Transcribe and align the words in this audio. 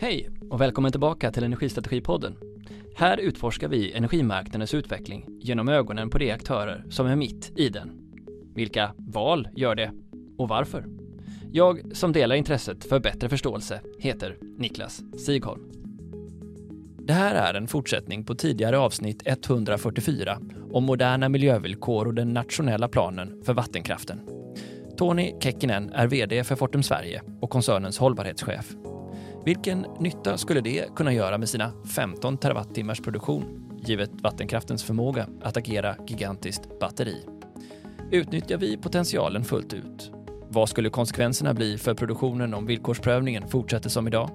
Hej 0.00 0.30
och 0.50 0.60
välkommen 0.60 0.90
tillbaka 0.90 1.30
till 1.30 1.44
Energistrategipodden. 1.44 2.36
Här 2.96 3.18
utforskar 3.18 3.68
vi 3.68 3.92
energimarknadens 3.92 4.74
utveckling 4.74 5.26
genom 5.40 5.68
ögonen 5.68 6.10
på 6.10 6.18
de 6.18 6.30
aktörer 6.30 6.84
som 6.90 7.06
är 7.06 7.16
mitt 7.16 7.52
i 7.56 7.68
den. 7.68 7.90
Vilka 8.54 8.94
val 8.96 9.48
gör 9.56 9.74
det 9.74 9.92
och 10.38 10.48
varför? 10.48 10.84
Jag 11.52 11.96
som 11.96 12.12
delar 12.12 12.36
intresset 12.36 12.84
för 12.84 13.00
bättre 13.00 13.28
förståelse 13.28 13.80
heter 13.98 14.38
Niklas 14.58 15.02
Sigholm. 15.26 15.62
Det 16.98 17.12
här 17.12 17.34
är 17.34 17.54
en 17.54 17.68
fortsättning 17.68 18.24
på 18.24 18.34
tidigare 18.34 18.78
avsnitt 18.78 19.22
144 19.24 20.38
om 20.72 20.84
moderna 20.84 21.28
miljövillkor 21.28 22.06
och 22.06 22.14
den 22.14 22.28
nationella 22.28 22.88
planen 22.88 23.42
för 23.44 23.54
vattenkraften. 23.54 24.20
Tony 24.96 25.34
Kekkinen 25.40 25.92
är 25.92 26.06
VD 26.06 26.44
för 26.44 26.56
Fortum 26.56 26.82
Sverige 26.82 27.22
och 27.40 27.50
koncernens 27.50 27.98
hållbarhetschef. 27.98 28.76
Vilken 29.48 29.86
nytta 29.98 30.38
skulle 30.38 30.60
det 30.60 30.94
kunna 30.96 31.12
göra 31.12 31.38
med 31.38 31.48
sina 31.48 31.72
15 31.94 32.38
terawattimmars 32.38 33.00
produktion, 33.00 33.72
givet 33.84 34.10
vattenkraftens 34.22 34.84
förmåga 34.84 35.28
att 35.42 35.56
agera 35.56 35.96
gigantiskt 36.06 36.80
batteri? 36.80 37.24
Utnyttjar 38.10 38.58
vi 38.58 38.76
potentialen 38.76 39.44
fullt 39.44 39.72
ut? 39.72 40.10
Vad 40.48 40.68
skulle 40.68 40.90
konsekvenserna 40.90 41.54
bli 41.54 41.78
för 41.78 41.94
produktionen 41.94 42.54
om 42.54 42.66
villkorsprövningen 42.66 43.48
fortsätter 43.48 43.90
som 43.90 44.06
idag? 44.06 44.30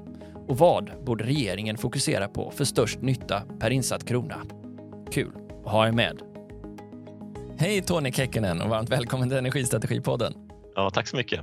Och 0.47 0.57
vad 0.57 0.91
borde 1.05 1.23
regeringen 1.23 1.77
fokusera 1.77 2.27
på 2.27 2.51
för 2.51 2.65
störst 2.65 3.01
nytta 3.01 3.43
per 3.59 3.69
insatt 3.69 4.05
krona? 4.05 4.41
Kul 5.11 5.31
att 5.65 5.71
ha 5.71 5.87
er 5.87 5.91
med. 5.91 6.21
Hej 7.57 7.81
Tony 7.81 8.11
Kekkinen 8.11 8.61
och 8.61 8.69
varmt 8.69 8.89
välkommen 8.89 9.29
till 9.29 9.37
Energistrategipodden. 9.37 10.33
Ja, 10.75 10.89
tack 10.89 11.07
så 11.07 11.15
mycket. 11.15 11.41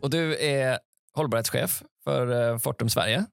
Och 0.00 0.10
du 0.10 0.36
är 0.36 0.78
hållbarhetschef 1.14 1.82
för 2.06 2.52
eh, 2.52 2.58
Fortum 2.58 2.88
Sverige. 2.88 3.24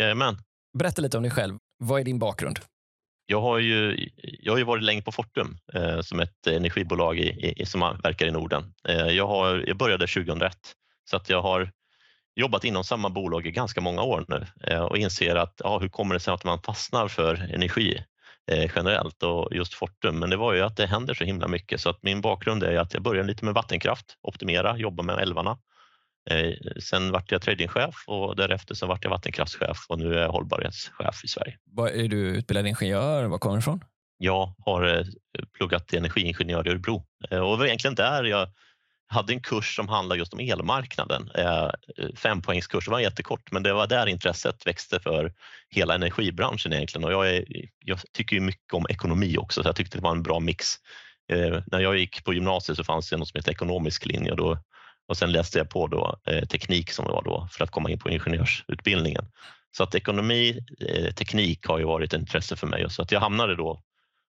Jajamän. 0.00 0.36
Berätta 0.78 1.02
lite 1.02 1.16
om 1.16 1.22
dig 1.22 1.32
själv. 1.32 1.58
Vad 1.78 2.00
är 2.00 2.04
din 2.04 2.18
bakgrund? 2.18 2.58
Jag 3.26 3.40
har 3.40 3.58
ju, 3.58 4.08
jag 4.16 4.52
har 4.52 4.58
ju 4.58 4.64
varit 4.64 4.82
länge 4.82 5.02
på 5.02 5.12
Fortum 5.12 5.56
eh, 5.74 6.00
som 6.00 6.20
ett 6.20 6.46
energibolag 6.46 7.18
i, 7.18 7.54
i, 7.56 7.66
som 7.66 7.80
verkar 7.80 8.26
i 8.26 8.30
Norden. 8.30 8.74
Eh, 8.88 9.08
jag, 9.08 9.26
har, 9.26 9.64
jag 9.66 9.76
började 9.76 10.06
2001 10.06 10.56
så 11.10 11.16
att 11.16 11.28
jag 11.28 11.42
har 11.42 11.70
jobbat 12.36 12.64
inom 12.64 12.84
samma 12.84 13.10
bolag 13.10 13.46
i 13.46 13.50
ganska 13.50 13.80
många 13.80 14.02
år 14.02 14.24
nu 14.28 14.46
eh, 14.66 14.82
och 14.82 14.98
inser 14.98 15.36
att 15.36 15.54
ja, 15.64 15.78
hur 15.78 15.88
kommer 15.88 16.14
det 16.14 16.20
sig 16.20 16.34
att 16.34 16.44
man 16.44 16.62
fastnar 16.62 17.08
för 17.08 17.34
energi 17.54 18.04
eh, 18.50 18.70
generellt 18.76 19.22
och 19.22 19.54
just 19.54 19.74
Fortum. 19.74 20.18
Men 20.18 20.30
det 20.30 20.36
var 20.36 20.54
ju 20.54 20.60
att 20.60 20.76
det 20.76 20.86
händer 20.86 21.14
så 21.14 21.24
himla 21.24 21.48
mycket 21.48 21.80
så 21.80 21.90
att 21.90 22.02
min 22.02 22.20
bakgrund 22.20 22.62
är 22.62 22.76
att 22.76 22.94
jag 22.94 23.02
började 23.02 23.28
lite 23.28 23.44
med 23.44 23.54
vattenkraft, 23.54 24.18
optimera, 24.22 24.76
jobba 24.76 25.02
med 25.02 25.18
älvarna 25.18 25.58
sen 26.80 27.10
vart 27.10 27.32
jag 27.32 27.42
tradingchef 27.42 27.94
och 28.06 28.36
därefter 28.36 28.74
så 28.74 28.86
vart 28.86 29.04
jag 29.04 29.10
vattenkraftschef 29.10 29.86
och 29.88 29.98
nu 29.98 30.14
är 30.14 30.22
jag 30.22 30.28
hållbarhetschef 30.28 31.24
i 31.24 31.28
Sverige. 31.28 31.58
är 31.90 32.08
du 32.08 32.16
utbildad 32.16 32.66
ingenjör? 32.66 33.24
Var 33.24 33.38
kommer 33.38 33.56
du 33.56 33.58
ifrån? 33.58 33.84
Jag 34.18 34.54
har 34.58 34.98
eh, 34.98 35.04
pluggat 35.58 35.88
till 35.88 35.98
energiingenjör 35.98 36.66
i 36.66 36.70
Örebro 36.70 37.04
eh, 37.30 37.38
och 37.38 37.50
det 37.50 37.58
var 37.58 37.66
egentligen 37.66 37.94
där 37.94 38.24
jag 38.24 38.48
hade 39.06 39.32
en 39.32 39.40
kurs 39.40 39.76
som 39.76 39.88
handlade 39.88 40.18
just 40.18 40.32
om 40.32 40.40
elmarknaden. 40.40 41.30
Fempoängskurs, 42.16 42.84
det 42.84 42.90
var 42.90 43.00
jättekort 43.00 43.52
men 43.52 43.62
det 43.62 43.72
var 43.72 43.86
där 43.86 44.06
intresset 44.06 44.66
växte 44.66 45.00
för 45.00 45.32
hela 45.70 45.94
energibranschen 45.94 46.72
egentligen 46.72 47.04
och 47.04 47.12
jag, 47.12 47.36
är, 47.36 47.44
jag 47.84 47.98
tycker 48.12 48.40
mycket 48.40 48.72
om 48.72 48.86
ekonomi 48.88 49.36
också 49.38 49.62
så 49.62 49.68
jag 49.68 49.76
tyckte 49.76 49.98
det 49.98 50.02
var 50.02 50.10
en 50.10 50.22
bra 50.22 50.40
mix. 50.40 50.66
När 51.66 51.80
jag 51.80 51.98
gick 51.98 52.24
på 52.24 52.34
gymnasiet 52.34 52.76
så 52.76 52.84
fanns 52.84 53.10
det 53.10 53.16
något 53.16 53.28
som 53.28 53.38
heter 53.38 53.52
ekonomisk 53.52 54.06
linje 54.06 54.30
och 54.30 54.36
då 54.36 54.58
och 55.08 55.16
sen 55.16 55.32
läste 55.32 55.58
jag 55.58 55.70
på 55.70 55.86
då, 55.86 56.18
eh, 56.26 56.44
teknik 56.44 56.90
som 56.90 57.04
var 57.04 57.22
då 57.22 57.48
för 57.50 57.64
att 57.64 57.70
komma 57.70 57.90
in 57.90 57.98
på 57.98 58.10
ingenjörsutbildningen. 58.10 59.26
Så 59.76 59.82
att 59.82 59.94
ekonomi, 59.94 60.66
eh, 60.80 61.14
teknik 61.14 61.66
har 61.66 61.78
ju 61.78 61.84
varit 61.84 62.12
ett 62.12 62.20
intresse 62.20 62.56
för 62.56 62.66
mig 62.66 62.84
och 62.84 62.92
så 62.92 63.02
att 63.02 63.12
jag 63.12 63.20
hamnade 63.20 63.56
då 63.56 63.82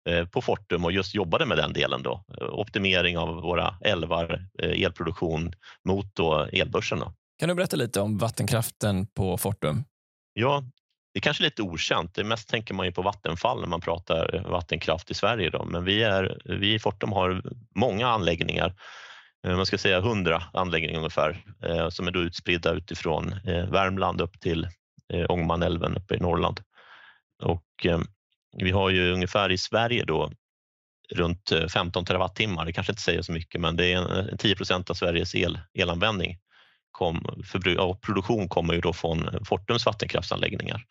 eh, 0.10 0.26
på 0.26 0.42
Fortum 0.42 0.86
och 0.86 0.92
just 0.92 1.16
jobbade 1.16 1.46
med 1.46 1.58
den 1.58 1.74
delen 1.74 2.04
då. 2.04 2.24
Optimering 2.52 3.18
av 3.18 3.28
våra 3.28 3.76
älvar, 3.82 4.46
eh, 4.60 4.84
elproduktion 4.84 5.54
mot 5.86 6.16
då 6.16 6.48
elbörsen. 6.54 7.00
Då. 7.00 7.14
Kan 7.40 7.50
du 7.50 7.56
berätta 7.56 7.76
lite 7.76 8.02
om 8.02 8.18
vattenkraften 8.18 9.08
på 9.08 9.38
Fortum? 9.38 9.84
Ja, 10.34 10.64
det 11.14 11.20
är 11.20 11.22
kanske 11.22 11.44
lite 11.44 11.62
okänt. 11.62 12.16
Det 12.16 12.24
mest 12.24 12.50
tänker 12.50 12.74
man 12.74 12.86
ju 12.86 12.92
på 12.92 13.02
Vattenfall 13.02 13.60
när 13.60 13.68
man 13.68 13.82
pratar 13.82 14.46
vattenkraft 14.50 15.12
i 15.12 15.14
Sverige. 15.14 15.50
Då. 15.50 15.66
Men 15.66 15.84
vi, 15.84 16.04
är, 16.04 16.42
vi 16.46 16.74
i 16.74 16.80
Fortum 16.80 17.12
har 17.12 17.44
många 17.76 18.08
anläggningar 18.08 18.74
Eh, 18.74 18.76
Eh, 19.48 19.56
man 19.56 19.66
ska 19.66 19.78
säga 19.78 19.98
100 19.98 20.44
anläggningar 20.54 20.98
ungefär 20.98 21.44
eh, 21.64 21.90
som 21.90 22.08
är 22.08 22.12
då 22.12 22.20
utspridda 22.20 22.74
utifrån 22.74 23.34
eh, 23.34 23.66
Värmland 23.66 24.22
upp 24.22 24.40
till 24.40 24.68
Ångermanälven 25.30 25.98
uppe 25.98 26.16
i 26.16 26.20
Norrland. 26.20 26.60
Och 27.44 27.86
vi 28.58 28.72
har 28.72 28.90
ju 28.90 29.12
ungefär 29.12 29.52
i 29.52 29.58
Sverige 29.58 30.06
då 30.06 30.32
runt 31.16 31.52
15 31.74 32.06
terawattimmar. 32.06 32.66
Det 32.66 32.74
kanske 32.74 32.92
inte 32.92 33.02
säger 33.02 33.22
så 33.22 33.32
mycket, 33.32 33.62
men 33.62 33.76
det 33.76 33.94
är 33.94 34.36
10 34.38 34.56
procent 34.56 34.90
av 34.90 34.94
Sveriges 34.94 35.36
el, 35.36 35.60
elanvändning. 35.74 36.38
Kom, 36.92 37.44
för, 37.46 37.94
produktion 37.94 38.50
kommer 38.50 38.74
ju 38.74 38.82
då 38.82 38.94
från 38.94 39.46
Fortums 39.46 39.86
vattenkraftsanläggningar. 39.86 40.84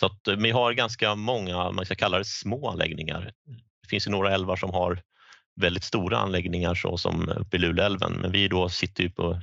Så 0.00 0.06
att 0.06 0.38
vi 0.38 0.50
har 0.50 0.72
ganska 0.72 1.14
många, 1.14 1.70
man 1.70 1.84
ska 1.84 1.94
kalla 1.94 2.18
det 2.18 2.24
små 2.24 2.68
anläggningar. 2.68 3.32
Det 3.82 3.88
finns 3.88 4.06
ju 4.06 4.10
några 4.10 4.34
älvar 4.34 4.56
som 4.56 4.70
har 4.70 5.02
väldigt 5.60 5.84
stora 5.84 6.18
anläggningar 6.18 6.74
så 6.74 6.98
som 6.98 7.28
uppe 7.28 7.56
i 7.56 7.60
Luleälven, 7.60 8.12
men 8.12 8.32
vi 8.32 8.48
då 8.48 8.68
sitter 8.68 9.02
ju 9.02 9.10
på 9.10 9.40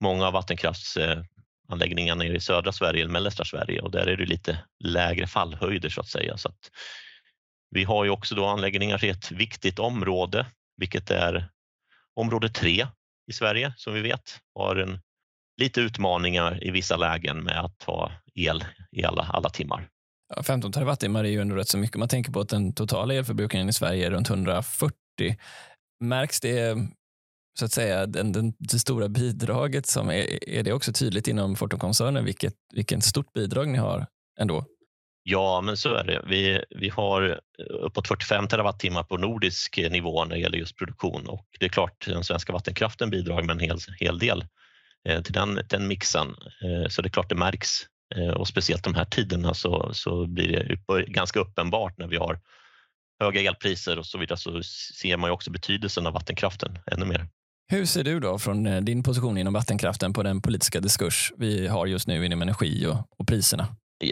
många 0.00 0.26
av 0.26 0.44
nere 2.16 2.36
i 2.36 2.40
södra 2.40 2.72
Sverige, 2.72 3.00
eller 3.00 3.12
mellersta 3.12 3.44
Sverige 3.44 3.80
och 3.80 3.90
där 3.90 4.06
är 4.06 4.16
det 4.16 4.26
lite 4.26 4.58
lägre 4.84 5.26
fallhöjder 5.26 5.88
så 5.88 6.00
att 6.00 6.08
säga. 6.08 6.36
Så 6.36 6.48
att 6.48 6.70
vi 7.70 7.84
har 7.84 8.04
ju 8.04 8.10
också 8.10 8.34
då 8.34 8.46
anläggningar 8.46 9.04
i 9.04 9.08
ett 9.08 9.30
viktigt 9.30 9.78
område, 9.78 10.46
vilket 10.76 11.10
är 11.10 11.48
område 12.14 12.48
3 12.48 12.86
i 13.30 13.32
Sverige 13.32 13.72
som 13.76 13.94
vi 13.94 14.00
vet 14.00 14.40
har 14.54 14.76
en, 14.76 15.00
lite 15.60 15.80
utmaningar 15.80 16.64
i 16.64 16.70
vissa 16.70 16.96
lägen 16.96 17.44
med 17.44 17.60
att 17.60 17.82
ha 17.82 18.12
el 18.34 18.64
i 18.92 19.04
alla, 19.04 19.22
alla 19.22 19.50
timmar. 19.50 19.88
15 20.42 20.72
terawattimmar 20.72 21.24
är 21.24 21.28
ju 21.28 21.40
ändå 21.40 21.56
rätt 21.56 21.68
så 21.68 21.78
mycket. 21.78 21.96
Man 21.96 22.08
tänker 22.08 22.32
på 22.32 22.40
att 22.40 22.48
den 22.48 22.74
totala 22.74 23.14
elförbrukningen 23.14 23.68
i 23.68 23.72
Sverige 23.72 24.06
är 24.06 24.10
runt 24.10 24.30
140 24.30 25.01
Märks 26.00 26.40
det, 26.40 26.76
så 27.58 27.64
att 27.64 27.72
säga, 27.72 28.06
den, 28.06 28.32
den, 28.32 28.52
det 28.58 28.78
stora 28.78 29.08
bidraget 29.08 29.86
som 29.86 30.08
är, 30.08 30.48
är 30.48 30.62
det 30.62 30.72
också 30.72 30.92
tydligt 30.92 31.28
inom 31.28 31.56
Fortumkoncernen 31.56 32.24
vilket, 32.24 32.54
vilket 32.74 33.04
stort 33.04 33.32
bidrag 33.32 33.68
ni 33.68 33.78
har 33.78 34.06
ändå? 34.40 34.64
Ja, 35.24 35.60
men 35.60 35.76
så 35.76 35.94
är 35.94 36.04
det. 36.04 36.22
Vi, 36.26 36.64
vi 36.70 36.88
har 36.88 37.40
uppåt 37.82 38.08
45 38.08 38.48
terawattimmar 38.48 39.02
på 39.02 39.16
nordisk 39.16 39.78
nivå 39.78 40.24
när 40.24 40.34
det 40.34 40.40
gäller 40.40 40.58
just 40.58 40.76
produktion 40.76 41.26
och 41.26 41.46
det 41.60 41.64
är 41.64 41.68
klart 41.70 42.06
den 42.06 42.24
svenska 42.24 42.52
vattenkraften 42.52 43.10
bidrar 43.10 43.42
med 43.42 43.54
en 43.54 43.60
hel, 43.60 43.78
hel 44.00 44.18
del 44.18 44.44
eh, 45.08 45.22
till 45.22 45.32
den, 45.32 45.60
den 45.68 45.88
mixen. 45.88 46.28
Eh, 46.28 46.88
så 46.88 47.02
det 47.02 47.08
är 47.08 47.10
klart 47.10 47.28
det 47.28 47.34
märks 47.34 47.70
eh, 48.16 48.30
och 48.30 48.48
speciellt 48.48 48.84
de 48.84 48.94
här 48.94 49.04
tiderna 49.04 49.54
så, 49.54 49.90
så 49.92 50.26
blir 50.26 50.78
det 50.88 51.04
ganska 51.06 51.40
uppenbart 51.40 51.98
när 51.98 52.06
vi 52.06 52.16
har 52.16 52.40
höga 53.22 53.40
elpriser 53.40 53.98
och 53.98 54.06
så 54.06 54.18
vidare 54.18 54.38
så 54.38 54.62
ser 54.94 55.16
man 55.16 55.28
ju 55.28 55.34
också 55.34 55.50
betydelsen 55.50 56.06
av 56.06 56.12
vattenkraften 56.12 56.78
ännu 56.86 57.04
mer. 57.04 57.26
Hur 57.68 57.86
ser 57.86 58.04
du 58.04 58.20
då 58.20 58.38
från 58.38 58.66
eh, 58.66 58.80
din 58.80 59.02
position 59.02 59.38
inom 59.38 59.52
vattenkraften 59.52 60.12
på 60.12 60.22
den 60.22 60.42
politiska 60.42 60.80
diskurs 60.80 61.32
vi 61.36 61.66
har 61.66 61.86
just 61.86 62.06
nu 62.06 62.26
inom 62.26 62.42
energi 62.42 62.86
och, 62.86 62.96
och 63.18 63.26
priserna? 63.26 63.66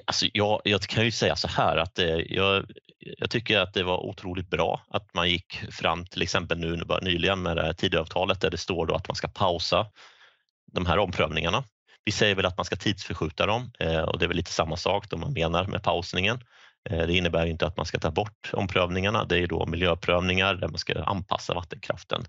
Alltså 0.06 0.26
jag, 0.32 0.60
jag, 0.65 0.81
kan 0.81 1.04
ju 1.04 1.10
säga 1.10 1.37
så 1.37 1.48
här 1.48 1.76
att 1.76 1.98
eh, 1.98 2.06
jag, 2.06 2.65
jag, 2.98 3.31
tycker 3.31 3.59
att 3.59 3.75
det 3.75 3.82
var 3.82 4.06
otroligt 4.06 4.50
bra 4.50 4.87
att 4.91 5.15
man 5.15 5.31
gick 5.31 5.62
fram 5.71 6.06
till 6.06 6.22
exempel 6.22 6.59
nu 6.59 6.82
nyligen 7.03 7.42
med 7.42 7.56
det 7.56 7.62
här 7.62 7.72
Tidöavtalet 7.72 8.41
där 8.41 8.50
det 8.50 8.56
står 8.56 8.87
då 8.87 8.94
att 8.94 9.09
man 9.09 9.15
ska 9.15 9.28
pausa 9.28 9.87
de 10.72 10.87
här 10.87 10.98
omprövningarna. 10.98 11.65
Vi 12.04 12.12
säger 12.12 12.34
väl 12.34 12.47
att 12.47 12.57
man 12.57 12.65
ska 12.65 12.77
tidsförskjuta 12.77 13.47
dem 13.47 13.72
eh, 13.80 14.01
och 14.01 14.18
det 14.18 14.24
är 14.24 14.28
väl 14.28 14.36
lite 14.36 14.51
samma 14.51 14.77
sak 14.77 15.10
då 15.10 15.16
man 15.16 15.33
menar 15.33 15.66
med 15.66 15.83
pausningen. 15.83 16.41
Eh, 16.91 17.06
det 17.06 17.16
innebär 17.16 17.47
inte 17.47 17.66
att 17.66 17.77
man 17.77 17.86
ska 17.86 17.98
ta 17.98 18.10
bort 18.10 18.50
omprövningarna. 18.53 19.24
Det 19.24 19.38
är 19.38 19.47
då 19.47 19.66
miljöprövningar 19.66 20.54
där 20.54 20.68
man 20.68 20.78
ska 20.78 21.03
anpassa 21.03 21.54
vattenkraften 21.54 22.24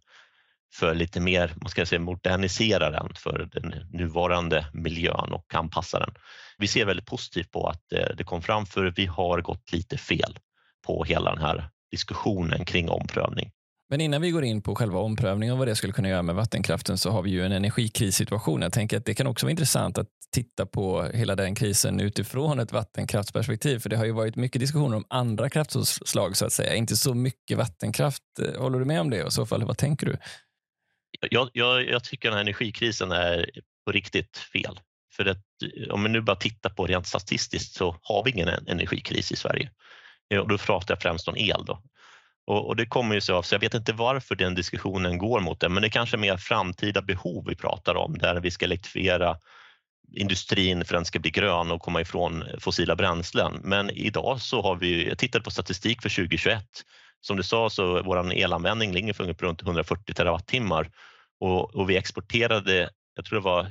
för 0.74 0.96
lite 0.96 1.20
mer, 1.20 1.54
man 1.62 1.70
ska 1.70 1.86
säga 1.86 2.00
modernisera 2.00 2.90
den 2.90 3.14
för 3.16 3.50
den 3.52 3.90
nuvarande 3.90 4.66
miljön 4.74 5.34
och 5.34 5.56
anpassa 5.56 6.00
den. 6.00 6.14
Vi 6.58 6.68
ser 6.68 6.86
väldigt 6.86 7.06
positivt 7.06 7.52
på 7.52 7.68
att 7.68 7.94
eh, 7.94 8.16
det 8.18 8.24
kom 8.24 8.42
fram 8.42 8.66
för 8.66 8.94
vi 8.96 9.06
har 9.06 9.42
gått 9.42 9.72
lite 9.72 9.98
fel 9.98 10.40
på 10.86 11.04
hela 11.04 11.36
den 11.36 11.44
här 11.44 11.70
diskussionen 11.92 12.66
kring 12.66 12.90
omprövning. 12.90 13.52
Men 13.92 14.02
innan 14.02 14.22
vi 14.22 14.32
går 14.32 14.44
in 14.44 14.62
på 14.62 14.76
själva 14.76 15.00
omprövningen 15.00 15.54
och 15.54 15.60
vad 15.60 15.68
det 15.68 15.76
skulle 15.76 15.94
kunna 15.94 16.10
göra 16.10 16.22
med 16.22 16.36
vattenkraften 16.36 16.98
så 16.98 17.12
har 17.12 17.22
vi 17.22 17.30
ju 17.30 17.46
en 17.46 17.52
energikrissituation. 17.52 18.62
Jag 18.62 18.74
tänker 18.74 18.98
att 18.98 19.06
det 19.06 19.14
kan 19.14 19.28
också 19.28 19.46
vara 19.46 19.52
intressant 19.52 19.98
att 19.98 20.08
titta 20.34 20.66
på 20.66 21.04
hela 21.04 21.36
den 21.36 21.56
krisen 21.56 22.00
utifrån 22.00 22.60
ett 22.60 22.72
vattenkraftsperspektiv. 22.72 23.80
För 23.80 23.90
det 23.90 23.98
har 23.98 24.06
ju 24.06 24.12
varit 24.12 24.36
mycket 24.36 24.60
diskussioner 24.60 24.98
om 24.98 25.06
andra 25.10 25.50
kraftslag 25.50 26.38
så 26.38 26.46
att 26.46 26.54
säga. 26.54 26.76
Inte 26.76 26.96
så 26.96 27.14
mycket 27.14 27.58
vattenkraft. 27.58 28.24
Håller 28.58 28.80
du 28.80 28.86
med 28.86 29.02
om 29.02 29.10
det? 29.10 29.22
Och 29.24 29.28
i 29.28 29.32
så 29.32 29.46
fall, 29.46 29.64
vad 29.64 29.78
tänker 29.78 30.08
du? 30.08 30.18
Jag, 31.30 31.50
jag, 31.54 31.90
jag 31.90 32.04
tycker 32.04 32.30
den 32.30 32.36
här 32.36 32.42
energikrisen 32.42 33.12
är 33.12 33.50
på 33.86 33.92
riktigt 33.92 34.38
fel. 34.38 34.80
För 35.16 35.26
att, 35.26 35.38
eh, 35.78 35.94
om 35.94 36.04
vi 36.04 36.10
nu 36.10 36.22
bara 36.22 36.36
tittar 36.36 36.70
på 36.70 36.88
rent 36.88 37.08
statistiskt 37.08 37.76
så 37.76 37.96
har 38.02 38.24
vi 38.24 38.32
ingen 38.32 38.48
energikris 38.48 39.32
i 39.32 39.36
Sverige. 39.36 39.72
Eh, 40.34 40.40
och 40.40 40.48
då 40.48 40.58
pratar 40.58 40.96
jag 40.96 41.02
främst 41.02 41.28
om 41.28 41.38
el. 41.38 41.64
Då. 41.66 41.82
Och, 42.48 42.68
och 42.68 42.76
det 42.76 42.86
kommer 42.86 43.16
ju 43.16 43.22
sig 43.22 43.36
av, 43.36 43.42
så 43.42 43.56
jag 43.56 43.60
vet 43.60 43.74
inte 43.74 43.94
varför 43.94 44.36
den 44.36 44.56
diskussionen 44.56 45.18
går 45.18 45.40
mot 45.40 45.60
det, 45.60 45.70
men 45.70 45.82
det 45.82 45.88
är 45.88 45.90
kanske 45.90 46.18
mer 46.18 46.38
framtida 46.38 47.02
behov 47.02 47.46
vi 47.48 47.56
pratar 47.56 47.96
om 47.96 48.18
där 48.18 48.40
vi 48.40 48.52
ska 48.52 48.66
elektrifiera 48.66 49.38
industrin 50.16 50.86
för 50.86 50.96
att 50.96 51.00
den 51.00 51.06
ska 51.06 51.20
bli 51.20 51.32
grön 51.32 51.72
och 51.72 51.82
komma 51.82 52.02
ifrån 52.02 52.44
fossila 52.60 52.96
bränslen. 52.96 53.60
Men 53.64 53.90
idag 53.90 54.42
så 54.42 54.62
har 54.62 54.76
vi, 54.76 55.08
jag 55.08 55.18
tittade 55.18 55.44
på 55.44 55.52
statistik 55.52 56.02
för 56.02 56.10
2021, 56.10 56.64
som 57.22 57.38
du 57.38 57.44
sa 57.44 57.70
så 57.70 58.04
vår 58.04 58.34
elanvändning 58.34 58.92
ligger 58.92 59.14
för 59.14 59.34
runt 59.34 59.62
140 59.62 60.14
terawattimmar 60.14 60.92
och, 61.40 61.76
och 61.76 61.90
vi 61.90 61.98
exporterade, 61.98 62.90
jag 63.16 63.26
tror 63.26 63.40
det 63.40 63.44
var 63.44 63.68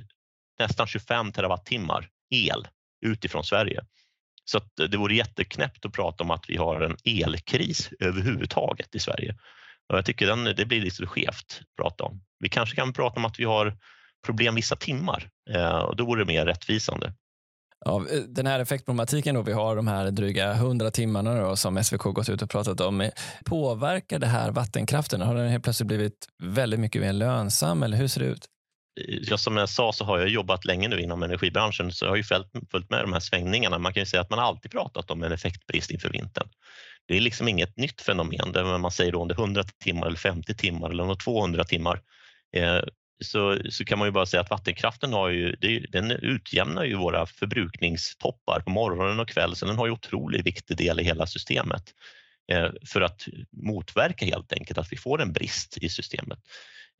nästan 0.59 0.87
25 0.87 1.33
terawattimmar 1.33 2.09
el 2.31 2.69
utifrån 3.07 3.45
Sverige. 3.45 3.85
Så 4.45 4.61
det 4.89 4.97
vore 4.97 5.15
jätteknäppt 5.15 5.87
att 5.87 5.93
prata 5.93 6.25
om 6.25 6.31
att 6.31 6.45
vi 6.49 6.57
har 6.57 6.81
en 6.81 6.97
elkris 7.05 7.91
överhuvudtaget 8.01 8.95
i 8.95 8.99
Sverige. 8.99 9.37
Och 9.89 9.99
jag 9.99 10.05
tycker 10.05 10.27
den, 10.27 10.45
det 10.45 10.67
blir 10.67 10.81
lite 10.81 11.07
skevt 11.07 11.61
att 11.61 11.77
prata 11.83 12.05
om. 12.05 12.23
Vi 12.39 12.49
kanske 12.49 12.77
kan 12.77 12.93
prata 12.93 13.21
om 13.21 13.25
att 13.25 13.41
vi 13.41 13.45
har 13.45 13.77
problem 14.27 14.55
vissa 14.55 14.77
timmar 14.77 15.29
eh, 15.51 15.79
och 15.79 15.97
då 15.97 16.07
vore 16.07 16.21
det 16.21 16.27
mer 16.27 16.47
rättvisande. 16.47 17.13
Ja, 17.85 18.07
eh, 18.11 18.21
den 18.29 18.47
här 18.47 18.61
effektproblematiken 18.61 19.35
då 19.35 19.43
vi 19.43 19.53
har, 19.53 19.77
de 19.77 19.89
här 19.89 20.11
dryga 20.11 20.53
100 20.53 20.91
timmarna 20.91 21.41
då, 21.41 21.57
som 21.57 21.85
SVK 21.85 22.03
gått 22.03 22.29
ut 22.29 22.43
och 22.43 22.51
pratat 22.51 22.81
om, 22.81 23.01
eh, 23.01 23.11
påverkar 23.45 24.19
det 24.19 24.27
här 24.27 24.51
vattenkraften? 24.51 25.21
Har 25.21 25.35
den 25.35 25.49
helt 25.49 25.65
plötsligt 25.65 25.87
blivit 25.87 26.27
väldigt 26.43 26.81
mycket 26.81 27.03
mer 27.03 27.13
lönsam 27.13 27.83
eller 27.83 27.97
hur 27.97 28.09
ser 28.09 28.21
det 28.21 28.27
ut? 28.27 28.47
Ja, 29.08 29.38
som 29.38 29.56
jag 29.56 29.69
sa 29.69 29.93
så 29.93 30.05
har 30.05 30.19
jag 30.19 30.29
jobbat 30.29 30.64
länge 30.64 30.88
nu 30.88 31.00
inom 31.00 31.23
energibranschen 31.23 31.93
så 31.93 32.05
jag 32.05 32.11
har 32.11 32.17
ju 32.17 32.25
följt, 32.25 32.49
följt 32.70 32.91
med 32.91 33.05
de 33.05 33.12
här 33.12 33.20
svängningarna. 33.20 33.79
Man 33.79 33.93
kan 33.93 34.00
ju 34.00 34.06
säga 34.06 34.20
att 34.20 34.31
man 34.31 34.38
alltid 34.38 34.70
pratat 34.70 35.11
om 35.11 35.23
en 35.23 35.32
effektbrist 35.32 35.91
inför 35.91 36.11
vintern. 36.11 36.49
Det 37.08 37.17
är 37.17 37.20
liksom 37.20 37.49
inget 37.49 37.76
nytt 37.76 38.00
fenomen 38.00 38.52
där 38.52 38.79
man 38.79 38.91
säger 38.91 39.12
då 39.12 39.20
om 39.20 39.29
det 39.29 39.35
är 39.35 39.41
100 39.41 39.64
timmar 39.85 40.06
eller 40.06 40.19
50 40.19 40.55
timmar 40.55 40.91
eller 40.91 41.14
200 41.14 41.64
timmar 41.64 42.00
eh, 42.56 42.81
så, 43.25 43.58
så 43.70 43.85
kan 43.85 43.99
man 43.99 44.08
ju 44.08 44.12
bara 44.12 44.26
säga 44.26 44.41
att 44.41 44.50
vattenkraften 44.50 45.12
har 45.12 45.29
ju, 45.29 45.56
det, 45.61 45.79
den 45.79 46.11
utjämnar 46.11 46.85
ju 46.85 46.97
våra 46.97 47.26
förbrukningstoppar 47.26 48.61
på 48.61 48.70
morgonen 48.70 49.20
och 49.20 49.29
kvällen 49.29 49.56
så 49.56 49.67
den 49.67 49.79
har 49.79 49.87
ju 49.87 49.93
otroligt 49.93 50.47
viktig 50.47 50.76
del 50.76 51.00
i 51.00 51.05
hela 51.05 51.26
systemet 51.26 51.82
eh, 52.52 52.69
för 52.87 53.00
att 53.00 53.26
motverka 53.50 54.26
helt 54.26 54.52
enkelt 54.52 54.79
att 54.79 54.93
vi 54.93 54.97
får 54.97 55.23
en 55.23 55.32
brist 55.32 55.79
i 55.79 55.88
systemet. 55.88 56.38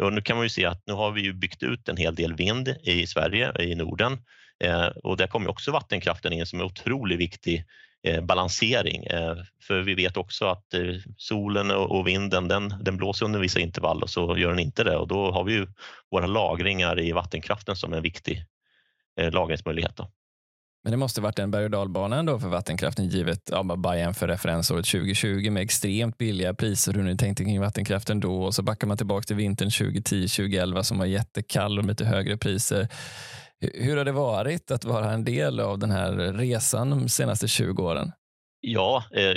Och 0.01 0.13
nu 0.13 0.21
kan 0.21 0.37
man 0.37 0.47
ju 0.47 0.51
se 0.51 0.65
att 0.65 0.83
nu 0.87 0.93
har 0.93 1.11
vi 1.11 1.21
ju 1.21 1.33
byggt 1.33 1.63
ut 1.63 1.89
en 1.89 1.97
hel 1.97 2.15
del 2.15 2.35
vind 2.35 2.69
i 2.83 3.07
Sverige, 3.07 3.53
i 3.63 3.75
Norden 3.75 4.19
eh, 4.65 4.87
och 4.87 5.17
där 5.17 5.27
kommer 5.27 5.51
också 5.51 5.73
vattenkraften 5.73 6.33
in 6.33 6.47
som 6.47 6.61
är 6.61 6.65
otroligt 6.65 7.19
viktig 7.19 7.65
eh, 8.03 8.25
balansering. 8.25 9.05
Eh, 9.05 9.37
för 9.63 9.81
vi 9.81 9.95
vet 9.95 10.17
också 10.17 10.47
att 10.47 10.75
eh, 10.75 10.95
solen 11.17 11.71
och 11.71 12.07
vinden 12.07 12.49
den, 12.49 12.75
den 12.81 12.97
blåser 12.97 13.27
under 13.27 13.41
vissa 13.41 13.61
intervall 13.61 14.03
och 14.03 14.11
så 14.11 14.39
gör 14.39 14.51
den 14.51 14.59
inte 14.59 14.85
det 14.85 14.97
och 14.97 15.09
då 15.09 15.31
har 15.31 15.45
vi 15.45 15.53
ju 15.53 15.67
våra 16.11 16.27
lagringar 16.27 17.01
i 17.01 17.13
vattenkraften 17.13 17.77
som 17.77 17.93
en 17.93 18.03
viktig 18.03 18.45
eh, 19.21 19.33
lagringsmöjlighet. 19.33 19.97
Då. 19.97 20.11
Men 20.83 20.91
det 20.91 20.97
måste 20.97 21.21
varit 21.21 21.39
en 21.39 21.51
berg 21.51 21.65
och 21.65 21.71
dalbana 21.71 22.19
ändå 22.19 22.39
för 22.39 22.49
vattenkraften 22.49 23.09
givet, 23.09 23.41
ja, 23.51 23.63
bara 23.63 23.99
jämför 23.99 24.29
referensåret 24.29 24.87
2020 24.87 25.51
med 25.51 25.63
extremt 25.63 26.19
billiga 26.19 26.55
priser 26.55 26.93
hur 26.93 27.03
ni 27.03 27.17
tänkte 27.17 27.45
kring 27.45 27.61
vattenkraften 27.61 28.21
då 28.21 28.43
och 28.43 28.55
så 28.55 28.63
backar 28.63 28.87
man 28.87 28.97
tillbaka 28.97 29.25
till 29.25 29.37
vintern 29.37 29.69
2010-2011 29.69 30.83
som 30.83 30.99
var 30.99 31.07
jättekall 31.07 31.79
och 31.79 31.85
lite 31.85 32.05
högre 32.05 32.37
priser. 32.37 32.89
Hur 33.61 33.97
har 33.97 34.05
det 34.05 34.13
varit 34.13 34.71
att 34.71 34.85
vara 34.85 35.13
en 35.13 35.25
del 35.25 35.61
av 35.61 35.79
den 35.79 35.91
här 35.91 36.13
resan 36.33 36.91
de 36.91 37.09
senaste 37.09 37.49
20 37.49 37.83
åren? 37.83 38.13
Ja, 38.61 39.05
eh, 39.15 39.35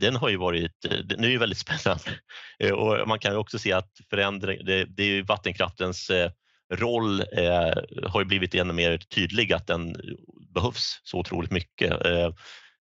den 0.00 0.16
har 0.16 0.28
ju 0.28 0.36
varit, 0.36 0.84
eh, 0.84 0.98
den 0.98 1.24
är 1.24 1.28
ju 1.28 1.38
väldigt 1.38 1.58
spännande 1.58 2.10
eh, 2.58 2.70
och 2.70 3.08
man 3.08 3.18
kan 3.18 3.32
ju 3.32 3.38
också 3.38 3.58
se 3.58 3.72
att 3.72 3.90
förändring, 4.10 4.64
det, 4.64 4.84
det 4.84 5.02
är 5.02 5.22
vattenkraftens 5.22 6.10
eh, 6.72 6.76
roll 6.76 7.22
har 8.06 8.20
ju 8.20 8.26
blivit 8.26 8.54
ännu 8.54 8.72
mer 8.72 8.98
tydlig 8.98 9.52
att 9.52 9.66
den 9.66 9.96
behövs 10.54 11.00
så 11.04 11.18
otroligt 11.18 11.50
mycket. 11.50 12.06
Eh, 12.06 12.30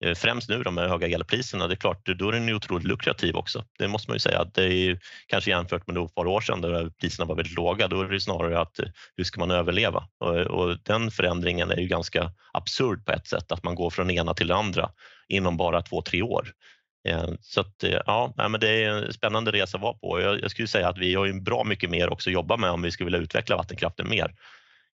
eh 0.05 0.15
främst 0.15 0.49
nu 0.49 0.57
med 0.57 0.65
de 0.65 0.79
höga 0.79 1.07
elpriserna, 1.07 1.67
det 1.67 1.75
är 1.75 1.77
klart, 1.77 2.07
då 2.19 2.29
är 2.29 2.33
den 2.33 2.49
ju 2.49 2.55
otroligt 2.55 2.87
lukrativ 2.87 3.37
också. 3.37 3.65
Det 3.79 3.89
måste 3.89 4.11
man 4.11 4.15
ju 4.15 4.21
säga. 4.21 4.45
Det 4.55 4.63
är 4.63 4.69
ju, 4.69 4.99
kanske 5.27 5.51
jämfört 5.51 5.87
med 5.87 5.97
ett 5.97 6.15
par 6.15 6.27
år 6.27 6.41
sedan 6.41 6.61
då 6.61 6.91
priserna 7.01 7.27
var 7.27 7.37
väldigt 7.37 7.57
låga, 7.57 7.89
då 7.89 8.01
är 8.01 8.09
det 8.09 8.21
snarare 8.21 8.61
att 8.61 8.79
eh, 8.79 8.89
hur 9.17 9.25
ska 9.25 9.41
man 9.41 9.51
överleva? 9.51 10.09
Och, 10.21 10.37
och 10.37 10.79
den 10.83 11.11
förändringen 11.11 11.71
är 11.71 11.81
ju 11.81 11.87
ganska 11.87 12.33
absurd 12.53 13.05
på 13.05 13.13
ett 13.13 13.27
sätt, 13.27 13.53
att 13.53 13.65
man 13.65 13.75
går 13.75 13.91
från 13.91 14.07
det 14.07 14.15
ena 14.15 14.35
till 14.35 14.49
det 14.49 14.57
andra 14.57 14.91
inom 15.29 15.57
bara 15.57 15.83
två, 15.83 16.03
tre 16.03 16.23
år. 16.23 16.53
Eh, 17.07 17.29
så 17.41 17.61
att, 17.61 17.85
eh, 17.85 18.01
ja, 18.07 18.35
men 18.37 18.61
det 18.61 18.85
är 18.85 18.91
en 18.91 19.13
spännande 19.13 19.53
resa 19.53 19.77
att 19.77 19.83
vara 19.83 19.95
på. 19.95 20.21
Jag, 20.21 20.41
jag 20.43 20.51
skulle 20.51 20.69
säga 20.69 20.89
att 20.89 20.99
vi 20.99 21.15
har 21.15 21.27
ju 21.27 21.41
bra 21.41 21.65
mycket 21.65 21.91
mer 21.91 22.09
också 22.09 22.31
att 22.31 22.35
jobba 22.35 22.57
med 22.57 22.71
om 22.71 22.83
vi 22.83 22.91
skulle 22.91 23.05
vilja 23.05 23.21
utveckla 23.21 23.57
vattenkraften 23.57 24.09
mer 24.09 24.35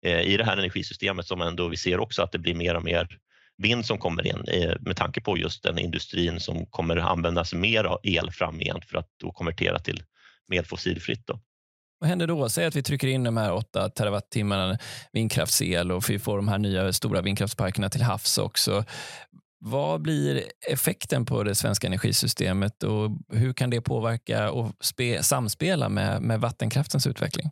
eh, 0.06 0.22
i 0.22 0.38
det 0.38 0.44
här 0.44 0.58
energisystemet 0.58 1.28
som 1.28 1.42
ändå 1.42 1.68
vi 1.68 1.78
ser 1.78 2.00
också 2.00 2.22
att 2.22 2.32
det 2.32 2.40
blir 2.40 2.56
mer 2.56 2.76
och 2.76 2.84
mer 2.84 3.18
vind 3.58 3.86
som 3.86 3.98
kommer 3.98 4.28
in 4.28 4.46
med 4.80 4.98
tanke 4.98 5.22
på 5.22 5.38
just 5.38 5.64
den 5.64 5.80
industrin 5.80 6.40
som 6.40 6.66
kommer 6.66 6.98
användas 6.98 7.54
mer 7.54 7.84
av 7.84 8.00
el 8.04 8.32
framgent 8.32 8.86
för 8.86 8.98
att 8.98 9.08
då 9.22 9.32
konvertera 9.32 9.80
till 9.80 10.04
mer 10.48 10.64
fossilfritt. 10.64 11.28
Då. 11.28 11.40
Vad 12.00 12.10
händer 12.10 12.28
då? 12.28 12.50
Säg 12.50 12.66
att 12.66 12.76
vi 12.76 12.84
trycker 12.84 13.08
in 13.08 13.24
de 13.24 13.38
här 13.38 13.54
8 13.54 13.90
terawattimmarna 13.90 14.78
vindkraftsel 15.12 15.92
och 15.92 16.10
vi 16.10 16.20
får 16.20 16.36
de 16.36 16.48
här 16.48 16.58
nya 16.58 16.94
stora 16.94 17.22
vindkraftsparkerna 17.22 17.90
till 17.90 18.02
havs 18.02 18.38
också. 18.38 18.86
Vad 19.62 20.02
blir 20.02 20.44
effekten 20.72 21.26
på 21.26 21.44
det 21.44 21.56
svenska 21.56 21.88
energisystemet 21.88 22.84
och 22.84 23.12
hur 23.34 23.54
kan 23.54 23.70
det 23.70 23.82
påverka 23.82 24.52
och 24.52 24.72
spe, 24.80 25.24
samspela 25.24 25.90
med, 25.90 26.22
med 26.22 26.42
vattenkraftens 26.42 27.08
utveckling? 27.08 27.50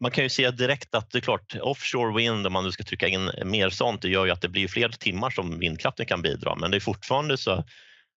man 0.00 0.10
kan 0.10 0.24
ju 0.24 0.30
se 0.30 0.50
direkt 0.50 0.94
att 0.94 1.10
det 1.10 1.18
är 1.18 1.20
klart, 1.20 1.56
offshore 1.60 2.16
wind, 2.16 2.46
om 2.46 2.52
man 2.52 2.64
nu 2.64 2.72
ska 2.72 2.82
trycka 2.82 3.08
in 3.08 3.30
mer 3.44 3.70
sånt, 3.70 4.02
det 4.02 4.08
gör 4.08 4.24
ju 4.24 4.30
att 4.30 4.40
det 4.40 4.48
blir 4.48 4.68
fler 4.68 4.88
timmar 4.88 5.30
som 5.30 5.58
vindkraften 5.58 6.06
kan 6.06 6.22
bidra. 6.22 6.54
Men 6.54 6.70
det 6.70 6.76
är 6.76 6.80
fortfarande 6.80 7.36
så, 7.36 7.54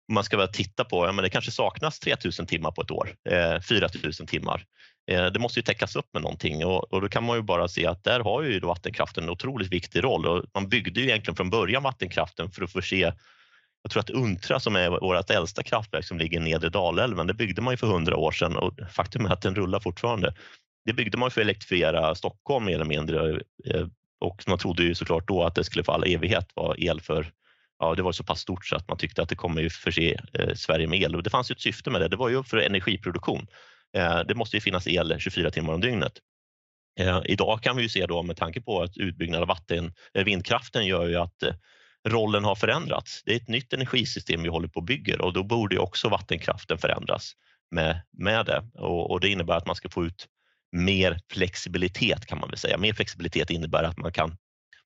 om 0.07 0.13
man 0.13 0.23
ska 0.23 0.37
väl 0.37 0.47
titta 0.47 0.85
på, 0.85 1.05
ja, 1.05 1.11
men 1.11 1.23
det 1.23 1.29
kanske 1.29 1.51
saknas 1.51 1.99
3000 1.99 2.45
timmar 2.45 2.71
på 2.71 2.81
ett 2.81 2.91
år, 2.91 3.15
eh, 3.29 3.61
4000 3.61 4.27
timmar. 4.27 4.63
Eh, 5.07 5.25
det 5.25 5.39
måste 5.39 5.59
ju 5.59 5.63
täckas 5.63 5.95
upp 5.95 6.13
med 6.13 6.21
någonting 6.21 6.65
och, 6.65 6.93
och 6.93 7.01
då 7.01 7.09
kan 7.09 7.23
man 7.23 7.37
ju 7.37 7.41
bara 7.41 7.67
se 7.67 7.85
att 7.85 8.03
där 8.03 8.19
har 8.19 8.43
ju 8.43 8.59
vattenkraften 8.59 9.23
en 9.23 9.29
otroligt 9.29 9.71
viktig 9.71 10.03
roll 10.03 10.25
och 10.25 10.45
man 10.53 10.69
byggde 10.69 10.99
ju 10.99 11.07
egentligen 11.07 11.35
från 11.35 11.49
början 11.49 11.83
vattenkraften 11.83 12.51
för 12.51 12.63
att 12.63 12.71
förse 12.71 13.13
jag 13.83 13.91
tror 13.91 13.99
att 13.99 14.09
Untra 14.09 14.59
som 14.59 14.75
är 14.75 14.89
vårt 14.89 15.29
äldsta 15.29 15.63
kraftverk 15.63 16.05
som 16.05 16.17
ligger 16.17 16.39
nedre 16.39 16.69
Dalälven, 16.69 17.27
det 17.27 17.33
byggde 17.33 17.61
man 17.61 17.73
ju 17.73 17.77
för 17.77 17.87
hundra 17.87 18.17
år 18.17 18.31
sedan 18.31 18.57
och 18.57 18.73
faktum 18.91 19.25
är 19.25 19.29
att 19.29 19.41
den 19.41 19.55
rullar 19.55 19.79
fortfarande 19.79 20.33
det 20.85 20.93
byggde 20.93 21.17
man 21.17 21.31
för 21.31 21.41
att 21.41 21.45
elektrifiera 21.45 22.15
Stockholm 22.15 22.65
mer 22.65 22.75
eller 22.75 22.85
mindre 22.85 23.31
eh, 23.65 23.87
och 24.19 24.43
man 24.47 24.57
trodde 24.57 24.83
ju 24.83 24.95
såklart 24.95 25.27
då 25.27 25.43
att 25.43 25.55
det 25.55 25.63
skulle 25.63 25.83
för 25.83 25.93
all 25.93 26.03
evighet 26.03 26.47
vara 26.55 26.75
el 26.77 27.01
för 27.01 27.31
Ja, 27.79 27.95
det 27.95 28.01
var 28.01 28.11
så 28.11 28.23
pass 28.23 28.39
stort 28.39 28.65
så 28.65 28.75
att 28.75 28.87
man 28.87 28.97
tyckte 28.97 29.21
att 29.21 29.29
det 29.29 29.35
kommer 29.35 29.61
ju 29.61 29.69
förse 29.69 30.19
eh, 30.33 30.53
Sverige 30.53 30.87
med 30.87 31.01
el 31.01 31.15
och 31.15 31.23
det 31.23 31.29
fanns 31.29 31.51
ju 31.51 31.53
ett 31.53 31.61
syfte 31.61 31.89
med 31.89 32.01
det. 32.01 32.07
Det 32.07 32.15
var 32.15 32.29
ju 32.29 32.43
för 32.43 32.57
energiproduktion. 32.57 33.47
Eh, 33.97 34.19
det 34.27 34.35
måste 34.35 34.57
ju 34.57 34.61
finnas 34.61 34.87
el 34.87 35.19
24 35.19 35.51
timmar 35.51 35.73
om 35.73 35.81
dygnet. 35.81 36.13
Eh, 36.99 37.21
idag 37.25 37.61
kan 37.61 37.77
vi 37.77 37.83
ju 37.83 37.89
se 37.89 38.05
då 38.05 38.23
med 38.23 38.37
tanke 38.37 38.61
på 38.61 38.81
att 38.81 38.97
utbyggnad 38.97 39.41
av 39.41 39.47
vatten, 39.47 39.93
eh, 40.13 40.23
vindkraften 40.23 40.85
gör 40.85 41.07
ju 41.07 41.15
att 41.15 41.43
rollen 42.07 42.43
har 42.43 42.55
förändrats. 42.55 43.23
Det 43.25 43.31
är 43.31 43.35
ett 43.35 43.47
nytt 43.47 43.73
energisystem 43.73 44.43
vi 44.43 44.49
håller 44.49 44.67
på 44.67 44.79
och 44.79 44.85
bygger 44.85 45.21
och 45.21 45.33
då 45.33 45.43
borde 45.43 45.79
också 45.79 46.09
vattenkraften 46.09 46.77
förändras 46.77 47.33
med, 47.71 48.01
med 48.17 48.45
det 48.45 48.63
och, 48.73 49.11
och 49.11 49.19
det 49.19 49.29
innebär 49.29 49.57
att 49.57 49.65
man 49.65 49.75
ska 49.75 49.89
få 49.89 50.05
ut 50.05 50.27
mer 50.71 51.19
flexibilitet 51.31 52.25
kan 52.25 52.39
man 52.39 52.49
väl 52.49 52.57
säga. 52.57 52.77
Mer 52.77 52.93
flexibilitet 52.93 53.49
innebär 53.49 53.83
att 53.83 53.97
man 53.97 54.11
kan, 54.11 54.37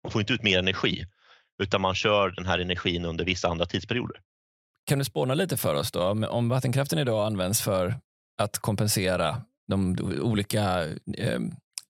man 0.03 0.12
får 0.12 0.22
inte 0.22 0.34
ut 0.34 0.43
mer 0.43 0.60
energi 0.60 1.05
utan 1.63 1.81
man 1.81 1.96
kör 1.96 2.29
den 2.29 2.46
här 2.46 2.60
energin 2.60 3.05
under 3.05 3.25
vissa 3.25 3.48
andra 3.48 3.65
tidsperioder. 3.65 4.17
Kan 4.86 5.00
du 5.00 5.05
spåna 5.05 5.34
lite 5.34 5.58
för 5.58 5.75
oss 5.75 5.91
då? 5.91 6.27
Om 6.27 6.50
vattenkraften 6.50 7.00
idag 7.00 7.25
används 7.25 7.62
för 7.62 7.96
att 8.43 8.57
kompensera 8.57 9.41
de 9.67 9.98
olika 10.21 10.86
eh, 11.17 11.39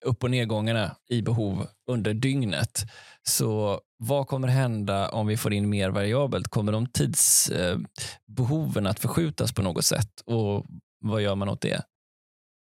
upp 0.06 0.24
och 0.24 0.32
nedgångarna 0.32 0.96
i 1.10 1.22
behov 1.22 1.68
under 1.88 2.14
dygnet. 2.14 2.82
Så 3.24 3.82
vad 3.98 4.28
kommer 4.28 4.48
hända 4.48 5.10
om 5.10 5.28
vi 5.28 5.38
får 5.38 5.54
in 5.54 5.70
mer 5.70 5.90
variabelt? 5.90 6.48
Kommer 6.48 6.72
de 6.72 6.88
tidsbehoven 6.88 8.86
eh, 8.86 8.90
att 8.90 9.00
förskjutas 9.00 9.54
på 9.54 9.62
något 9.62 9.86
sätt 9.86 10.22
och 10.26 10.66
vad 11.00 11.22
gör 11.22 11.36
man 11.36 11.50
åt 11.50 11.62
det? 11.62 11.82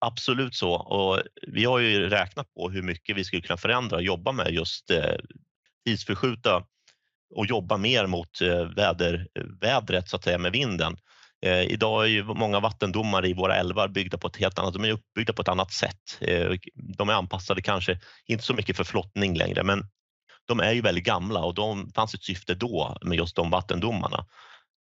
Absolut 0.05 0.55
så. 0.55 0.73
Och 0.73 1.21
vi 1.47 1.65
har 1.65 1.79
ju 1.79 2.09
räknat 2.09 2.53
på 2.53 2.69
hur 2.69 2.81
mycket 2.81 3.15
vi 3.15 3.23
skulle 3.23 3.41
kunna 3.41 3.57
förändra 3.57 3.95
och 3.97 4.03
jobba 4.03 4.31
med 4.31 4.51
just 4.51 4.91
eh, 4.91 5.15
tidsförskjuta 5.85 6.63
och 7.35 7.45
jobba 7.45 7.77
mer 7.77 8.07
mot 8.07 8.41
eh, 8.41 8.65
väder, 8.75 9.27
eh, 9.39 9.43
vädret 9.61 10.09
så 10.09 10.15
att 10.15 10.23
säga 10.23 10.37
med 10.37 10.51
vinden. 10.51 10.97
Eh, 11.41 11.63
idag 11.63 12.03
är 12.03 12.07
ju 12.07 12.23
många 12.23 12.59
vattendomar 12.59 13.25
i 13.25 13.33
våra 13.33 13.55
älvar 13.55 13.87
byggda 13.87 14.17
på 14.17 14.27
ett 14.27 14.37
helt 14.37 14.59
annat, 14.59 14.73
de 14.73 14.85
är 14.85 14.91
uppbyggda 14.91 15.33
på 15.33 15.41
ett 15.41 15.47
annat 15.47 15.71
sätt. 15.71 16.17
Eh, 16.21 16.51
de 16.97 17.09
är 17.09 17.13
anpassade 17.13 17.61
kanske 17.61 17.99
inte 18.25 18.43
så 18.43 18.53
mycket 18.53 18.77
för 18.77 18.83
flottning 18.83 19.37
längre 19.37 19.63
men 19.63 19.83
de 20.45 20.59
är 20.59 20.71
ju 20.71 20.81
väldigt 20.81 21.03
gamla 21.03 21.39
och 21.39 21.53
de 21.53 21.91
fanns 21.95 22.13
ett 22.13 22.23
syfte 22.23 22.55
då 22.55 22.97
med 23.01 23.17
just 23.17 23.35
de 23.35 23.49
vattendomarna. 23.49 24.25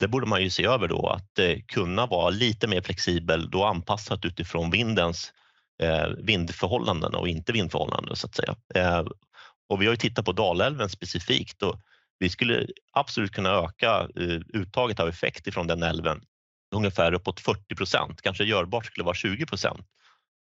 Det 0.00 0.08
borde 0.08 0.26
man 0.26 0.42
ju 0.42 0.50
se 0.50 0.64
över 0.64 0.88
då, 0.88 1.06
att 1.06 1.38
eh, 1.38 1.56
kunna 1.66 2.06
vara 2.06 2.30
lite 2.30 2.66
mer 2.66 2.80
flexibel, 2.80 3.50
då 3.50 3.64
anpassat 3.64 4.24
utifrån 4.24 4.70
vindens 4.70 5.32
eh, 5.82 6.06
vindförhållanden 6.06 7.14
och 7.14 7.28
inte 7.28 7.52
vindförhållanden 7.52 8.16
så 8.16 8.26
att 8.26 8.34
säga. 8.34 8.56
Eh, 8.74 9.06
och 9.68 9.82
vi 9.82 9.86
har 9.86 9.92
ju 9.92 9.96
tittat 9.96 10.24
på 10.24 10.32
Dalälven 10.32 10.88
specifikt 10.88 11.62
och 11.62 11.80
vi 12.18 12.28
skulle 12.28 12.66
absolut 12.92 13.32
kunna 13.32 13.50
öka 13.50 14.08
eh, 14.16 14.40
uttaget 14.54 15.00
av 15.00 15.08
effekt 15.08 15.46
ifrån 15.46 15.66
den 15.66 15.82
älven 15.82 16.20
ungefär 16.74 17.14
uppåt 17.14 17.40
40 17.40 17.74
procent, 17.74 18.22
kanske 18.22 18.44
görbart 18.44 18.86
skulle 18.86 19.04
vara 19.04 19.14
20 19.14 19.46
procent. 19.46 19.86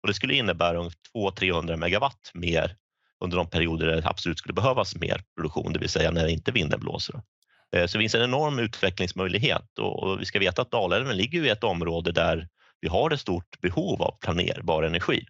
Och 0.01 0.08
det 0.08 0.13
skulle 0.13 0.34
innebära 0.34 0.89
200-300 1.15 1.77
megawatt 1.77 2.32
mer 2.34 2.75
under 3.24 3.38
de 3.38 3.50
perioder 3.50 3.86
det 3.88 4.08
absolut 4.08 4.38
skulle 4.38 4.53
behövas 4.53 4.96
mer 4.96 5.24
produktion, 5.36 5.74
det 5.74 5.79
vill 5.79 5.89
säga 5.89 6.12
när 6.12 6.27
inte 6.27 6.51
vinden 6.51 6.79
blåser. 6.79 7.15
Eh, 7.75 7.86
så 7.86 7.98
det 7.98 8.01
finns 8.01 8.15
en 8.15 8.22
enorm 8.22 8.60
utvecklingsmöjlighet 8.60 9.79
och 9.79 10.22
vi 10.22 10.25
ska 10.25 10.39
veta 10.39 10.62
att 10.62 10.72
Dalälven 10.72 11.17
ligger 11.17 11.46
i 11.46 11.50
ett 11.50 11.63
område 11.63 12.12
där 12.12 12.48
vi 12.82 12.88
har 12.88 13.12
ett 13.12 13.20
stort 13.20 13.62
behov 13.62 14.01
av 14.01 14.17
planerbar 14.22 14.84
energi. 14.84 15.25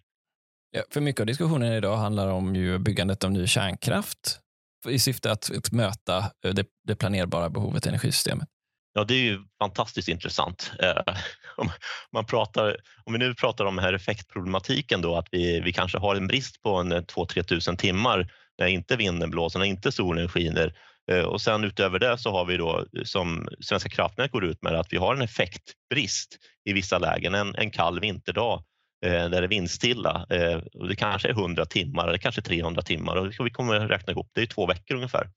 Ja, 0.70 0.82
för 0.90 1.00
mycket 1.00 1.20
av 1.20 1.26
diskussionen 1.26 1.72
idag 1.72 1.96
handlar 1.96 2.28
om 2.28 2.56
ju 2.56 2.78
byggandet 2.78 3.24
av 3.24 3.32
ny 3.32 3.46
kärnkraft 3.46 4.40
i 4.88 4.98
syfte 4.98 5.32
att, 5.32 5.72
möta 5.72 6.30
det, 6.42 6.66
det 6.84 6.96
planerbara 6.96 7.50
behovet 7.50 7.86
i 7.86 7.88
energisystemet. 7.88 8.48
Ja, 8.96 9.04
det 9.04 9.14
är 9.14 9.22
ju 9.22 9.40
fantastiskt 9.58 10.08
intressant. 10.08 10.72
Eh, 10.82 11.14
om, 11.56 11.70
man 12.12 12.26
pratar, 12.26 12.76
om 13.04 13.12
vi 13.12 13.18
nu 13.18 13.34
pratar 13.34 13.64
om 13.64 13.76
den 13.76 13.84
här 13.84 13.92
effektproblematiken 13.92 15.02
då, 15.02 15.16
att 15.16 15.28
vi, 15.30 15.60
vi 15.60 15.72
kanske 15.72 15.98
har 15.98 16.16
en 16.16 16.26
brist 16.26 16.62
på 16.62 16.76
en 16.76 16.92
eh, 16.92 17.00
2-3 17.00 17.42
tusen 17.42 17.76
timmar 17.76 18.32
när 18.58 18.66
inte 18.66 18.96
vinden 18.96 19.30
blåser, 19.30 19.58
när 19.58 19.66
inte 19.66 19.92
solen 19.92 20.28
skiner. 20.28 20.74
Eh, 21.10 21.24
och 21.24 21.40
sen 21.40 21.64
utöver 21.64 21.98
det 21.98 22.18
så 22.18 22.30
har 22.30 22.44
vi 22.44 22.56
då 22.56 22.78
eh, 22.78 23.04
som 23.04 23.48
Svenska 23.60 23.88
kraftnät 23.88 24.30
går 24.30 24.44
ut 24.44 24.62
med 24.62 24.74
att 24.74 24.92
vi 24.92 24.96
har 24.96 25.14
en 25.14 25.22
effektbrist 25.22 26.36
i 26.64 26.72
vissa 26.72 26.98
lägen, 26.98 27.34
en, 27.34 27.54
en 27.54 27.70
kall 27.70 28.00
vinterdag 28.00 28.62
eh, 29.06 29.10
där 29.10 29.30
det 29.30 29.36
är 29.36 29.48
vindstilla. 29.48 30.26
Eh, 30.30 30.56
och 30.74 30.88
det 30.88 30.96
kanske 30.96 31.28
är 31.28 31.32
100 31.32 31.66
timmar 31.66 32.08
eller 32.08 32.18
kanske 32.18 32.42
300 32.42 32.82
timmar 32.82 33.16
och 33.16 33.46
vi 33.46 33.50
kommer 33.50 33.80
räkna 33.80 34.12
ihop, 34.12 34.30
det 34.34 34.42
är 34.42 34.46
två 34.46 34.66
veckor 34.66 34.94
ungefär. 34.94 35.28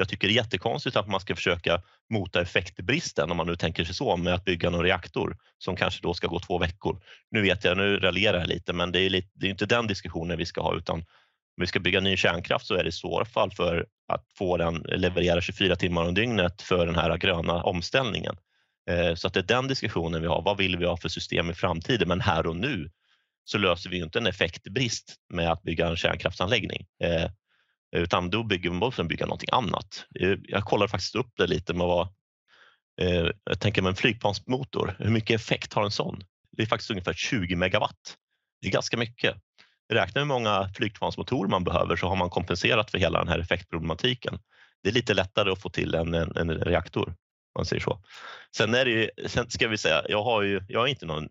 Jag 0.00 0.08
tycker 0.08 0.28
det 0.28 0.32
är 0.32 0.36
jättekonstigt 0.36 0.96
att 0.96 1.08
man 1.08 1.20
ska 1.20 1.36
försöka 1.36 1.82
mota 2.10 2.40
effektbristen 2.40 3.30
om 3.30 3.36
man 3.36 3.46
nu 3.46 3.56
tänker 3.56 3.84
sig 3.84 3.94
så 3.94 4.16
med 4.16 4.34
att 4.34 4.44
bygga 4.44 4.70
någon 4.70 4.82
reaktor 4.82 5.36
som 5.58 5.76
kanske 5.76 6.02
då 6.02 6.14
ska 6.14 6.26
gå 6.26 6.40
två 6.40 6.58
veckor. 6.58 7.02
Nu 7.30 7.42
vet 7.42 7.64
jag, 7.64 7.76
nu 7.76 7.98
raljerar 7.98 8.38
jag 8.38 8.48
lite, 8.48 8.72
men 8.72 8.92
det 8.92 9.00
är, 9.00 9.10
lite, 9.10 9.28
det 9.34 9.46
är 9.46 9.50
inte 9.50 9.66
den 9.66 9.86
diskussionen 9.86 10.38
vi 10.38 10.46
ska 10.46 10.62
ha 10.62 10.76
utan 10.76 10.96
om 10.96 11.04
vi 11.60 11.66
ska 11.66 11.80
bygga 11.80 12.00
ny 12.00 12.16
kärnkraft 12.16 12.66
så 12.66 12.74
är 12.74 12.82
det 12.82 12.88
i 12.88 12.92
så 12.92 13.24
fall 13.24 13.50
för 13.50 13.86
att 14.12 14.24
få 14.38 14.56
den 14.56 14.74
leverera 14.74 15.40
24 15.40 15.76
timmar 15.76 16.04
om 16.08 16.14
dygnet 16.14 16.62
för 16.62 16.86
den 16.86 16.94
här 16.94 17.16
gröna 17.16 17.62
omställningen. 17.62 18.36
Eh, 18.90 19.14
så 19.14 19.26
att 19.26 19.34
det 19.34 19.40
är 19.40 19.44
den 19.44 19.68
diskussionen 19.68 20.22
vi 20.22 20.28
har. 20.28 20.42
Vad 20.42 20.56
vill 20.56 20.76
vi 20.76 20.86
ha 20.86 20.96
för 20.96 21.08
system 21.08 21.50
i 21.50 21.54
framtiden? 21.54 22.08
Men 22.08 22.20
här 22.20 22.46
och 22.46 22.56
nu 22.56 22.90
så 23.44 23.58
löser 23.58 23.90
vi 23.90 23.96
inte 24.02 24.18
en 24.18 24.26
effektbrist 24.26 25.16
med 25.32 25.52
att 25.52 25.62
bygga 25.62 25.88
en 25.88 25.96
kärnkraftsanläggning. 25.96 26.86
Eh, 27.02 27.30
utan 27.96 28.30
då 28.30 28.42
bygger 28.42 28.70
man 28.70 28.92
för 28.92 29.02
att 29.02 29.08
bygga 29.08 29.26
någonting 29.26 29.48
annat. 29.52 30.06
Eh, 30.20 30.34
jag 30.42 30.64
kollar 30.64 30.88
faktiskt 30.88 31.14
upp 31.14 31.32
det 31.36 31.46
lite 31.46 31.74
med 31.74 31.86
vad 31.86 32.08
eh, 33.00 33.30
jag 33.44 33.60
tänker 33.60 33.82
med 33.82 33.90
en 33.90 33.96
flygplansmotor. 33.96 34.96
Hur 34.98 35.10
mycket 35.10 35.40
effekt 35.40 35.72
har 35.72 35.84
en 35.84 35.90
sån? 35.90 36.24
Det 36.56 36.62
är 36.62 36.66
faktiskt 36.66 36.90
ungefär 36.90 37.12
20 37.12 37.56
megawatt. 37.56 38.16
Det 38.60 38.68
är 38.68 38.72
ganska 38.72 38.96
mycket. 38.96 39.36
Räkna 39.92 40.20
hur 40.20 40.26
många 40.26 40.68
flygplansmotorer 40.76 41.50
man 41.50 41.64
behöver 41.64 41.96
så 41.96 42.06
har 42.06 42.16
man 42.16 42.30
kompenserat 42.30 42.90
för 42.90 42.98
hela 42.98 43.18
den 43.18 43.28
här 43.28 43.38
effektproblematiken. 43.38 44.38
Det 44.82 44.88
är 44.88 44.92
lite 44.92 45.14
lättare 45.14 45.50
att 45.50 45.62
få 45.62 45.68
till 45.68 45.94
en, 45.94 46.14
en, 46.14 46.36
en 46.36 46.50
reaktor 46.50 47.08
om 47.08 47.58
man 47.58 47.66
säger 47.66 47.82
så. 47.82 48.04
Sen 48.56 48.74
är 48.74 48.84
det 48.84 48.90
ju, 48.90 49.10
sen 49.26 49.50
ska 49.50 49.68
vi 49.68 49.78
säga, 49.78 50.02
jag 50.08 50.22
har 50.22 50.42
ju, 50.42 50.60
jag 50.68 50.84
är 50.84 50.86
inte 50.86 51.06
någon 51.06 51.28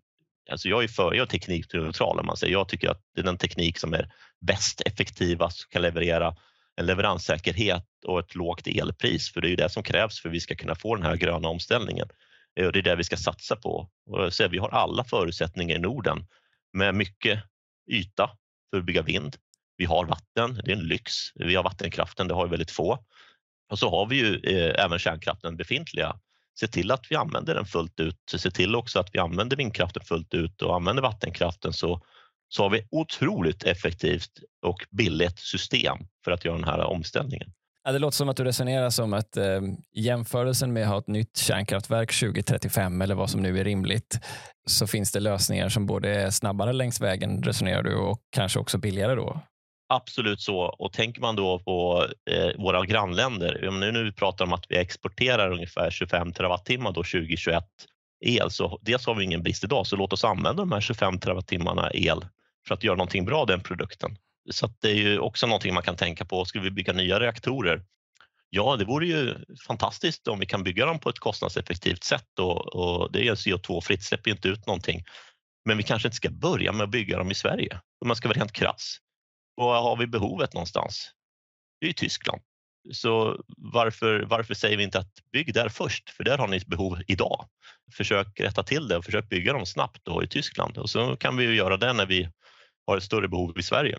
Alltså 0.50 0.68
jag 0.68 0.84
är 0.84 0.88
för, 0.88 1.14
jag 1.14 1.22
är 1.22 1.26
teknikneutral 1.26 2.18
om 2.20 2.26
man 2.26 2.36
säger. 2.36 2.52
Jag 2.52 2.68
tycker 2.68 2.90
att 2.90 3.02
det 3.14 3.20
är 3.20 3.24
den 3.24 3.38
teknik 3.38 3.78
som 3.78 3.94
är 3.94 4.12
bäst, 4.40 4.82
effektivast, 4.86 5.70
kan 5.70 5.82
leverera 5.82 6.36
en 6.80 6.86
leveranssäkerhet 6.86 7.86
och 8.06 8.18
ett 8.18 8.34
lågt 8.34 8.66
elpris, 8.66 9.32
för 9.32 9.40
det 9.40 9.46
är 9.46 9.50
ju 9.50 9.56
det 9.56 9.68
som 9.68 9.82
krävs 9.82 10.20
för 10.20 10.28
att 10.28 10.34
vi 10.34 10.40
ska 10.40 10.54
kunna 10.54 10.74
få 10.74 10.94
den 10.94 11.04
här 11.04 11.16
gröna 11.16 11.48
omställningen. 11.48 12.08
Eh, 12.56 12.66
och 12.66 12.72
det 12.72 12.78
är 12.78 12.82
det 12.82 12.96
vi 12.96 13.04
ska 13.04 13.16
satsa 13.16 13.56
på. 13.56 13.90
Och 14.06 14.32
så 14.34 14.48
vi 14.48 14.58
har 14.58 14.68
alla 14.68 15.04
förutsättningar 15.04 15.76
i 15.76 15.78
Norden 15.78 16.26
med 16.72 16.94
mycket 16.94 17.42
yta 17.90 18.30
för 18.70 18.78
att 18.78 18.84
bygga 18.84 19.02
vind. 19.02 19.36
Vi 19.76 19.84
har 19.84 20.04
vatten, 20.04 20.60
det 20.64 20.72
är 20.72 20.76
en 20.76 20.88
lyx. 20.88 21.12
Vi 21.34 21.54
har 21.54 21.62
vattenkraften, 21.62 22.28
det 22.28 22.34
har 22.34 22.44
ju 22.44 22.50
väldigt 22.50 22.70
få. 22.70 23.04
Och 23.70 23.78
så 23.78 23.90
har 23.90 24.06
vi 24.06 24.16
ju 24.16 24.34
eh, 24.36 24.84
även 24.84 24.98
kärnkraften 24.98 25.56
befintliga. 25.56 26.16
Se 26.60 26.66
till 26.66 26.90
att 26.90 27.06
vi 27.10 27.16
använder 27.16 27.54
den 27.54 27.64
fullt 27.64 28.00
ut. 28.00 28.18
Se 28.36 28.50
till 28.50 28.76
också 28.76 29.00
att 29.00 29.14
vi 29.14 29.18
använder 29.18 29.56
vindkraften 29.56 30.04
fullt 30.04 30.34
ut 30.34 30.62
och 30.62 30.74
använder 30.74 31.02
vattenkraften 31.02 31.72
så 31.72 32.02
så 32.52 32.62
har 32.62 32.70
vi 32.70 32.82
otroligt 32.90 33.62
effektivt 33.62 34.30
och 34.66 34.86
billigt 34.90 35.38
system 35.38 35.98
för 36.24 36.32
att 36.32 36.44
göra 36.44 36.56
den 36.56 36.64
här 36.64 36.80
omställningen. 36.80 37.52
Ja, 37.84 37.92
det 37.92 37.98
låter 37.98 38.16
som 38.16 38.28
att 38.28 38.36
du 38.36 38.44
resonerar 38.44 38.90
som 38.90 39.12
att 39.12 39.36
eh, 39.36 39.60
jämförelsen 39.92 40.72
med 40.72 40.82
att 40.82 40.88
ha 40.88 40.98
ett 40.98 41.06
nytt 41.06 41.36
kärnkraftverk 41.36 42.20
2035 42.20 43.02
eller 43.02 43.14
vad 43.14 43.30
som 43.30 43.42
nu 43.42 43.60
är 43.60 43.64
rimligt 43.64 44.18
så 44.66 44.86
finns 44.86 45.12
det 45.12 45.20
lösningar 45.20 45.68
som 45.68 45.86
både 45.86 46.14
är 46.14 46.30
snabbare 46.30 46.72
längs 46.72 47.00
vägen 47.00 47.42
resonerar 47.42 47.82
du 47.82 47.96
och 47.96 48.18
kanske 48.30 48.58
också 48.58 48.78
billigare 48.78 49.14
då? 49.14 49.40
Absolut 49.88 50.40
så 50.40 50.58
och 50.58 50.92
tänker 50.92 51.20
man 51.20 51.36
då 51.36 51.58
på 51.58 52.06
eh, 52.30 52.62
våra 52.62 52.86
grannländer, 52.86 53.68
om 53.68 53.80
nu, 53.80 53.92
nu 53.92 54.12
pratar 54.12 54.44
om 54.44 54.52
att 54.52 54.64
vi 54.68 54.76
exporterar 54.76 55.52
ungefär 55.52 55.90
25 55.90 56.32
terawattimmar 56.32 56.92
då 56.92 57.02
2021 57.02 57.64
el 58.20 58.50
så 58.50 58.78
dels 58.82 59.06
har 59.06 59.14
vi 59.14 59.24
ingen 59.24 59.42
brist 59.42 59.64
idag 59.64 59.86
så 59.86 59.96
låt 59.96 60.12
oss 60.12 60.24
använda 60.24 60.62
de 60.62 60.72
här 60.72 60.80
25 60.80 61.18
terawattimmarna 61.18 61.90
el 61.94 62.24
för 62.68 62.74
att 62.74 62.84
göra 62.84 62.96
någonting 62.96 63.24
bra 63.24 63.40
av 63.40 63.46
den 63.46 63.60
produkten. 63.60 64.16
Så 64.50 64.70
det 64.80 64.90
är 64.90 64.94
ju 64.94 65.18
också 65.18 65.46
någonting 65.46 65.74
man 65.74 65.82
kan 65.82 65.96
tänka 65.96 66.24
på. 66.24 66.44
Skulle 66.44 66.64
vi 66.64 66.70
bygga 66.70 66.92
nya 66.92 67.20
reaktorer? 67.20 67.82
Ja, 68.50 68.76
det 68.76 68.84
vore 68.84 69.06
ju 69.06 69.34
fantastiskt 69.66 70.28
om 70.28 70.38
vi 70.38 70.46
kan 70.46 70.64
bygga 70.64 70.86
dem 70.86 70.98
på 70.98 71.08
ett 71.08 71.18
kostnadseffektivt 71.18 72.04
sätt 72.04 72.38
och, 72.38 72.76
och 72.76 73.12
det 73.12 73.28
är 73.28 73.34
CO2-fritt, 73.34 74.02
släpper 74.02 74.30
inte 74.30 74.48
ut 74.48 74.66
någonting. 74.66 75.04
Men 75.64 75.76
vi 75.76 75.82
kanske 75.82 76.08
inte 76.08 76.16
ska 76.16 76.30
börja 76.30 76.72
med 76.72 76.84
att 76.84 76.90
bygga 76.90 77.18
dem 77.18 77.30
i 77.30 77.34
Sverige 77.34 77.80
om 78.00 78.08
man 78.08 78.16
ska 78.16 78.28
vara 78.28 78.38
rent 78.38 78.52
krass. 78.52 78.96
Var 79.54 79.82
har 79.82 79.96
vi 79.96 80.06
behovet 80.06 80.54
någonstans? 80.54 81.10
Det 81.80 81.86
är 81.86 81.90
i 81.90 81.94
Tyskland. 81.94 82.42
Så 82.92 83.44
varför, 83.56 84.20
varför 84.20 84.54
säger 84.54 84.76
vi 84.76 84.82
inte 84.82 84.98
att 84.98 85.12
bygg 85.32 85.54
där 85.54 85.68
först? 85.68 86.10
För 86.10 86.24
där 86.24 86.38
har 86.38 86.48
ni 86.48 86.60
behov 86.66 87.02
idag. 87.06 87.48
Försök 87.92 88.40
rätta 88.40 88.62
till 88.62 88.88
det 88.88 88.96
och 88.96 89.04
försök 89.04 89.28
bygga 89.28 89.52
dem 89.52 89.66
snabbt 89.66 90.04
då 90.04 90.22
i 90.22 90.26
Tyskland 90.26 90.78
och 90.78 90.90
så 90.90 91.16
kan 91.16 91.36
vi 91.36 91.44
ju 91.44 91.54
göra 91.54 91.76
det 91.76 91.92
när 91.92 92.06
vi 92.06 92.28
har 92.86 92.96
ett 92.96 93.02
större 93.02 93.28
behov 93.28 93.58
i 93.58 93.62
Sverige. 93.62 93.98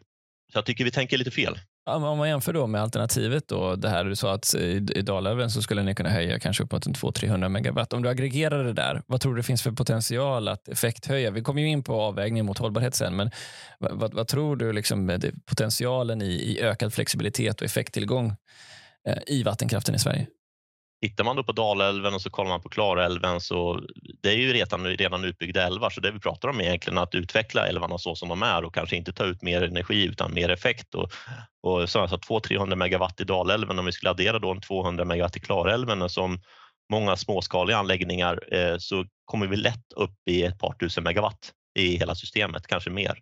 Så 0.52 0.58
jag 0.58 0.66
tycker 0.66 0.84
vi 0.84 0.92
tänker 0.92 1.18
lite 1.18 1.32
fel. 1.32 1.60
om 1.86 2.18
man 2.18 2.30
jämför 2.30 2.54
då 2.54 2.68
med 2.68 2.82
alternativet 2.82 3.48
då, 3.48 3.76
det 3.76 3.90
här 3.90 4.04
du 4.04 4.16
sa 4.16 4.34
att 4.34 4.56
i, 4.56 4.80
Dalälven 4.80 5.52
så 5.52 5.62
skulle 5.62 5.84
ni 5.84 5.96
kunna 5.96 6.10
höja 6.10 6.40
kanske 6.40 6.64
uppåt 6.64 6.86
200-300 6.86 7.50
megawatt. 7.50 7.94
Om 7.94 8.02
du 8.02 8.10
aggregerar 8.10 8.64
det 8.64 8.74
där, 8.74 9.02
vad 9.08 9.22
tror 9.22 9.36
du 9.36 9.42
det 9.42 9.44
finns 9.44 9.62
för 9.62 9.72
potential 9.72 10.48
att 10.48 10.68
effekthöja? 10.68 11.32
Vi 11.32 11.42
kommer 11.42 11.62
ju 11.62 11.68
in 11.68 11.84
på 11.84 12.02
avvägning 12.02 12.46
mot 12.46 12.58
hållbarhet 12.58 12.96
sen, 12.96 13.16
men 13.16 13.32
vad, 13.80 14.14
vad 14.14 14.28
tror 14.28 14.56
du 14.56 14.74
liksom 14.74 15.20
potentialen 15.46 16.22
i, 16.22 16.32
i 16.32 16.62
ökad 16.62 16.94
flexibilitet 16.94 17.62
och 17.62 17.66
effekttillgång 17.66 18.36
eh, 19.08 19.18
i 19.28 19.44
vattenkraften 19.44 19.96
i 19.96 20.00
Sverige? 20.00 20.28
Tittar 21.02 21.24
man 21.24 21.36
då 21.36 21.44
på 21.44 21.52
Dalälven 21.52 22.14
och 22.14 22.22
så 22.22 22.30
kollar 22.30 22.50
man 22.50 22.62
på 22.62 22.70
Klarälven 22.70 23.42
så 23.42 23.82
det 24.22 24.30
är 24.30 24.36
ju 24.36 24.54
redan, 24.54 24.86
redan 24.86 25.26
utbyggda 25.26 25.64
älvar 25.64 25.90
så 25.90 26.02
det 26.02 26.12
vi 26.12 26.20
pratar 26.20 26.50
om 26.50 26.60
är 26.60 26.64
egentligen 26.64 26.98
att 26.98 27.16
utveckla 27.16 27.68
älvarna 27.68 27.98
så 27.98 28.16
som 28.16 28.30
de 28.30 28.44
är 28.44 28.64
och 28.64 28.74
kanske 28.74 28.96
inte 28.96 29.14
ta 29.14 29.26
ut 29.26 29.42
mer 29.42 29.62
energi 29.62 30.06
utan 30.06 30.34
mer 30.34 30.50
effekt. 30.50 30.96
Och, 30.96 31.12
och 31.62 31.90
så 31.90 32.00
alltså 32.00 32.18
200-300 32.18 32.76
megawatt 32.76 33.22
i 33.22 33.24
Dalälven 33.24 33.80
om 33.80 33.86
vi 33.86 33.92
skulle 33.92 34.10
addera 34.10 34.40
då 34.40 34.52
en 34.52 34.62
200 34.62 35.06
megawatt 35.06 35.38
i 35.38 35.40
Klarälven 35.40 36.10
som 36.10 36.42
många 36.92 37.18
småskaliga 37.18 37.78
anläggningar 37.78 38.54
eh, 38.54 38.78
så 38.78 39.06
kommer 39.26 39.48
vi 39.48 39.56
lätt 39.56 39.94
upp 39.96 40.28
i 40.30 40.44
ett 40.44 40.60
par 40.60 40.74
tusen 40.74 41.04
megawatt 41.04 41.52
i 41.80 41.98
hela 41.98 42.16
systemet, 42.16 42.68
kanske 42.68 42.90
mer. 42.90 43.18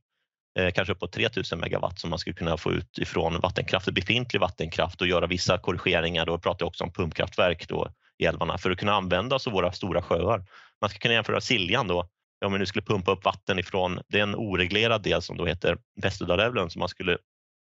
Eh, 0.60 0.72
kanske 0.72 0.94
uppåt 0.94 1.12
3000 1.12 1.60
megawatt 1.60 2.00
som 2.00 2.10
man 2.10 2.20
skulle 2.20 2.34
kunna 2.34 2.58
få 2.58 2.72
ut 2.72 2.98
ifrån 2.98 3.39
vattenkraft, 3.39 3.89
befintlig 3.89 4.39
vattenkraft 4.39 5.01
och 5.01 5.08
göra 5.08 5.27
vissa 5.27 5.58
korrigeringar. 5.58 6.25
Då 6.25 6.38
pratar 6.38 6.63
jag 6.63 6.68
också 6.68 6.84
om 6.84 6.91
pumpkraftverk 6.91 7.68
då 7.68 7.91
i 8.18 8.25
älvarna 8.25 8.58
för 8.58 8.72
att 8.72 8.77
kunna 8.77 8.94
använda 8.94 9.36
av 9.36 9.53
våra 9.53 9.72
stora 9.72 10.01
sjöar. 10.01 10.46
Man 10.82 10.89
ska 10.89 11.00
kunna 11.00 11.13
jämföra 11.13 11.41
Siljan 11.41 11.88
då, 11.88 12.10
om 12.46 12.53
vi 12.53 12.60
nu 12.60 12.65
skulle 12.65 12.86
pumpa 12.86 13.12
upp 13.12 13.25
vatten 13.25 13.60
ifrån, 13.60 14.00
det 14.08 14.20
är 14.20 14.24
en 14.24 14.36
oreglerad 14.36 15.03
del 15.03 15.22
som 15.22 15.38
då 15.38 15.46
heter 15.46 15.77
Västerdalälven 16.01 16.70
som 16.70 16.79
man 16.79 16.89
skulle 16.89 17.18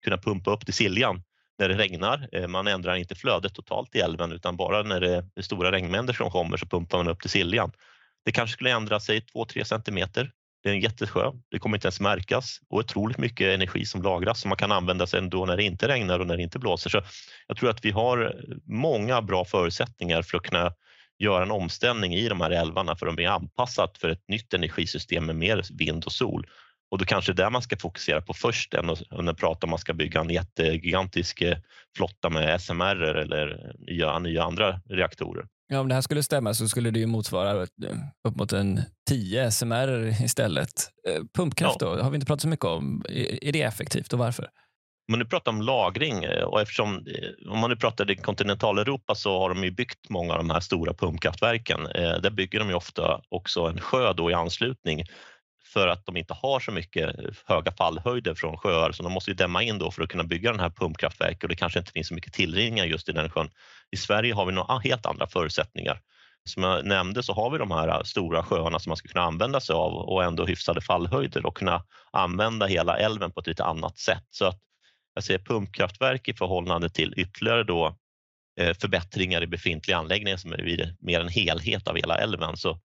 kunna 0.03 0.17
pumpa 0.17 0.51
upp 0.51 0.65
till 0.65 0.73
Siljan 0.73 1.23
när 1.59 1.69
det 1.69 1.77
regnar. 1.77 2.29
Eh, 2.31 2.47
man 2.47 2.67
ändrar 2.67 2.95
inte 2.95 3.15
flödet 3.15 3.55
totalt 3.55 3.95
i 3.95 3.99
älven 3.99 4.31
utan 4.31 4.57
bara 4.57 4.83
när 4.83 4.99
det 5.01 5.25
är 5.35 5.41
stora 5.41 5.71
regnmängder 5.71 6.13
som 6.13 6.31
kommer 6.31 6.57
så 6.57 6.65
pumpar 6.65 6.97
man 6.97 7.07
upp 7.07 7.21
till 7.21 7.29
Siljan. 7.29 7.71
Det 8.25 8.31
kanske 8.31 8.53
skulle 8.53 8.71
ändra 8.71 8.99
sig 8.99 9.19
2-3 9.19 9.63
centimeter 9.63 10.31
det 10.63 10.69
är 10.69 10.73
en 10.73 10.79
jättesjö, 10.79 11.31
det 11.51 11.59
kommer 11.59 11.77
inte 11.77 11.87
ens 11.87 11.99
märkas 11.99 12.59
och 12.69 12.79
otroligt 12.79 13.17
mycket 13.17 13.55
energi 13.55 13.85
som 13.85 14.01
lagras 14.01 14.41
som 14.41 14.49
man 14.49 14.57
kan 14.57 14.71
använda 14.71 15.07
sig 15.07 15.19
ändå 15.19 15.45
när 15.45 15.57
det 15.57 15.63
inte 15.63 15.87
regnar 15.87 16.19
och 16.19 16.27
när 16.27 16.37
det 16.37 16.43
inte 16.43 16.59
blåser. 16.59 16.89
Så 16.89 17.01
jag 17.47 17.57
tror 17.57 17.69
att 17.69 17.85
vi 17.85 17.91
har 17.91 18.35
många 18.65 19.21
bra 19.21 19.45
förutsättningar 19.45 20.21
för 20.21 20.37
att 20.37 20.43
kunna 20.43 20.73
göra 21.19 21.43
en 21.43 21.51
omställning 21.51 22.13
i 22.13 22.29
de 22.29 22.41
här 22.41 22.51
älvarna 22.51 22.95
för 22.95 23.07
att 23.07 23.15
bli 23.15 23.25
anpassat 23.25 23.97
för 23.97 24.09
ett 24.09 24.27
nytt 24.27 24.53
energisystem 24.53 25.25
med 25.25 25.35
mer 25.35 25.63
vind 25.77 26.05
och 26.05 26.11
sol. 26.11 26.47
Och 26.91 26.97
då 26.97 27.05
kanske 27.05 27.33
det 27.33 27.41
är 27.41 27.45
där 27.45 27.51
man 27.51 27.61
ska 27.61 27.77
fokusera 27.77 28.21
på 28.21 28.33
först 28.33 28.73
än 28.73 28.89
att 28.89 29.37
prata 29.37 29.47
om 29.47 29.55
att 29.55 29.69
man 29.69 29.79
ska 29.79 29.93
bygga 29.93 30.19
en 30.19 30.29
jättegigantisk 30.29 31.41
eh, 31.41 31.57
flotta 31.97 32.29
med 32.29 32.61
SMR 32.61 33.03
eller 33.03 33.73
nya, 33.79 34.19
nya 34.19 34.43
andra 34.43 34.81
reaktorer. 34.89 35.45
Ja, 35.73 35.79
om 35.79 35.87
det 35.87 35.95
här 35.95 36.01
skulle 36.01 36.23
stämma 36.23 36.53
så 36.53 36.67
skulle 36.67 36.91
det 36.91 36.99
ju 36.99 37.05
motsvara 37.05 37.61
eh, 37.61 37.67
upp 38.27 38.35
mot 38.35 38.53
en 38.53 38.81
10 39.09 39.51
SMR 39.51 40.23
istället. 40.23 40.71
Eh, 41.07 41.23
pumpkraft 41.37 41.77
ja. 41.79 41.95
då, 41.95 42.03
har 42.03 42.09
vi 42.09 42.15
inte 42.15 42.27
pratat 42.27 42.41
så 42.41 42.47
mycket 42.47 42.65
om. 42.65 43.03
Är 43.41 43.51
det 43.51 43.61
effektivt 43.61 44.13
och 44.13 44.19
varför? 44.19 44.49
Men 45.07 45.19
nu 45.19 45.25
pratar 45.25 45.51
om 45.51 45.61
lagring 45.61 46.25
och 46.45 46.61
eftersom 46.61 47.05
om 47.49 47.59
man 47.59 47.69
nu 47.69 47.75
pratar 47.75 48.11
i 48.11 48.15
kontinentaleuropa 48.15 49.15
så 49.15 49.39
har 49.39 49.49
de 49.49 49.63
ju 49.63 49.71
byggt 49.71 50.09
många 50.09 50.33
av 50.33 50.37
de 50.37 50.49
här 50.49 50.59
stora 50.59 50.93
pumpkraftverken. 50.93 51.83
Där 51.93 52.29
bygger 52.29 52.59
de 52.59 52.69
ju 52.69 52.75
ofta 52.75 53.21
också 53.29 53.61
en 53.61 53.79
sjö 53.79 54.13
då 54.13 54.31
i 54.31 54.33
anslutning 54.33 55.03
för 55.73 55.87
att 55.87 56.05
de 56.05 56.17
inte 56.17 56.33
har 56.33 56.59
så 56.59 56.71
mycket 56.71 57.15
höga 57.45 57.71
fallhöjder 57.71 58.33
från 58.33 58.57
sjöar 58.57 58.91
så 58.91 59.03
de 59.03 59.11
måste 59.11 59.31
ju 59.31 59.35
dämma 59.35 59.63
in 59.63 59.77
då 59.77 59.91
för 59.91 60.03
att 60.03 60.09
kunna 60.09 60.23
bygga 60.23 60.51
den 60.51 60.59
här 60.59 60.69
pumpkraftverket 60.69 61.43
och 61.43 61.49
det 61.49 61.55
kanske 61.55 61.79
inte 61.79 61.91
finns 61.91 62.07
så 62.07 62.13
mycket 62.13 62.33
tillrinningar 62.33 62.85
just 62.85 63.09
i 63.09 63.11
den 63.11 63.29
sjön. 63.29 63.49
I 63.91 63.97
Sverige 63.97 64.33
har 64.33 64.45
vi 64.45 64.51
några 64.51 64.79
helt 64.79 65.05
andra 65.05 65.27
förutsättningar. 65.27 66.01
Som 66.43 66.63
jag 66.63 66.85
nämnde 66.85 67.23
så 67.23 67.33
har 67.33 67.49
vi 67.49 67.57
de 67.57 67.71
här 67.71 67.87
äh, 67.87 68.03
stora 68.03 68.43
sjöarna 68.43 68.79
som 68.79 68.89
man 68.89 68.97
ska 68.97 69.07
kunna 69.07 69.25
använda 69.25 69.59
sig 69.59 69.73
av 69.73 69.93
och 69.93 70.23
ändå 70.23 70.45
hyfsade 70.45 70.81
fallhöjder 70.81 71.45
och 71.45 71.57
kunna 71.57 71.83
använda 72.11 72.65
hela 72.65 72.97
älven 72.97 73.31
på 73.31 73.39
ett 73.39 73.47
lite 73.47 73.63
annat 73.63 73.97
sätt. 73.97 74.25
Så 74.29 74.45
att 74.45 74.59
jag 75.13 75.23
ser 75.23 75.37
pumpkraftverk 75.37 76.27
i 76.27 76.33
förhållande 76.33 76.89
till 76.89 77.13
ytterligare 77.17 77.63
då 77.63 77.97
eh, 78.59 78.73
förbättringar 78.73 79.43
i 79.43 79.47
befintliga 79.47 79.97
anläggningar 79.97 80.37
som 80.37 80.53
är 80.53 80.95
mer 80.99 81.19
en 81.19 81.29
helhet 81.29 81.87
av 81.87 81.95
hela 81.95 82.17
älven 82.17 82.57
så 82.57 82.79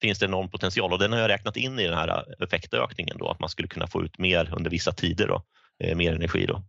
finns 0.00 0.18
det 0.18 0.26
enorm 0.26 0.50
potential 0.50 0.92
och 0.92 0.98
den 0.98 1.12
har 1.12 1.20
jag 1.20 1.28
räknat 1.28 1.56
in 1.56 1.78
i 1.78 1.86
den 1.86 1.98
här 1.98 2.08
äh, 2.08 2.44
effektökningen 2.44 3.18
då, 3.18 3.28
att 3.28 3.40
man 3.40 3.48
skulle 3.48 3.68
kunna 3.68 3.86
få 3.86 4.04
ut 4.04 4.18
mer 4.18 4.54
under 4.56 4.70
vissa 4.70 4.92
tider, 4.92 5.28
då, 5.28 5.42
eh, 5.84 5.96
mer 5.96 6.14
energi. 6.14 6.46
Då. 6.46 6.62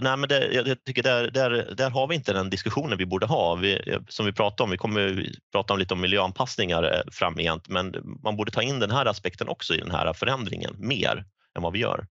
Nej, 0.00 0.16
men 0.16 0.28
det, 0.28 0.52
jag 0.52 0.84
tycker 0.84 1.02
där, 1.02 1.30
där, 1.30 1.74
där 1.76 1.90
har 1.90 2.08
vi 2.08 2.14
inte 2.14 2.32
den 2.32 2.50
diskussionen 2.50 2.98
vi 2.98 3.06
borde 3.06 3.26
ha. 3.26 3.54
Vi, 3.54 3.90
eh, 3.90 4.00
som 4.08 4.26
vi 4.26 4.32
pratade 4.32 4.62
om, 4.62 4.70
vi 4.70 4.76
kommer 4.76 5.26
prata 5.52 5.72
om 5.72 5.78
lite 5.78 5.94
om 5.94 6.00
miljöanpassningar 6.00 6.82
eh, 6.82 7.10
framgent, 7.12 7.68
men 7.68 7.94
man 8.22 8.36
borde 8.36 8.50
ta 8.50 8.62
in 8.62 8.80
den 8.80 8.90
här 8.90 9.06
aspekten 9.06 9.48
också 9.48 9.74
i 9.74 9.78
den 9.78 9.90
här 9.90 10.12
förändringen 10.12 10.74
mer 10.78 11.24
än 11.56 11.62
vad 11.62 11.72
vi 11.72 11.78
gör. 11.78 12.06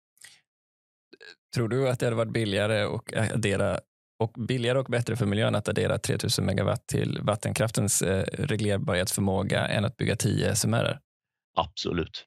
Tror 1.56 1.68
du 1.68 1.89
att 1.89 2.00
det 2.00 2.06
hade 2.06 2.16
varit 2.16 2.34
billigare 2.34 2.84
att 2.84 3.34
addera 3.34 3.80
och 4.19 4.31
billigare 4.47 4.79
och 4.79 4.86
bättre 4.86 5.15
för 5.15 5.25
miljön 5.25 5.55
att 5.55 5.69
addera 5.69 5.97
3000 5.97 6.45
megawatt 6.45 6.88
till 6.88 7.19
vattenkraftens 7.21 8.01
eh, 8.01 8.24
reglerbarhetsförmåga 8.33 9.67
än 9.67 9.86
att 9.86 9.97
bygga 9.97 10.15
10 10.15 10.55
SMR? 10.55 11.00
Absolut. 11.55 12.25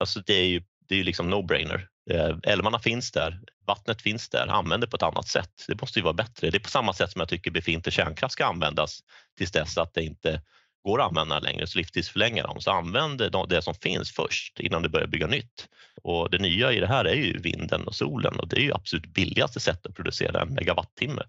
Alltså 0.00 0.20
det 0.26 0.34
är 0.34 0.46
ju, 0.46 0.62
det 0.88 0.94
är 0.94 0.98
ju 0.98 1.04
liksom 1.04 1.34
no-brainer. 1.34 1.86
Eh, 2.10 2.36
älvarna 2.42 2.78
finns 2.78 3.12
där, 3.12 3.40
vattnet 3.66 4.02
finns 4.02 4.28
där, 4.28 4.46
använd 4.46 4.82
det 4.82 4.86
på 4.86 4.96
ett 4.96 5.02
annat 5.02 5.28
sätt. 5.28 5.52
Det 5.68 5.80
måste 5.80 5.98
ju 5.98 6.02
vara 6.02 6.14
bättre. 6.14 6.50
Det 6.50 6.56
är 6.56 6.60
på 6.60 6.68
samma 6.68 6.92
sätt 6.92 7.10
som 7.10 7.20
jag 7.20 7.28
tycker 7.28 7.50
befintlig 7.50 7.92
kärnkraft 7.92 8.32
ska 8.32 8.46
användas 8.46 9.00
tills 9.38 9.52
dess 9.52 9.78
att 9.78 9.94
det 9.94 10.02
inte 10.02 10.42
går 10.86 11.00
att 11.00 11.08
använda 11.08 11.40
längre, 11.40 11.66
så 11.66 11.78
livstidsförlänga 11.78 12.42
dem. 12.42 12.60
Så 12.60 12.70
använd 12.70 13.32
det 13.48 13.62
som 13.62 13.74
finns 13.74 14.12
först 14.12 14.60
innan 14.60 14.82
du 14.82 14.88
börjar 14.88 15.06
bygga 15.06 15.26
nytt. 15.26 15.68
Och 16.02 16.30
det 16.30 16.38
nya 16.38 16.72
i 16.72 16.80
det 16.80 16.86
här 16.86 17.04
är 17.04 17.14
ju 17.14 17.38
vinden 17.38 17.86
och 17.86 17.94
solen 17.94 18.40
och 18.40 18.48
det 18.48 18.56
är 18.56 18.60
ju 18.60 18.74
absolut 18.74 19.06
billigaste 19.06 19.60
sättet 19.60 19.86
att 19.86 19.94
producera 19.94 20.42
en 20.42 20.54
megawattimme. 20.54 21.22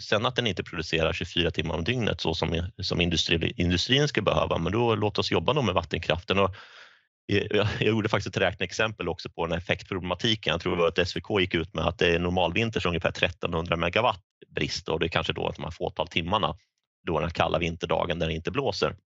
Sen 0.00 0.26
att 0.26 0.36
den 0.36 0.46
inte 0.46 0.62
producerar 0.62 1.12
24 1.12 1.50
timmar 1.50 1.74
om 1.74 1.84
dygnet 1.84 2.20
så 2.20 2.34
som, 2.34 2.70
som 2.82 3.00
industri, 3.00 3.52
industrin 3.56 4.08
ska 4.08 4.22
behöva, 4.22 4.58
men 4.58 4.72
då 4.72 4.94
låt 4.94 5.18
oss 5.18 5.30
jobba 5.30 5.52
då 5.52 5.62
med 5.62 5.74
vattenkraften. 5.74 6.38
Och 6.38 6.54
eh, 7.32 7.46
jag, 7.50 7.68
gjorde 7.80 8.08
faktiskt 8.08 8.36
ett 8.36 8.42
räkneexempel 8.42 9.08
också 9.08 9.30
på 9.30 9.46
den 9.46 9.52
här 9.52 9.58
effektproblematiken. 9.58 10.50
Jag 10.50 10.60
tror 10.60 10.76
det 10.76 10.82
var 10.82 10.88
att 10.88 11.08
SVK 11.08 11.40
gick 11.40 11.54
ut 11.54 11.74
med 11.74 11.84
att 11.86 11.98
det 11.98 12.14
är 12.14 12.18
normalvinter 12.18 12.80
så 12.80 12.88
ungefär 12.88 13.08
1300 13.08 13.76
megawatt 13.76 14.22
brist 14.54 14.88
och 14.88 15.00
det 15.00 15.06
är 15.06 15.08
kanske 15.08 15.32
då 15.32 15.52
de 15.56 15.62
här 15.62 15.70
fåtal 15.70 16.08
timmarna 16.08 16.56
då 17.06 17.20
den 17.20 17.30
kalla 17.30 17.58
vinterdagen 17.58 18.18
där 18.18 18.26
det 18.26 18.34
inte 18.34 18.50
blåser. 18.50 18.96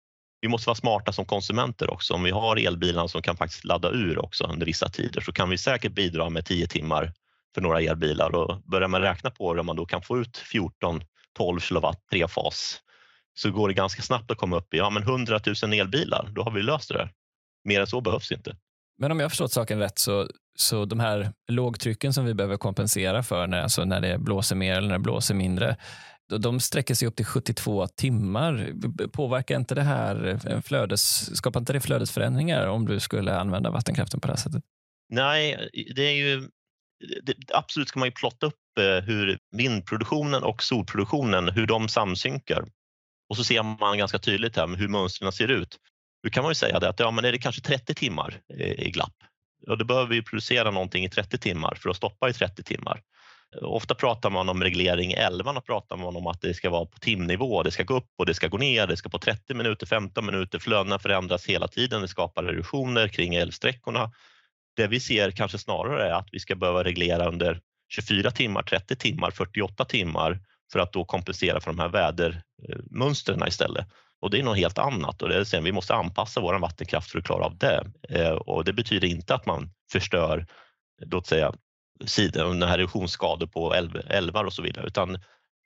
Vi 0.41 0.49
måste 0.49 0.69
vara 0.69 0.77
smarta 0.77 1.13
som 1.13 1.25
konsumenter 1.25 1.91
också. 1.91 2.15
Om 2.15 2.23
vi 2.23 2.31
har 2.31 2.57
elbilar 2.57 3.07
som 3.07 3.23
kan 3.23 3.37
faktiskt 3.37 3.65
ladda 3.65 3.91
ur 3.91 4.19
också 4.19 4.45
under 4.45 4.67
vissa 4.67 4.89
tider 4.89 5.21
så 5.21 5.33
kan 5.33 5.51
vi 5.51 5.59
säkert 5.59 5.93
bidra 5.93 6.31
med 6.31 6.47
10 6.47 6.67
timmar 6.67 7.13
för 7.55 7.61
några 7.61 7.81
elbilar 7.81 8.35
och 8.35 8.63
börjar 8.63 8.89
man 8.89 9.01
räkna 9.01 9.31
på 9.31 9.55
det 9.55 9.61
om 9.61 9.67
man 9.67 9.77
då 9.77 9.87
kan 9.87 10.03
få 10.03 10.19
ut 10.19 10.37
14 10.37 11.01
12 11.37 11.61
kilowatt 11.61 12.09
trefas 12.11 12.81
så 13.35 13.51
går 13.51 13.69
det 13.69 13.75
ganska 13.75 14.03
snabbt 14.03 14.31
att 14.31 14.39
komma 14.39 14.57
upp 14.57 14.75
i 14.75 14.77
ja, 14.77 14.91
men 14.91 15.03
100 15.03 15.41
000 15.63 15.73
elbilar. 15.73 16.29
Då 16.35 16.43
har 16.43 16.51
vi 16.51 16.63
löst 16.63 16.89
det 16.89 16.95
där. 16.95 17.13
Mer 17.65 17.81
än 17.81 17.87
så 17.87 18.01
behövs 18.01 18.33
inte. 18.33 18.57
Men 18.99 19.13
om 19.13 19.21
jag 19.21 19.25
har 19.25 19.31
förstått 19.31 19.53
saken 19.53 19.79
rätt 19.79 19.99
så, 19.99 20.29
så 20.59 20.85
de 20.85 21.01
här 21.01 21.33
lågtrycken 21.49 22.13
som 22.13 22.25
vi 22.25 22.35
behöver 22.35 22.57
kompensera 22.57 23.23
för 23.23 23.47
när, 23.47 23.63
alltså 23.63 23.85
när 23.85 24.01
det 24.01 24.19
blåser 24.19 24.57
mer 24.57 24.77
eller 24.77 24.89
när 24.89 24.95
det 24.95 25.03
blåser 25.03 25.35
mindre, 25.35 25.77
de 26.29 26.61
sträcker 26.61 26.95
sig 26.95 27.09
upp 27.09 27.17
till 27.17 27.27
72 27.27 27.87
timmar. 27.87 28.73
Påverkar 29.13 29.57
inte 29.57 29.75
det 29.75 29.83
här 29.83 30.41
eh, 30.47 30.61
flödes, 30.61 31.37
skapar 31.37 31.61
inte 31.61 31.73
det 31.73 31.81
flödesförändringar 31.81 32.67
om 32.67 32.87
du 32.87 33.01
skulle 33.01 33.37
använda 33.37 33.71
vattenkraften 33.71 34.21
på 34.21 34.27
det 34.27 34.33
här 34.33 34.39
sättet? 34.39 34.63
Nej, 35.09 35.71
det 35.95 36.03
är 36.03 36.15
ju 36.15 36.49
det, 37.23 37.35
absolut 37.53 37.89
ska 37.89 37.99
man 37.99 38.09
ju 38.09 38.13
plotta 38.13 38.47
upp 38.47 38.79
eh, 38.81 39.05
hur 39.05 39.39
vindproduktionen 39.57 40.43
och 40.43 40.63
solproduktionen, 40.63 41.49
hur 41.49 41.67
de 41.67 41.89
samsynkar. 41.89 42.65
Och 43.29 43.37
så 43.37 43.45
ser 43.45 43.63
man 43.63 43.99
ganska 43.99 44.19
tydligt 44.19 44.57
här 44.57 44.77
hur 44.77 44.89
mönstren 44.89 45.33
ser 45.33 45.49
ut. 45.49 45.77
Då 46.23 46.31
kan 46.31 46.43
man 46.43 46.51
ju 46.51 46.55
säga 46.55 46.81
det 46.81 46.89
att 46.89 47.01
ja, 47.01 47.11
men 47.11 47.25
är 47.25 47.33
det 47.33 47.39
kanske 47.39 47.63
30 47.63 47.95
timmar 47.95 48.41
eh, 48.59 48.87
i 48.87 48.91
glapp, 48.91 49.15
Ja, 49.67 49.77
då 49.77 49.85
behöver 49.85 50.09
vi 50.09 50.23
producera 50.23 50.71
någonting 50.71 51.05
i 51.05 51.11
30 51.11 51.39
timmar 51.39 51.79
för 51.83 51.91
att 51.91 51.97
stoppa 51.97 52.29
i 52.29 52.33
30 52.33 52.63
timmar. 52.63 53.03
Ofta 53.63 53.95
pratar 53.95 54.31
man 54.31 54.49
om 54.49 54.63
reglering 54.63 55.11
i 55.11 55.15
älvarna 55.15 55.61
pratar 55.61 55.97
man 55.97 56.17
om 56.17 56.27
att 56.27 56.41
det 56.41 56.55
ska 56.55 56.71
vara 56.71 56.87
på 56.87 56.99
timnivå, 56.99 57.63
det 57.63 57.71
ska 57.71 57.83
gå 57.83 57.97
upp 57.97 58.11
och 58.19 58.27
det 58.27 58.35
ska 58.35 58.49
gå 58.49 58.59
ner, 58.59 58.87
det 58.87 58.97
ska 58.97 59.09
på 59.09 59.19
30 59.19 59.55
minuter, 59.55 59.87
15 59.87 60.27
minuter, 60.27 60.59
flödena 60.59 60.99
förändras 60.99 61.47
hela 61.47 61.69
tiden, 61.69 62.03
det 62.03 62.09
skapar 62.09 62.45
erosioner 62.45 63.09
kring 63.09 63.35
älvsträckorna. 63.35 64.13
Det 64.77 64.87
vi 64.87 65.01
ser 65.01 65.31
kanske 65.31 65.59
snarare 65.59 66.09
är 66.09 66.13
att 66.13 66.29
vi 66.33 66.41
ska 66.41 66.55
behöva 66.55 66.85
reglera 66.85 67.29
under 67.29 67.61
24 67.89 68.31
timmar, 68.31 68.63
30 68.63 68.97
timmar, 68.97 69.31
48 69.31 69.85
timmar 69.85 70.41
för 70.73 70.79
att 70.79 70.93
då 70.93 71.05
kompensera 71.05 71.61
för 71.61 71.71
de 71.71 71.79
här 71.79 71.89
vädermönstren 71.89 73.49
istället. 73.49 73.87
Och 74.21 74.31
det 74.31 74.39
är 74.39 74.43
något 74.43 74.59
helt 74.59 74.79
annat 74.79 75.23
och 75.23 75.29
det 75.29 75.37
är 75.37 75.45
sen, 75.45 75.65
vi 75.65 75.73
måste 75.73 75.95
anpassa 75.95 76.41
vår 76.41 76.59
vattenkraft 76.59 77.11
för 77.11 77.19
att 77.19 77.25
klara 77.25 77.45
av 77.45 77.59
det. 77.59 77.85
Eh, 78.09 78.31
och 78.31 78.65
det 78.65 78.73
betyder 78.73 79.09
inte 79.09 79.35
att 79.35 79.47
man 79.47 79.71
förstör, 79.93 80.47
låt 81.07 81.27
säga, 81.27 81.53
här 82.67 82.79
erosionsskador 82.79 83.47
på 83.47 83.75
älvar 84.09 84.45
och 84.45 84.53
så 84.53 84.63
vidare, 84.63 84.87
utan 84.87 85.13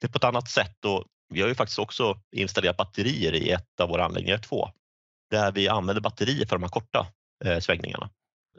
det 0.01 0.07
är 0.07 0.11
på 0.11 0.17
ett 0.17 0.23
annat 0.23 0.49
sätt. 0.49 0.85
Och 0.85 1.05
vi 1.33 1.41
har 1.41 1.47
ju 1.47 1.55
faktiskt 1.55 1.79
också 1.79 2.21
installerat 2.35 2.77
batterier 2.77 3.33
i 3.33 3.49
ett 3.51 3.79
av 3.79 3.89
våra 3.89 4.05
anläggningar, 4.05 4.37
två, 4.37 4.69
där 5.31 5.51
vi 5.51 5.67
använder 5.67 6.01
batterier 6.01 6.45
för 6.45 6.55
de 6.55 6.63
här 6.63 6.69
korta 6.69 7.07
eh, 7.45 7.59
svängningarna. 7.59 8.09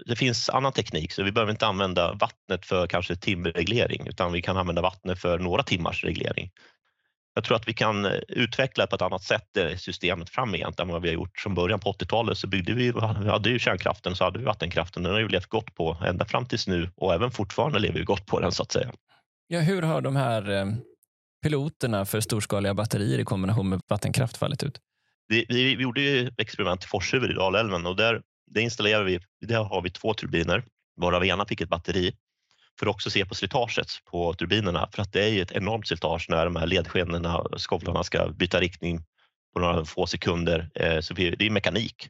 Det 0.07 0.17
finns 0.17 0.49
annan 0.49 0.73
teknik 0.73 1.13
så 1.13 1.23
vi 1.23 1.33
behöver 1.33 1.53
inte 1.53 1.67
använda 1.67 2.13
vattnet 2.13 2.67
för 2.67 2.87
kanske 2.87 3.17
timreglering 3.17 4.07
utan 4.07 4.33
vi 4.33 4.43
kan 4.43 4.57
använda 4.57 4.83
vattnet 4.83 5.21
för 5.21 5.39
några 5.39 5.63
timmars 5.63 6.05
reglering. 6.05 6.51
Jag 7.35 7.45
tror 7.45 7.57
att 7.57 7.69
vi 7.69 7.73
kan 7.73 8.05
eh, 8.05 8.13
utveckla 8.29 8.87
på 8.87 8.97
ett 8.97 9.03
annat 9.03 9.23
sätt 9.23 9.57
eh, 9.57 9.77
systemet 9.77 10.31
framgent 10.31 10.81
än 10.81 10.89
vad 10.89 11.03
vi 11.03 11.09
har 11.09 11.15
gjort 11.15 11.39
från 11.39 11.55
början. 11.55 11.81
På 11.81 11.93
80-talet 11.93 12.39
så 12.39 12.47
byggde 12.47 12.75
vi, 12.75 12.93
vi 13.23 13.29
hade 13.29 13.51
ju 13.51 13.59
kärnkraften 13.59 14.17
så 14.17 14.25
hade 14.25 14.39
vi 14.39 14.45
vattenkraften. 14.45 15.03
Den 15.03 15.13
har 15.13 15.21
ju 15.21 15.29
levt 15.29 15.47
gott 15.47 15.75
på 15.75 15.97
ända 16.07 16.25
fram 16.25 16.47
tills 16.47 16.67
nu 16.67 16.91
och 16.97 17.15
även 17.15 17.31
fortfarande 17.31 17.79
lever 17.79 17.99
vi 17.99 18.05
gott 18.05 18.27
på 18.27 18.41
den 18.41 18.53
så 18.53 18.63
att 18.63 18.73
säga. 18.73 18.93
Ja, 19.47 19.61
hur 19.61 19.83
har 19.83 20.01
de 20.01 20.17
här 20.17 20.51
eh, 20.51 20.67
piloterna 21.43 22.05
för 22.05 22.21
storskaliga 22.21 22.75
batterier 22.75 23.19
i 23.19 23.25
kombination 23.25 23.69
med 23.69 23.81
vattenkraft 23.89 24.37
fallit 24.37 24.63
ut? 24.63 24.81
Vi, 25.29 25.47
vi, 25.49 25.77
vi 25.77 25.83
gjorde 25.83 26.01
ju 26.01 26.31
experiment 26.39 26.85
i 26.85 26.87
Forshuvud 26.87 27.31
i 27.31 27.35
Dalälven 27.35 27.87
och 27.87 27.97
där, 27.97 28.23
där 28.51 28.61
installerade 28.61 29.05
vi, 29.05 29.21
där 29.47 29.65
har 29.65 29.83
vi 29.83 29.91
två 29.91 30.15
turbiner 30.15 30.65
varav 30.97 31.25
ena 31.25 31.47
fick 31.47 31.61
ett 31.61 31.69
batteri 31.69 32.13
för 32.81 32.87
att 32.87 32.95
också 32.95 33.11
se 33.11 33.25
på 33.25 33.35
slitaget 33.35 33.89
på 34.11 34.35
turbinerna 34.35 34.89
för 34.93 35.03
att 35.03 35.13
det 35.13 35.31
är 35.31 35.43
ett 35.43 35.53
enormt 35.53 35.89
slitage 35.89 36.27
när 36.29 36.45
de 36.45 36.57
här 36.57 36.67
ledskenorna, 36.67 37.45
skovlarna 37.57 38.05
ska 38.05 38.29
byta 38.29 38.61
riktning 38.61 39.05
på 39.55 39.61
några 39.61 39.85
få 39.85 40.07
sekunder. 40.07 40.71
Eh, 40.75 41.01
så 41.01 41.15
det 41.15 41.47
är 41.47 41.51
mekanik. 41.51 42.09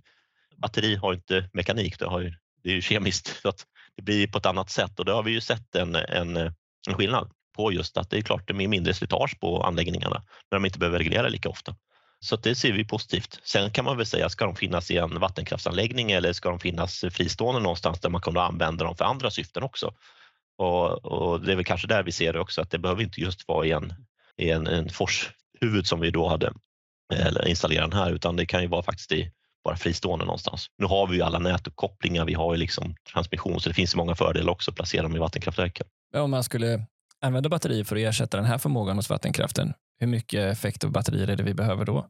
Batteri 0.56 0.96
har 0.96 1.14
inte 1.14 1.50
mekanik, 1.52 1.98
det, 1.98 2.06
har 2.06 2.20
ju, 2.20 2.34
det 2.62 2.70
är 2.70 2.74
ju 2.74 2.82
kemiskt 2.82 3.40
så 3.42 3.48
att 3.48 3.66
det 3.96 4.02
blir 4.02 4.26
på 4.26 4.38
ett 4.38 4.46
annat 4.46 4.70
sätt 4.70 4.98
och 4.98 5.04
det 5.04 5.12
har 5.12 5.22
vi 5.22 5.30
ju 5.30 5.40
sett 5.40 5.74
en, 5.74 5.94
en, 5.94 6.36
en 6.36 6.94
skillnad 6.94 7.30
på 7.56 7.72
just 7.72 7.96
att 7.96 8.10
det 8.10 8.18
är 8.18 8.22
klart 8.22 8.46
det 8.46 8.52
är 8.52 8.68
mindre 8.68 8.94
slitage 8.94 9.40
på 9.40 9.62
anläggningarna 9.62 10.22
när 10.50 10.58
de 10.58 10.64
inte 10.64 10.78
behöver 10.78 10.98
reglera 10.98 11.28
lika 11.28 11.48
ofta. 11.48 11.76
Så 12.20 12.36
det 12.36 12.54
ser 12.54 12.72
vi 12.72 12.84
positivt. 12.84 13.40
Sen 13.42 13.70
kan 13.70 13.84
man 13.84 13.96
väl 13.96 14.06
säga, 14.06 14.28
ska 14.28 14.44
de 14.44 14.56
finnas 14.56 14.90
i 14.90 14.96
en 14.96 15.20
vattenkraftsanläggning 15.20 16.12
eller 16.12 16.32
ska 16.32 16.48
de 16.48 16.58
finnas 16.58 17.04
fristående 17.10 17.60
någonstans 17.60 18.00
där 18.00 18.08
man 18.08 18.20
kan 18.20 18.36
använda 18.36 18.84
dem 18.84 18.96
för 18.96 19.04
andra 19.04 19.30
syften 19.30 19.62
också? 19.62 19.94
Och, 20.60 21.04
och 21.04 21.40
det 21.40 21.52
är 21.52 21.56
väl 21.56 21.64
kanske 21.64 21.86
där 21.86 22.02
vi 22.02 22.12
ser 22.12 22.32
det 22.32 22.40
också, 22.40 22.60
att 22.60 22.70
det 22.70 22.78
behöver 22.78 23.02
inte 23.02 23.20
just 23.20 23.48
vara 23.48 23.66
i 23.66 23.70
en, 23.70 23.94
i 24.36 24.50
en, 24.50 24.66
en 24.66 24.88
forshuvud 24.88 25.86
som 25.86 26.00
vi 26.00 26.10
då 26.10 26.28
hade 26.28 26.52
eller 27.14 27.48
installera 27.48 27.86
den 27.88 27.98
här, 27.98 28.12
utan 28.12 28.36
det 28.36 28.46
kan 28.46 28.62
ju 28.62 28.68
vara 28.68 28.82
faktiskt 28.82 29.12
i 29.12 29.32
bara 29.64 29.76
fristående 29.76 30.24
någonstans. 30.24 30.66
Nu 30.78 30.86
har 30.86 31.06
vi 31.06 31.16
ju 31.16 31.22
alla 31.22 31.38
nätuppkopplingar, 31.38 32.24
vi 32.24 32.34
har 32.34 32.54
ju 32.54 32.58
liksom 32.58 32.94
transmission, 33.12 33.60
så 33.60 33.68
det 33.68 33.74
finns 33.74 33.94
många 33.94 34.14
fördelar 34.14 34.52
också 34.52 34.70
att 34.70 34.74
placera 34.74 35.02
dem 35.02 35.16
i 35.16 35.18
vattenkraftverken. 35.18 35.86
Om 36.16 36.30
man 36.30 36.44
skulle 36.44 36.86
använda 37.20 37.48
batterier 37.48 37.84
för 37.84 37.96
att 37.96 38.02
ersätta 38.02 38.36
den 38.36 38.46
här 38.46 38.58
förmågan 38.58 38.96
hos 38.96 39.10
vattenkraften, 39.10 39.72
hur 39.98 40.06
mycket 40.06 40.52
effekt 40.52 40.84
av 40.84 40.90
batterier 40.90 41.28
är 41.28 41.36
det 41.36 41.42
vi 41.42 41.54
behöver 41.54 41.84
då? 41.84 42.06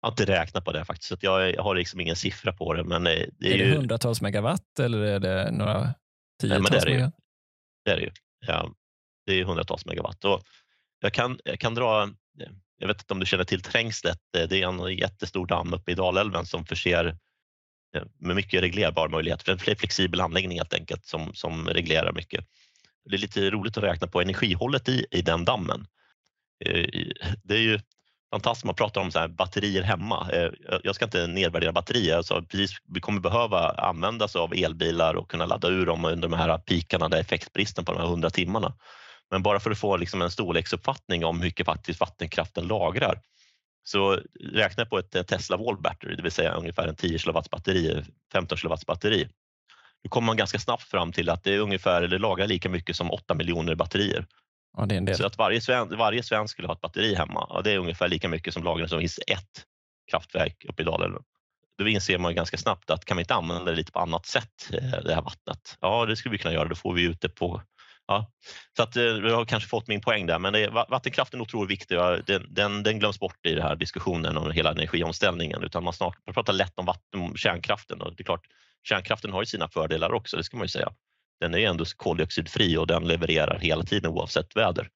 Jag 0.00 0.08
har 0.08 0.12
inte 0.12 0.24
räknat 0.24 0.64
på 0.64 0.72
det 0.72 0.84
faktiskt, 0.84 1.08
så 1.08 1.16
jag 1.20 1.62
har 1.62 1.74
liksom 1.74 2.00
ingen 2.00 2.16
siffra 2.16 2.52
på 2.52 2.74
det. 2.74 2.84
Men 2.84 3.04
det 3.04 3.10
är, 3.10 3.30
är 3.40 3.58
det 3.58 3.64
ju... 3.64 3.74
hundratals 3.74 4.20
megawatt 4.20 4.78
eller 4.80 4.98
är 4.98 5.20
det 5.20 5.50
några 5.50 5.94
tiotals 6.40 6.70
Nej, 6.70 6.80
det 6.84 6.92
är 6.92 6.98
det? 6.98 7.12
Det 7.84 7.90
är 7.90 7.96
det 7.96 8.02
ju. 8.02 8.10
Det 9.26 9.40
är 9.40 9.44
hundratals 9.44 9.86
megawatt. 9.86 10.24
Och 10.24 10.42
jag, 11.00 11.12
kan, 11.12 11.38
jag 11.44 11.60
kan 11.60 11.74
dra 11.74 12.02
eh, 12.02 12.50
jag 12.78 12.88
vet 12.88 13.00
inte 13.02 13.14
om 13.14 13.20
du 13.20 13.26
känner 13.26 13.44
till 13.44 13.62
Trängslet. 13.62 14.20
Eh, 14.36 14.48
det 14.48 14.62
är 14.62 14.68
en 14.68 14.96
jättestor 14.96 15.46
damm 15.46 15.74
uppe 15.74 15.92
i 15.92 15.94
Dalälven 15.94 16.46
som 16.46 16.64
förser 16.64 17.06
eh, 17.96 18.02
med 18.18 18.36
mycket 18.36 18.62
reglerbar 18.62 19.08
möjlighet. 19.08 19.42
För 19.42 19.52
en 19.52 19.58
flexibel 19.58 20.20
anläggning 20.20 20.58
helt 20.58 20.74
enkelt 20.74 21.06
som, 21.06 21.34
som 21.34 21.68
reglerar 21.68 22.12
mycket. 22.12 22.44
Det 23.04 23.16
är 23.16 23.18
lite 23.18 23.50
roligt 23.50 23.76
att 23.76 23.84
räkna 23.84 24.06
på 24.06 24.20
energihållet 24.20 24.88
i, 24.88 25.06
i 25.10 25.22
den 25.22 25.44
dammen. 25.44 25.86
Det 27.42 27.54
är 27.54 27.60
ju 27.60 27.80
fantastiskt, 28.30 28.64
man 28.64 28.74
pratar 28.74 29.00
om 29.00 29.10
så 29.10 29.18
här, 29.18 29.28
batterier 29.28 29.82
hemma. 29.82 30.30
Eh, 30.32 30.50
jag 30.84 30.94
ska 30.94 31.04
inte 31.04 31.26
nedvärdera 31.26 31.72
batterier, 31.72 32.16
alltså, 32.16 32.42
precis, 32.42 32.70
vi 32.94 33.00
kommer 33.00 33.20
behöva 33.20 33.70
använda 33.70 34.28
sig 34.28 34.40
av 34.40 34.54
elbilar 34.54 35.14
och 35.14 35.30
kunna 35.30 35.46
ladda 35.46 35.68
ur 35.68 35.86
dem 35.86 36.04
under 36.04 36.28
de 36.28 36.36
här 36.36 36.58
pikarna, 36.58 37.08
där 37.08 37.20
effektbristen 37.20 37.84
på 37.84 37.92
de 37.92 38.00
här 38.00 38.08
100 38.08 38.30
timmarna. 38.30 38.74
Men 39.30 39.42
bara 39.42 39.60
för 39.60 39.70
att 39.70 39.78
få 39.78 39.96
liksom 39.96 40.22
en 40.22 40.30
storleksuppfattning 40.30 41.24
om 41.24 41.36
hur 41.36 41.44
mycket 41.44 41.66
faktiskt 41.66 42.00
vattenkraften 42.00 42.66
lagrar 42.66 43.20
så 43.88 44.20
räkna 44.52 44.86
på 44.86 44.98
ett 44.98 45.28
Tesla 45.28 45.56
Wall 45.56 45.80
Battery, 45.80 46.16
det 46.16 46.22
vill 46.22 46.32
säga 46.32 46.52
ungefär 46.52 46.88
en 46.88 46.96
10 46.96 47.18
kW 47.18 47.40
batteri, 47.50 48.04
15 48.32 48.58
kW 48.58 48.74
batteri. 48.86 49.28
Då 50.02 50.08
kommer 50.08 50.26
man 50.26 50.36
ganska 50.36 50.58
snabbt 50.58 50.82
fram 50.82 51.12
till 51.12 51.30
att 51.30 51.44
det 51.44 51.54
är 51.54 51.58
ungefär, 51.58 52.02
eller 52.02 52.18
lagrar 52.18 52.46
lika 52.46 52.68
mycket 52.68 52.96
som 52.96 53.10
8 53.10 53.34
miljoner 53.34 53.74
batterier. 53.74 54.26
Ja, 54.78 54.86
det 54.86 54.94
är 54.94 54.96
en 54.96 55.04
del. 55.04 55.16
Så 55.16 55.26
att 55.26 55.38
varje 55.38 55.60
svensk, 55.60 55.98
varje 55.98 56.22
svensk 56.22 56.52
skulle 56.52 56.68
ha 56.68 56.74
ett 56.74 56.80
batteri 56.80 57.14
hemma, 57.14 57.46
ja, 57.48 57.60
det 57.64 57.70
är 57.72 57.78
ungefär 57.78 58.08
lika 58.08 58.28
mycket 58.28 58.54
som 58.54 58.64
lagras 58.64 58.90
som 58.90 58.98
finns 58.98 59.20
ett 59.26 59.64
kraftverk 60.10 60.64
uppe 60.68 60.82
i 60.82 60.84
Dalälven. 60.84 61.22
Då 61.78 61.88
inser 61.88 62.18
man 62.18 62.34
ganska 62.34 62.56
snabbt 62.56 62.90
att 62.90 63.04
kan 63.04 63.16
vi 63.16 63.20
inte 63.20 63.34
använda 63.34 63.64
det 63.64 63.76
lite 63.76 63.92
på 63.92 63.98
annat 63.98 64.26
sätt, 64.26 64.70
eh, 64.72 65.02
det 65.04 65.14
här 65.14 65.22
vattnet? 65.22 65.76
Ja, 65.80 66.06
det 66.06 66.16
skulle 66.16 66.32
vi 66.32 66.38
kunna 66.38 66.54
göra. 66.54 66.68
Då 66.68 66.74
får 66.74 66.94
vi 66.94 67.02
ut 67.02 67.20
det 67.20 67.28
på 67.28 67.62
Ja, 68.10 68.30
så 68.76 68.82
att, 68.82 68.96
eh, 68.96 69.02
du 69.02 69.34
har 69.34 69.44
kanske 69.44 69.68
fått 69.68 69.88
min 69.88 70.00
poäng 70.00 70.26
där, 70.26 70.38
men 70.38 70.52
det, 70.52 70.68
vattenkraften 70.68 71.40
är 71.40 71.42
otroligt 71.42 71.70
viktig. 71.70 71.98
Den, 72.26 72.46
den, 72.50 72.82
den, 72.82 72.98
glöms 72.98 73.18
bort 73.20 73.46
i 73.46 73.54
den 73.54 73.62
här 73.62 73.76
diskussionen 73.76 74.36
om 74.36 74.50
hela 74.50 74.70
energiomställningen, 74.70 75.62
utan 75.62 75.84
man, 75.84 75.92
snart, 75.92 76.16
man 76.26 76.34
pratar 76.34 76.52
lätt 76.52 76.78
om, 76.78 76.86
vatten, 76.86 77.20
om 77.20 77.36
kärnkraften 77.36 78.02
och 78.02 78.16
det 78.16 78.22
är 78.22 78.24
klart, 78.24 78.46
kärnkraften 78.82 79.32
har 79.32 79.42
ju 79.42 79.46
sina 79.46 79.68
fördelar 79.68 80.12
också, 80.12 80.36
det 80.36 80.44
ska 80.44 80.56
man 80.56 80.64
ju 80.64 80.68
säga. 80.68 80.92
Den 81.40 81.54
är 81.54 81.58
ändå 81.58 81.84
koldioxidfri 81.96 82.76
och 82.76 82.86
den 82.86 83.08
levererar 83.08 83.58
hela 83.58 83.82
tiden 83.82 84.10
oavsett 84.10 84.56
väder. 84.56 84.88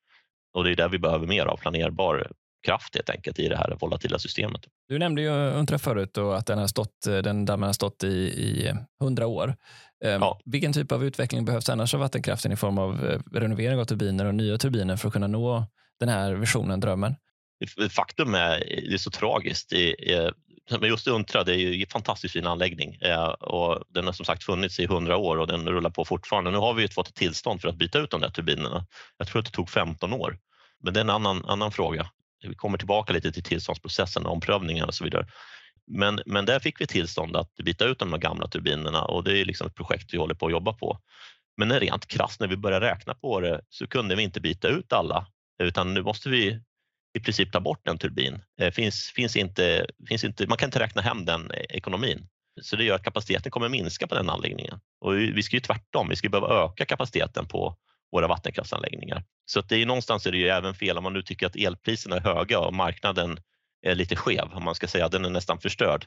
Och 0.54 0.64
det 0.64 0.70
är 0.70 0.76
där 0.76 0.88
vi 0.88 0.98
behöver 0.98 1.26
mer 1.26 1.46
av, 1.46 1.56
planerbar 1.56 2.30
kraft 2.66 2.94
helt 2.94 3.10
enkelt 3.10 3.38
i 3.38 3.48
det 3.48 3.56
här 3.56 3.76
volatila 3.80 4.18
systemet. 4.18 4.60
Du 4.88 4.98
nämnde 4.98 5.22
ju 5.22 5.30
Untra 5.30 5.78
förut 5.78 6.18
och 6.18 6.36
att 6.36 6.46
den, 6.46 6.58
har 6.58 6.66
stått, 6.66 7.02
den 7.04 7.44
dammen 7.44 7.66
har 7.66 7.72
stått 7.72 8.04
i, 8.04 8.72
100 9.02 9.26
år. 9.26 9.48
Ehm, 10.04 10.20
ja. 10.20 10.40
Vilken 10.44 10.72
typ 10.72 10.92
av 10.92 11.04
utveckling 11.04 11.44
behövs 11.44 11.68
annars 11.68 11.94
av 11.94 12.00
vattenkraften 12.00 12.52
i 12.52 12.56
form 12.56 12.78
av 12.78 13.04
eh, 13.04 13.20
renovering 13.32 13.78
av 13.78 13.84
turbiner 13.84 14.24
och 14.24 14.34
nya 14.34 14.58
turbiner 14.58 14.96
för 14.96 15.08
att 15.08 15.12
kunna 15.12 15.26
nå 15.26 15.66
den 16.00 16.08
här 16.08 16.34
visionen, 16.34 16.80
drömmen? 16.80 17.14
Faktum 17.90 18.34
är, 18.34 18.58
det 18.88 18.94
är 18.94 18.98
så 18.98 19.10
tragiskt. 19.10 19.72
Men 20.70 20.88
just 20.88 21.08
Untra, 21.08 21.44
det 21.44 21.52
är 21.52 21.56
ju 21.56 21.80
en 21.80 21.86
fantastiskt 21.86 22.32
fin 22.32 22.46
anläggning 22.46 22.94
eh, 22.94 23.24
och 23.24 23.84
den 23.88 24.06
har 24.06 24.12
som 24.12 24.24
sagt 24.24 24.44
funnits 24.44 24.80
i 24.80 24.84
100 24.84 25.16
år 25.16 25.36
och 25.36 25.46
den 25.46 25.68
rullar 25.68 25.90
på 25.90 26.04
fortfarande. 26.04 26.50
Nu 26.50 26.58
har 26.58 26.74
vi 26.74 26.88
fått 26.88 27.08
ett 27.08 27.14
tillstånd 27.14 27.60
för 27.60 27.68
att 27.68 27.76
byta 27.76 27.98
ut 27.98 28.10
de 28.10 28.20
där 28.20 28.30
turbinerna. 28.30 28.86
Jag 29.16 29.28
tror 29.28 29.40
att 29.40 29.46
det 29.46 29.52
tog 29.52 29.70
15 29.70 30.12
år, 30.12 30.38
men 30.82 30.94
det 30.94 31.00
är 31.00 31.04
en 31.04 31.10
annan, 31.10 31.44
annan 31.44 31.72
fråga. 31.72 32.10
Vi 32.42 32.54
kommer 32.54 32.78
tillbaka 32.78 33.12
lite 33.12 33.32
till 33.32 33.42
tillståndsprocessen, 33.42 34.26
omprövningar 34.26 34.86
och 34.86 34.94
så 34.94 35.04
vidare. 35.04 35.26
Men, 35.86 36.20
men 36.26 36.44
där 36.44 36.60
fick 36.60 36.80
vi 36.80 36.86
tillstånd 36.86 37.36
att 37.36 37.54
byta 37.54 37.84
ut 37.84 37.98
de 37.98 38.12
här 38.12 38.18
gamla 38.18 38.48
turbinerna 38.48 39.02
och 39.04 39.24
det 39.24 39.38
är 39.38 39.44
liksom 39.44 39.66
ett 39.66 39.74
projekt 39.74 40.14
vi 40.14 40.18
håller 40.18 40.34
på 40.34 40.46
att 40.46 40.52
jobba 40.52 40.72
på. 40.72 40.98
Men 41.56 41.80
rent 41.80 42.06
krasst, 42.06 42.40
när 42.40 42.48
vi 42.48 42.56
började 42.56 42.86
räkna 42.86 43.14
på 43.14 43.40
det 43.40 43.60
så 43.68 43.86
kunde 43.86 44.16
vi 44.16 44.22
inte 44.22 44.40
byta 44.40 44.68
ut 44.68 44.92
alla 44.92 45.26
utan 45.62 45.94
nu 45.94 46.02
måste 46.02 46.28
vi 46.28 46.60
i 47.14 47.20
princip 47.20 47.52
ta 47.52 47.60
bort 47.60 47.88
en 47.88 47.98
turbin. 47.98 48.42
Eh, 48.60 48.70
finns, 48.70 49.12
finns 49.14 49.36
inte, 49.36 49.86
finns 50.08 50.24
inte, 50.24 50.46
man 50.46 50.58
kan 50.58 50.66
inte 50.66 50.80
räkna 50.80 51.02
hem 51.02 51.24
den 51.24 51.50
eh, 51.50 51.60
ekonomin. 51.68 52.28
Så 52.60 52.76
det 52.76 52.84
gör 52.84 52.94
att 52.94 53.02
kapaciteten 53.02 53.50
kommer 53.52 53.68
minska 53.68 54.06
på 54.06 54.14
den 54.14 54.30
anläggningen. 54.30 54.80
Och 55.00 55.16
vi 55.16 55.42
ska 55.42 55.56
ju 55.56 55.60
tvärtom, 55.60 56.08
vi 56.08 56.16
ska 56.16 56.28
behöva 56.28 56.64
öka 56.64 56.84
kapaciteten 56.84 57.48
på 57.48 57.76
våra 58.12 58.28
vattenkraftsanläggningar. 58.28 59.24
Så 59.44 59.60
att 59.60 59.68
det 59.68 59.76
är 59.76 59.86
någonstans 59.86 60.26
är 60.26 60.32
det 60.32 60.38
ju 60.38 60.48
även 60.48 60.74
fel 60.74 60.98
om 60.98 61.04
man 61.04 61.12
nu 61.12 61.22
tycker 61.22 61.46
att 61.46 61.56
elpriserna 61.56 62.16
är 62.16 62.20
höga 62.20 62.58
och 62.58 62.74
marknaden 62.74 63.38
är 63.82 63.94
lite 63.94 64.16
skev, 64.16 64.48
om 64.52 64.64
man 64.64 64.74
ska 64.74 64.86
säga, 64.86 65.08
den 65.08 65.24
är 65.24 65.30
nästan 65.30 65.60
förstörd, 65.60 66.06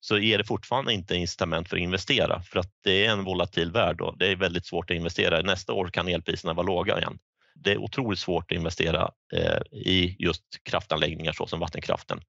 så 0.00 0.18
ger 0.18 0.38
det 0.38 0.44
fortfarande 0.44 0.92
inte 0.92 1.14
incitament 1.14 1.68
för 1.68 1.76
att 1.76 1.82
investera 1.82 2.42
för 2.42 2.60
att 2.60 2.72
det 2.84 3.06
är 3.06 3.10
en 3.10 3.24
volatil 3.24 3.72
värld 3.72 4.00
och 4.00 4.18
det 4.18 4.26
är 4.26 4.36
väldigt 4.36 4.66
svårt 4.66 4.90
att 4.90 4.96
investera. 4.96 5.42
Nästa 5.42 5.72
år 5.72 5.88
kan 5.88 6.08
elpriserna 6.08 6.54
vara 6.54 6.66
låga 6.66 6.98
igen. 6.98 7.18
Det 7.64 7.72
är 7.72 7.78
otroligt 7.78 8.18
svårt 8.18 8.52
att 8.52 8.56
investera 8.56 9.10
eh, 9.32 9.60
i 9.72 10.16
just 10.18 10.44
kraftanläggningar 10.62 11.32
såsom 11.32 11.60
vattenkraften 11.60 12.20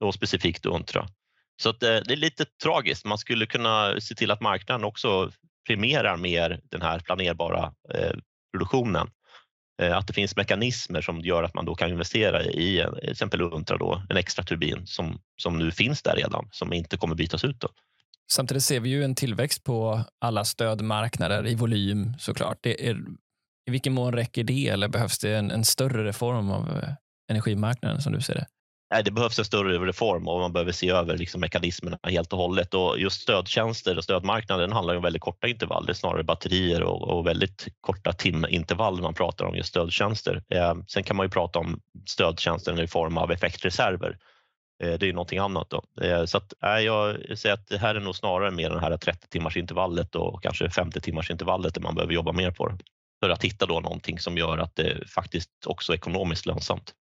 och 0.00 0.14
specifikt 0.14 0.66
Untra. 0.66 1.08
Så 1.62 1.70
att, 1.70 1.82
eh, 1.82 1.88
det 1.88 2.12
är 2.12 2.16
lite 2.16 2.44
tragiskt. 2.62 3.04
Man 3.04 3.18
skulle 3.18 3.46
kunna 3.46 4.00
se 4.00 4.14
till 4.14 4.30
att 4.30 4.40
marknaden 4.40 4.84
också 4.84 5.30
premierar 5.66 6.16
mer 6.16 6.60
den 6.64 6.82
här 6.82 6.98
planerbara 6.98 7.72
eh, 7.94 8.12
produktionen 8.52 9.10
att 9.92 10.06
det 10.06 10.12
finns 10.12 10.36
mekanismer 10.36 11.00
som 11.00 11.20
gör 11.20 11.42
att 11.42 11.54
man 11.54 11.64
då 11.64 11.74
kan 11.74 11.90
investera 11.90 12.44
i 12.44 12.86
till 13.00 13.10
exempel 13.10 13.40
Untra, 13.40 13.76
då, 13.76 14.02
en 14.10 14.16
extra 14.16 14.44
turbin 14.44 14.86
som, 14.86 15.20
som 15.36 15.58
nu 15.58 15.70
finns 15.70 16.02
där 16.02 16.16
redan, 16.16 16.48
som 16.52 16.72
inte 16.72 16.96
kommer 16.96 17.14
bytas 17.14 17.44
ut. 17.44 17.60
Då. 17.60 17.68
Samtidigt 18.32 18.62
ser 18.62 18.80
vi 18.80 18.88
ju 18.88 19.04
en 19.04 19.14
tillväxt 19.14 19.64
på 19.64 20.04
alla 20.18 20.44
stödmarknader 20.44 21.46
i 21.46 21.54
volym 21.54 22.14
såklart. 22.18 22.58
Det 22.60 22.88
är, 22.88 22.96
i 23.68 23.70
vilken 23.70 23.92
mån 23.92 24.12
räcker 24.12 24.44
det 24.44 24.68
eller 24.68 24.88
behövs 24.88 25.18
det 25.18 25.36
en, 25.36 25.50
en 25.50 25.64
större 25.64 26.04
reform 26.04 26.50
av 26.50 26.68
eh, 26.68 26.88
energimarknaden 27.30 28.00
som 28.00 28.12
du 28.12 28.20
ser 28.20 28.34
det? 28.34 28.46
nej, 28.92 29.02
det 29.04 29.10
behövs 29.10 29.38
en 29.38 29.44
större 29.44 29.86
reform 29.86 30.28
och 30.28 30.40
man 30.40 30.52
behöver 30.52 30.72
se 30.72 30.90
över 30.90 31.16
liksom 31.16 31.40
mekanismerna 31.40 31.98
helt 32.02 32.32
och 32.32 32.38
hållet. 32.38 32.74
Och 32.74 32.98
just 32.98 33.22
stödtjänster 33.22 33.96
och 33.98 34.04
stödmarknaden 34.04 34.72
handlar 34.72 34.96
om 34.96 35.02
väldigt 35.02 35.22
korta 35.22 35.48
intervall. 35.48 35.86
Det 35.86 35.92
är 35.92 35.94
snarare 35.94 36.24
batterier 36.24 36.82
och, 36.82 37.08
och 37.08 37.26
väldigt 37.26 37.68
korta 37.80 38.12
timintervall 38.12 39.02
man 39.02 39.14
pratar 39.14 39.44
om 39.44 39.54
just 39.54 39.68
stödtjänster. 39.68 40.42
Eh, 40.48 40.74
sen 40.88 41.02
kan 41.02 41.16
man 41.16 41.26
ju 41.26 41.30
prata 41.30 41.58
om 41.58 41.80
stödtjänster 42.06 42.82
i 42.82 42.88
form 42.88 43.18
av 43.18 43.32
effektreserver. 43.32 44.18
Eh, 44.82 44.98
det 44.98 45.04
är 45.04 45.06
ju 45.06 45.12
någonting 45.12 45.38
annat. 45.38 45.70
Då. 45.70 46.04
Eh, 46.04 46.24
så 46.24 46.38
att, 46.38 46.52
eh, 46.64 46.78
jag 46.78 47.16
säger 47.38 47.54
att 47.54 47.66
det 47.66 47.78
här 47.78 47.94
är 47.94 48.00
nog 48.00 48.16
snarare 48.16 48.50
mer 48.50 48.70
det 48.70 48.80
här 48.80 48.96
30 48.96 49.28
timmars 49.28 49.56
intervallet 49.56 50.14
och 50.14 50.42
kanske 50.42 50.70
50 50.70 51.00
timmars 51.00 51.30
intervallet 51.30 51.74
där 51.74 51.80
man 51.80 51.94
behöver 51.94 52.14
jobba 52.14 52.32
mer 52.32 52.50
på 52.50 52.68
det. 52.68 52.78
För 53.22 53.30
att 53.30 53.44
hitta 53.44 53.66
då 53.66 53.80
någonting 53.80 54.18
som 54.18 54.36
gör 54.36 54.58
att 54.58 54.76
det 54.76 55.08
faktiskt 55.08 55.50
också 55.66 55.92
är 55.92 55.96
ekonomiskt 55.96 56.46
lönsamt 56.46 56.94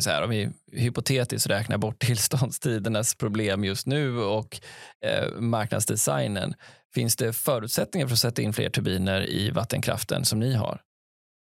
så 0.00 0.10
här, 0.10 0.22
om 0.22 0.30
vi 0.30 0.50
hypotetiskt 0.72 1.50
räknar 1.50 1.78
bort 1.78 1.98
tillståndstidernas 2.06 3.14
problem 3.14 3.64
just 3.64 3.86
nu 3.86 4.18
och 4.18 4.60
eh, 5.04 5.40
marknadsdesignen, 5.40 6.54
finns 6.94 7.16
det 7.16 7.32
förutsättningar 7.32 8.06
för 8.06 8.12
att 8.12 8.18
sätta 8.18 8.42
in 8.42 8.52
fler 8.52 8.70
turbiner 8.70 9.26
i 9.30 9.50
vattenkraften 9.50 10.24
som 10.24 10.40
ni 10.40 10.54
har? 10.54 10.80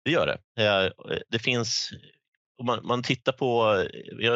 Det 0.06 0.12
gör 0.12 0.28
det. 0.28 0.63
Eh, 0.63 0.91
det 1.30 1.39
finns 1.39 1.91
om 2.58 2.65
man, 2.65 2.86
man 2.86 3.04
tittar 3.04 3.32
på, 3.32 3.76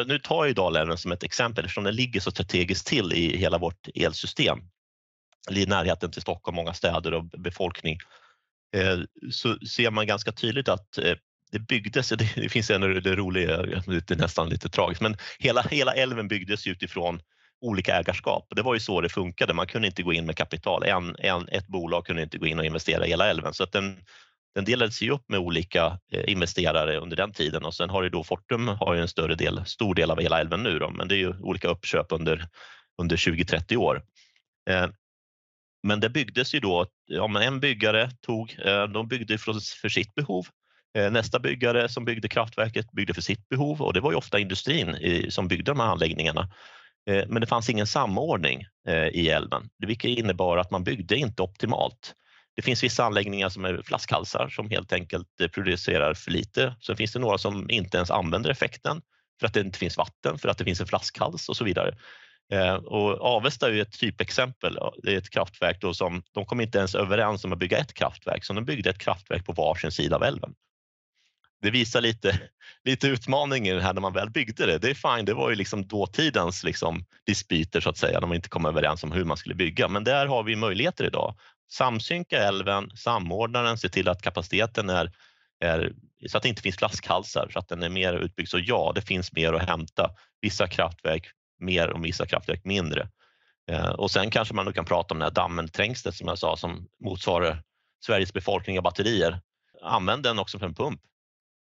nu 0.06 0.18
tar 0.18 0.46
jag 0.46 0.54
Dalälven 0.54 0.98
som 0.98 1.12
ett 1.12 1.22
exempel 1.22 1.64
eftersom 1.64 1.84
den 1.84 1.94
ligger 1.94 2.20
så 2.20 2.30
strategiskt 2.30 2.86
till 2.86 3.12
i 3.12 3.36
hela 3.36 3.58
vårt 3.58 3.88
elsystem, 3.94 4.58
i 5.50 5.66
närheten 5.66 6.10
till 6.10 6.22
Stockholm, 6.22 6.56
många 6.56 6.74
städer 6.74 7.14
och 7.14 7.24
befolkning, 7.24 7.94
eh, 7.94 8.25
Eh, 8.74 8.98
så 9.30 9.58
ser 9.58 9.90
man 9.90 10.06
ganska 10.06 10.32
tydligt 10.32 10.68
att 10.68 10.98
eh, 10.98 11.14
det 11.52 11.58
byggdes, 11.58 12.08
det 12.36 12.48
finns 12.48 12.70
en 12.70 12.80
det 12.80 13.16
roliga, 13.16 13.62
det 13.62 14.10
är 14.10 14.16
nästan 14.16 14.48
lite 14.48 14.68
tragiskt, 14.68 15.02
men 15.02 15.16
hela, 15.38 15.62
hela 15.62 15.92
älven 15.92 16.28
byggdes 16.28 16.66
utifrån 16.66 17.20
olika 17.60 17.96
ägarskap. 17.96 18.46
Det 18.56 18.62
var 18.62 18.74
ju 18.74 18.80
så 18.80 19.00
det 19.00 19.08
funkade. 19.08 19.54
Man 19.54 19.66
kunde 19.66 19.88
inte 19.88 20.02
gå 20.02 20.12
in 20.12 20.26
med 20.26 20.36
kapital. 20.36 20.82
En, 20.82 21.16
en, 21.18 21.48
ett 21.48 21.66
bolag 21.66 22.06
kunde 22.06 22.22
inte 22.22 22.38
gå 22.38 22.46
in 22.46 22.58
och 22.58 22.64
investera 22.64 23.06
i 23.06 23.08
hela 23.08 23.30
älven 23.30 23.54
så 23.54 23.62
att 23.64 23.72
den, 23.72 23.98
den 24.54 24.64
delades 24.64 25.02
ju 25.02 25.10
upp 25.10 25.28
med 25.28 25.40
olika 25.40 25.98
eh, 26.12 26.32
investerare 26.32 26.98
under 26.98 27.16
den 27.16 27.32
tiden 27.32 27.64
och 27.64 27.74
sen 27.74 27.90
har 27.90 28.02
ju 28.02 28.08
då 28.08 28.24
Fortum 28.24 28.68
har 28.68 28.94
ju 28.94 29.00
en 29.00 29.08
större 29.08 29.34
del, 29.34 29.64
stor 29.66 29.94
del 29.94 30.10
av 30.10 30.20
hela 30.20 30.40
älven 30.40 30.62
nu 30.62 30.78
då, 30.78 30.90
men 30.90 31.08
det 31.08 31.14
är 31.14 31.18
ju 31.18 31.34
olika 31.40 31.68
uppköp 31.68 32.06
under, 32.12 32.48
under 32.98 33.16
20-30 33.16 33.76
år. 33.76 34.02
Men 35.86 36.00
det 36.00 36.08
byggdes 36.08 36.54
ju 36.54 36.60
då, 36.60 36.86
ja, 37.06 37.26
men 37.26 37.42
en 37.42 37.60
byggare 37.60 38.10
tog, 38.20 38.56
eh, 38.64 38.84
de 38.84 39.08
byggde 39.08 39.38
för, 39.38 39.88
sitt 39.88 40.14
behov 40.14 40.46
eh, 40.98 41.10
nästa 41.10 41.38
byggare 41.38 41.88
som 41.88 42.04
byggde 42.04 42.28
kraftverket 42.28 42.92
byggde 42.92 43.14
för 43.14 43.22
sitt 43.22 43.48
behov 43.48 43.82
och 43.82 43.92
det 43.92 44.00
var 44.00 44.10
ju 44.10 44.16
ofta 44.16 44.38
industrin 44.38 44.96
som 45.30 45.48
byggde 45.48 45.70
de 45.70 45.80
här 45.80 45.86
anläggningarna. 45.86 46.48
Eh, 47.10 47.24
men 47.28 47.40
det 47.40 47.46
fanns 47.46 47.70
ingen 47.70 47.86
samordning 47.86 48.66
i 49.12 49.28
älven, 49.28 49.68
vilket 49.86 50.10
innebar 50.10 50.56
att 50.56 50.70
man 50.70 50.84
byggde 50.84 51.16
inte 51.16 51.42
optimalt. 51.42 52.14
Det 52.56 52.62
finns 52.62 52.84
vissa 52.84 53.04
anläggningar 53.04 53.48
som 53.48 53.64
är 53.64 53.82
flaskhalsar 53.82 54.48
som 54.48 54.70
helt 54.70 54.92
enkelt 54.92 55.28
producerar 55.52 56.14
för 56.14 56.30
lite. 56.30 56.76
Sen 56.80 56.96
finns 56.96 57.12
det 57.12 57.18
några 57.18 57.38
som 57.38 57.70
inte 57.70 57.96
ens 57.96 58.10
använder 58.10 58.50
effekten 58.50 59.02
för 59.40 59.46
att 59.46 59.54
det 59.54 59.60
inte 59.60 59.78
finns 59.78 59.96
vatten, 59.96 60.38
för 60.38 60.48
att 60.48 60.58
det 60.58 60.64
finns 60.64 60.80
en 60.80 60.86
flaskhals 60.86 61.48
och 61.48 61.56
så 61.56 61.64
vidare. 61.64 61.94
Eh, 62.52 62.74
och 62.74 63.20
Avesta 63.20 63.68
är 63.68 63.72
ju 63.72 63.80
ett 63.80 63.98
typexempel. 63.98 64.78
Det 65.02 65.14
är 65.14 65.18
ett 65.18 65.30
kraftverk 65.30 65.80
då 65.80 65.94
som 65.94 66.22
de 66.32 66.46
kom 66.46 66.60
inte 66.60 66.78
ens 66.78 66.94
överens 66.94 67.44
om 67.44 67.52
att 67.52 67.58
bygga 67.58 67.78
ett 67.78 67.94
kraftverk, 67.94 68.44
så 68.44 68.52
de 68.52 68.64
byggde 68.64 68.90
ett 68.90 68.98
kraftverk 68.98 69.46
på 69.46 69.52
varsin 69.52 69.92
sida 69.92 70.16
av 70.16 70.22
älven 70.22 70.54
det 71.62 71.70
visar 71.70 72.00
lite, 72.00 72.40
lite 72.84 73.08
utmaningen 73.08 73.80
här 73.80 73.94
när 73.94 74.00
man 74.00 74.12
väl 74.12 74.30
byggde 74.30 74.66
det. 74.66 74.78
Det 74.78 74.90
är 74.90 75.16
fine, 75.16 75.24
det 75.24 75.34
var 75.34 75.50
ju 75.50 75.56
liksom 75.56 75.86
dåtidens 75.86 76.64
liksom 76.64 77.04
dispyter 77.26 77.80
så 77.80 77.90
att 77.90 77.96
säga, 77.96 78.20
när 78.20 78.26
man 78.26 78.36
inte 78.36 78.48
kom 78.48 78.66
överens 78.66 79.04
om 79.04 79.12
hur 79.12 79.24
man 79.24 79.36
skulle 79.36 79.54
bygga. 79.54 79.88
Men 79.88 80.04
där 80.04 80.26
har 80.26 80.42
vi 80.42 80.56
möjligheter 80.56 81.04
idag. 81.04 81.34
Samsynka 81.70 82.38
älven, 82.38 82.90
samordna 82.96 83.62
den, 83.62 83.78
se 83.78 83.88
till 83.88 84.08
att 84.08 84.22
kapaciteten 84.22 84.90
är, 84.90 85.12
är 85.60 85.92
så 86.28 86.36
att 86.36 86.42
det 86.42 86.48
inte 86.48 86.62
finns 86.62 86.76
flaskhalsar, 86.76 87.48
så 87.52 87.58
att 87.58 87.68
den 87.68 87.82
är 87.82 87.88
mer 87.88 88.12
utbyggd. 88.12 88.48
Så 88.48 88.58
ja, 88.58 88.92
det 88.94 89.02
finns 89.02 89.32
mer 89.32 89.52
att 89.52 89.68
hämta. 89.68 90.10
Vissa 90.40 90.66
kraftverk 90.66 91.26
mer 91.58 91.90
och 91.90 92.04
vissa 92.04 92.26
kraftverk 92.26 92.64
mindre. 92.64 93.08
Eh, 93.70 93.88
och 93.88 94.10
sen 94.10 94.30
kanske 94.30 94.54
man 94.54 94.72
kan 94.72 94.84
prata 94.84 95.14
om 95.14 95.18
den 95.18 95.28
här 95.28 95.34
dammen 95.34 95.68
som 96.12 96.28
jag 96.28 96.38
sa 96.38 96.56
som 96.56 96.88
motsvarar 97.04 97.62
Sveriges 98.06 98.32
befolkning 98.32 98.78
av 98.78 98.84
batterier. 98.84 99.40
Använd 99.82 100.22
den 100.22 100.38
också 100.38 100.58
för 100.58 100.66
en 100.66 100.74
pump 100.74 101.00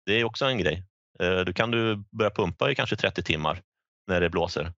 det 0.06 0.20
är 0.20 0.24
också 0.24 0.44
en 0.44 0.58
grej. 0.58 0.84
Eh, 1.20 1.40
då 1.40 1.52
kan 1.52 1.70
du 1.70 2.04
börja 2.10 2.30
pumpa 2.30 2.70
i 2.70 2.74
kanske 2.74 2.96
30 2.96 3.22
timmar 3.22 3.62
när 4.06 4.20
det 4.20 4.30
blåser. 4.30 4.72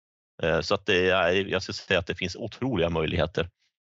Eh, 0.44 0.62
så 0.62 0.76
att 0.76 0.86
det 0.86 1.10
är, 1.10 1.32
jag 1.32 1.62
skulle 1.64 1.74
säga 1.74 2.00
att 2.00 2.08
det 2.08 2.16
finns 2.16 2.36
otroliga 2.36 2.90
möjligheter. 2.90 3.50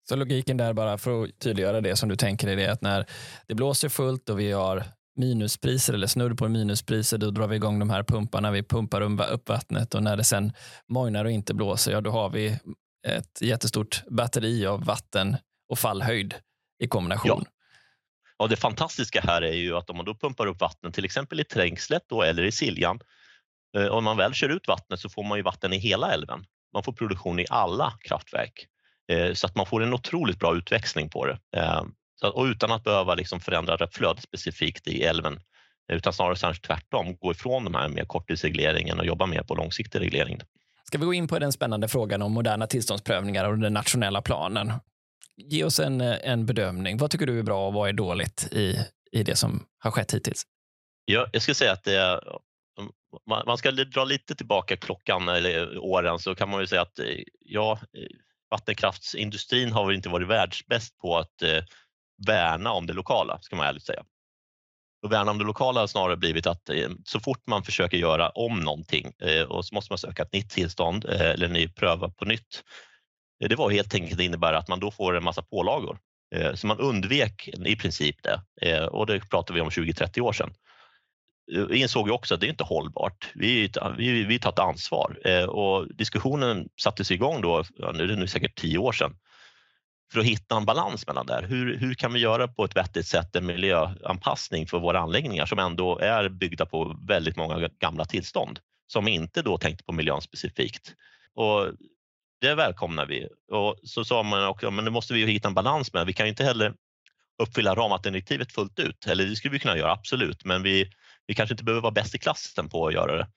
Så 0.09 0.15
logiken 0.15 0.57
där 0.57 0.73
bara 0.73 0.97
för 0.97 1.23
att 1.23 1.39
tydliggöra 1.39 1.81
det 1.81 1.95
som 1.95 2.09
du 2.09 2.15
tänker 2.15 2.47
är 2.47 2.69
att 2.69 2.81
när 2.81 3.05
det 3.47 3.55
blåser 3.55 3.89
fullt 3.89 4.29
och 4.29 4.39
vi 4.39 4.51
har 4.51 4.83
minuspriser 5.19 5.93
eller 5.93 6.07
snudd 6.07 6.37
på 6.37 6.47
minuspriser, 6.47 7.17
då 7.17 7.31
drar 7.31 7.47
vi 7.47 7.55
igång 7.55 7.79
de 7.79 7.89
här 7.89 8.03
pumparna. 8.03 8.51
Vi 8.51 8.63
pumpar 8.63 9.01
upp 9.01 9.49
vattnet 9.49 9.95
och 9.95 10.03
när 10.03 10.17
det 10.17 10.23
sen 10.23 10.53
mojnar 10.87 11.25
och 11.25 11.31
inte 11.31 11.53
blåser, 11.53 11.91
ja 11.91 12.01
då 12.01 12.11
har 12.11 12.29
vi 12.29 12.59
ett 13.07 13.41
jättestort 13.41 14.03
batteri 14.07 14.65
av 14.65 14.85
vatten 14.85 15.37
och 15.69 15.79
fallhöjd 15.79 16.35
i 16.83 16.87
kombination. 16.87 17.43
Ja. 17.45 17.51
Och 18.37 18.49
det 18.49 18.55
fantastiska 18.55 19.21
här 19.21 19.41
är 19.41 19.53
ju 19.53 19.77
att 19.77 19.89
om 19.89 19.97
man 19.97 20.05
då 20.05 20.15
pumpar 20.15 20.47
upp 20.47 20.61
vatten, 20.61 20.91
till 20.91 21.05
exempel 21.05 21.39
i 21.39 21.43
Trängslet 21.43 22.03
då, 22.09 22.23
eller 22.23 22.43
i 22.43 22.51
Siljan, 22.51 22.99
eh, 23.77 23.85
om 23.85 24.03
man 24.03 24.17
väl 24.17 24.33
kör 24.33 24.49
ut 24.49 24.67
vattnet 24.67 24.99
så 24.99 25.09
får 25.09 25.23
man 25.23 25.37
ju 25.37 25.43
vatten 25.43 25.73
i 25.73 25.77
hela 25.77 26.13
älven. 26.13 26.45
Man 26.73 26.83
får 26.83 26.93
produktion 26.93 27.39
i 27.39 27.45
alla 27.49 27.93
kraftverk 28.01 28.67
eh, 29.11 29.33
så 29.33 29.47
att 29.47 29.55
man 29.55 29.65
får 29.65 29.83
en 29.83 29.93
otroligt 29.93 30.39
bra 30.39 30.55
utväxling 30.55 31.09
på 31.09 31.25
det. 31.25 31.39
Eh, 31.57 31.83
Eh, 32.23 32.29
och 32.29 32.43
utan 32.43 32.71
att 32.71 32.83
behöva 32.83 33.15
liksom 33.15 33.39
förändra 33.39 33.87
flödet 33.91 34.23
specifikt 34.23 34.87
i 34.87 35.03
älven 35.03 35.39
utan 35.91 36.13
snarare 36.13 36.53
tvärtom, 36.53 37.17
gå 37.17 37.31
ifrån 37.31 37.63
de 37.63 37.75
här 37.75 37.89
med 37.89 38.07
korttidsregleringen 38.07 38.99
och 38.99 39.05
jobba 39.05 39.25
mer 39.25 39.43
på 39.43 39.55
långsiktig 39.55 39.99
reglering. 39.99 40.39
Ska 40.83 40.97
vi 40.97 41.05
gå 41.05 41.13
in 41.13 41.27
på 41.27 41.39
den 41.39 41.51
spännande 41.51 41.87
frågan 41.87 42.21
om 42.21 42.31
moderna 42.31 42.67
tillståndsprövningar 42.67 43.45
och 43.45 43.57
den 43.57 43.73
nationella 43.73 44.21
planen? 44.21 44.73
ge 45.39 45.63
oss 45.63 45.79
en, 45.79 46.01
en 46.01 46.45
bedömning. 46.45 46.97
Vad 46.97 47.11
tycker 47.11 47.25
du 47.25 47.39
är 47.39 47.43
bra 47.43 47.67
och 47.67 47.73
vad 47.73 47.89
är 47.89 47.93
dåligt 47.93 48.47
i, 48.51 48.79
i 49.11 49.23
det 49.23 49.35
som 49.35 49.65
har 49.79 49.91
skett 49.91 50.13
hittills? 50.13 50.43
Ja, 51.05 51.27
jag 51.31 51.41
skulle 51.41 51.55
säga 51.55 51.71
att 51.71 51.83
det 51.83 51.95
är, 51.95 52.19
man 53.45 53.57
ska 53.57 53.71
dra 53.71 54.03
lite 54.03 54.35
tillbaka 54.35 54.77
klockan 54.77 55.29
eller 55.29 55.77
åren 55.77 56.19
så 56.19 56.35
kan 56.35 56.49
man 56.49 56.61
ju 56.61 56.67
säga 56.67 56.81
att 56.81 56.99
ja, 57.39 57.79
vattenkraftsindustrin 58.51 59.71
har 59.71 59.85
väl 59.85 59.95
inte 59.95 60.09
varit 60.09 60.27
världsbäst 60.27 60.97
på 60.97 61.17
att 61.17 61.41
eh, 61.41 61.63
värna 62.27 62.71
om 62.71 62.87
det 62.87 62.93
lokala, 62.93 63.39
ska 63.41 63.55
man 63.55 63.67
ärligt 63.67 63.85
säga. 63.85 64.03
Och 65.01 65.11
värna 65.11 65.31
om 65.31 65.37
det 65.37 65.43
lokala 65.43 65.79
har 65.79 65.87
snarare 65.87 66.17
blivit 66.17 66.47
att 66.47 66.69
eh, 66.69 66.89
så 67.05 67.19
fort 67.19 67.47
man 67.47 67.63
försöker 67.63 67.97
göra 67.97 68.29
om 68.29 68.59
någonting 68.59 69.11
eh, 69.21 69.43
och 69.43 69.65
så 69.65 69.75
måste 69.75 69.91
man 69.91 69.97
söka 69.97 70.23
ett 70.23 70.33
nytt 70.33 70.49
tillstånd 70.49 71.05
eh, 71.05 71.29
eller 71.29 71.47
ny 71.47 71.67
pröva 71.67 72.09
på 72.09 72.25
nytt 72.25 72.63
det 73.39 73.55
var 73.55 73.69
helt 73.69 73.93
enkelt 73.93 74.21
innebär 74.21 74.53
att 74.53 74.67
man 74.67 74.79
då 74.79 74.91
får 74.91 75.17
en 75.17 75.23
massa 75.23 75.41
pålagor. 75.41 75.99
Så 76.55 76.67
man 76.67 76.79
undvek 76.79 77.47
i 77.65 77.75
princip 77.75 78.15
det 78.23 78.87
och 78.87 79.05
det 79.05 79.29
pratar 79.29 79.53
vi 79.53 79.61
om 79.61 79.69
20-30 79.69 80.21
år 80.21 80.33
sedan. 80.33 80.53
Vi 81.69 81.81
insåg 81.81 82.07
ju 82.07 82.13
också 82.13 82.33
att 82.33 82.41
det 82.41 82.47
är 82.47 82.49
inte 82.49 82.63
hållbart. 82.63 83.31
Vi, 83.35 83.71
vi, 83.97 84.23
vi 84.23 84.39
tar 84.39 84.49
ett 84.49 84.59
ansvar 84.59 85.17
och 85.49 85.95
diskussionen 85.95 86.69
sattes 86.81 87.11
igång 87.11 87.41
då, 87.41 87.63
nu 87.93 88.03
är 88.03 88.07
det 88.07 88.15
nu 88.15 88.27
säkert 88.27 88.59
tio 88.59 88.77
år 88.77 88.91
sedan, 88.91 89.15
för 90.11 90.19
att 90.19 90.25
hitta 90.25 90.57
en 90.57 90.65
balans 90.65 91.07
mellan 91.07 91.25
det 91.25 91.33
här. 91.33 91.43
Hur, 91.43 91.77
hur 91.77 91.93
kan 91.93 92.13
vi 92.13 92.19
göra 92.19 92.47
på 92.47 92.65
ett 92.65 92.75
vettigt 92.75 93.07
sätt 93.07 93.35
en 93.35 93.45
miljöanpassning 93.45 94.67
för 94.67 94.79
våra 94.79 94.99
anläggningar 94.99 95.45
som 95.45 95.59
ändå 95.59 95.99
är 95.99 96.29
byggda 96.29 96.65
på 96.65 96.97
väldigt 97.07 97.35
många 97.35 97.69
gamla 97.79 98.05
tillstånd 98.05 98.59
som 98.87 99.07
inte 99.07 99.41
då 99.41 99.57
tänkte 99.57 99.83
på 99.83 99.91
miljön 99.91 100.21
specifikt. 100.21 100.93
Och 101.35 101.67
det 102.41 102.55
välkomnar 102.55 103.05
vi. 103.05 103.27
Och 103.51 103.75
så 103.83 104.05
sa 104.05 104.23
man 104.23 104.47
också, 104.47 104.71
men 104.71 104.85
nu 104.85 104.91
måste 104.91 105.13
vi 105.13 105.25
hitta 105.25 105.47
en 105.47 105.53
balans 105.53 105.93
med. 105.93 106.05
Vi 106.05 106.13
kan 106.13 106.25
ju 106.25 106.29
inte 106.29 106.43
heller 106.43 106.73
uppfylla 107.41 107.75
ramvattendirektivet 107.75 108.51
fullt 108.51 108.79
ut. 108.79 109.07
Eller 109.07 109.25
det 109.25 109.35
skulle 109.35 109.51
vi 109.51 109.59
kunna 109.59 109.77
göra, 109.77 109.91
absolut, 109.91 110.45
men 110.45 110.63
vi, 110.63 110.91
vi 111.27 111.35
kanske 111.35 111.53
inte 111.53 111.63
behöver 111.63 111.81
vara 111.81 111.91
bäst 111.91 112.15
i 112.15 112.17
klassen 112.17 112.69
på 112.69 112.87
att 112.87 112.93
göra 112.93 113.17
det. 113.17 113.27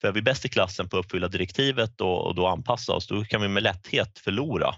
För 0.00 0.08
är 0.08 0.12
vi 0.12 0.22
bäst 0.22 0.44
i 0.44 0.48
klassen 0.48 0.88
på 0.88 0.98
att 0.98 1.04
uppfylla 1.04 1.28
direktivet 1.28 2.00
och, 2.00 2.26
och 2.26 2.34
då 2.34 2.46
anpassa 2.46 2.92
oss, 2.92 3.06
då 3.06 3.24
kan 3.24 3.42
vi 3.42 3.48
med 3.48 3.62
lätthet 3.62 4.18
förlora 4.18 4.74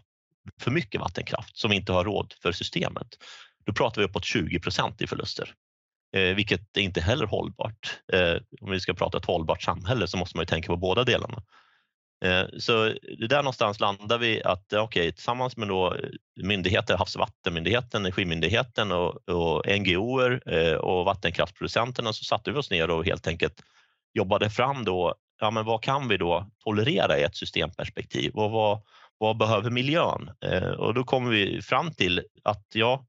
för 0.60 0.70
mycket 0.70 1.00
vattenkraft 1.00 1.56
som 1.56 1.70
vi 1.70 1.76
inte 1.76 1.92
har 1.92 2.04
råd 2.04 2.34
för 2.42 2.52
systemet. 2.52 3.08
Då 3.66 3.72
pratar 3.72 4.00
vi 4.00 4.06
uppåt 4.06 4.24
20 4.24 4.60
procent 4.60 5.02
i 5.02 5.06
förluster, 5.06 5.54
eh, 6.16 6.34
vilket 6.34 6.76
är 6.76 6.80
inte 6.80 7.00
heller 7.00 7.26
hållbart. 7.26 8.00
Eh, 8.12 8.36
om 8.60 8.70
vi 8.70 8.80
ska 8.80 8.94
prata 8.94 9.18
ett 9.18 9.24
hållbart 9.24 9.62
samhälle 9.62 10.06
så 10.06 10.16
måste 10.16 10.36
man 10.36 10.42
ju 10.42 10.46
tänka 10.46 10.66
på 10.66 10.76
båda 10.76 11.04
delarna. 11.04 11.42
Eh, 12.24 12.44
så 12.58 12.84
det 13.18 13.26
där 13.26 13.42
någonstans 13.42 13.80
landar 13.80 14.18
vi 14.18 14.42
att 14.42 14.72
eh, 14.72 14.82
okay, 14.82 15.12
tillsammans 15.12 15.56
med 15.56 15.68
då 15.68 15.94
eh, 15.94 16.08
myndigheter, 16.42 16.96
Havs 16.96 17.16
och 17.16 17.20
vattenmyndigheten, 17.20 18.00
Energimyndigheten 18.00 18.92
och, 18.92 19.28
och 19.28 19.80
NGOer 19.80 20.42
eh, 20.46 20.74
och 20.74 21.04
vattenkraftsproducenterna 21.04 22.12
så 22.12 22.24
satte 22.24 22.52
vi 22.52 22.58
oss 22.58 22.70
ner 22.70 22.90
och 22.90 23.04
helt 23.04 23.26
enkelt 23.26 23.62
jobbade 24.14 24.50
fram 24.50 24.84
då, 24.84 25.14
ja 25.40 25.50
men 25.50 25.64
vad 25.64 25.82
kan 25.82 26.08
vi 26.08 26.16
då 26.16 26.50
tolerera 26.64 27.18
i 27.18 27.22
ett 27.22 27.36
systemperspektiv 27.36 28.34
och 28.34 28.50
vad, 28.50 28.82
vad 29.18 29.36
behöver 29.36 29.70
miljön? 29.70 30.30
Eh, 30.44 30.68
och 30.68 30.94
då 30.94 31.04
kommer 31.04 31.30
vi 31.30 31.62
fram 31.62 31.90
till 31.90 32.22
att 32.44 32.66
ja, 32.74 33.06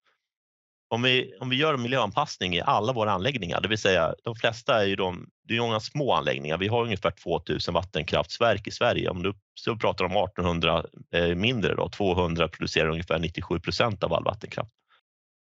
om 0.89 1.02
vi, 1.02 1.34
om 1.39 1.50
vi 1.50 1.56
gör 1.56 1.78
miljöanpassning 1.78 2.56
i 2.56 2.62
alla 2.62 2.94
våra 2.94 3.12
anläggningar, 3.12 3.62
det 3.62 3.68
vill 3.68 3.78
säga 3.78 4.15
de 4.24 4.36
flesta 4.36 4.82
är 4.82 4.86
ju 4.86 4.96
de, 4.96 5.30
det 5.48 5.56
är 5.56 5.62
många 5.62 5.80
små 5.80 6.13
anläggningar. 6.13 6.58
Vi 6.58 6.68
har 6.68 6.84
ungefär 6.84 7.12
2000 7.12 7.74
vattenkraftsverk 7.74 8.68
i 8.68 8.72
Sverige. 8.72 9.10
Om 9.10 9.24
du 9.24 9.34
så 9.54 9.76
pratar 9.76 10.06
om 10.06 10.12
1800 10.12 10.86
eh, 11.13 11.36
mindre, 11.36 11.76
då, 11.76 11.89
200 11.89 12.48
producerar 12.48 12.89
ungefär 12.89 13.20
97 13.20 13.60
procent 13.60 14.04
av 14.04 14.13
all 14.13 14.24
vattenkraft. 14.24 14.72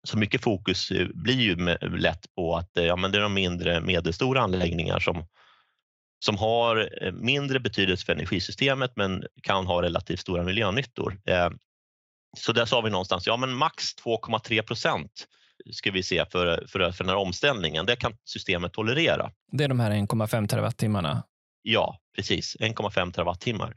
Så 0.07 0.17
mycket 0.17 0.43
fokus 0.43 0.91
eh, 0.91 1.07
blir 1.13 1.41
ju 1.41 1.55
med, 1.55 2.01
lätt 2.01 2.35
på 2.35 2.55
att 2.55 2.77
eh, 2.77 2.85
ja, 2.85 2.95
men 2.95 3.11
det 3.11 3.17
är 3.17 3.21
de 3.21 3.33
mindre 3.33 3.81
medelstora 3.81 4.41
anläggningar 4.41 4.99
som, 4.99 5.25
som 6.19 6.37
har 6.37 6.89
eh, 7.01 7.11
mindre 7.11 7.59
betydelse 7.59 8.05
för 8.05 8.13
energisystemet 8.13 8.91
men 8.95 9.23
kan 9.43 9.67
ha 9.67 9.81
relativt 9.81 10.19
stora 10.19 10.43
miljönyttor. 10.43 11.19
Eh, 11.25 11.49
så 12.37 12.51
där 12.51 12.65
sa 12.65 12.81
vi 12.81 12.89
någonstans, 12.89 13.27
ja 13.27 13.37
men 13.37 13.53
max 13.53 13.83
2,3 14.05 14.61
procent 14.61 15.27
ska 15.71 15.91
vi 15.91 16.03
se 16.03 16.25
för, 16.25 16.65
för, 16.67 16.91
för 16.91 17.03
den 17.03 17.09
här 17.09 17.17
omställningen. 17.17 17.85
Det 17.85 17.95
kan 17.95 18.17
systemet 18.25 18.73
tolerera. 18.73 19.31
Det 19.51 19.63
är 19.63 19.67
de 19.67 19.79
här 19.79 19.91
1,5 19.91 20.47
terawattimmarna? 20.47 21.23
Ja, 21.61 21.99
precis. 22.15 22.57
1,5 22.59 23.11
terawattimmar. 23.11 23.75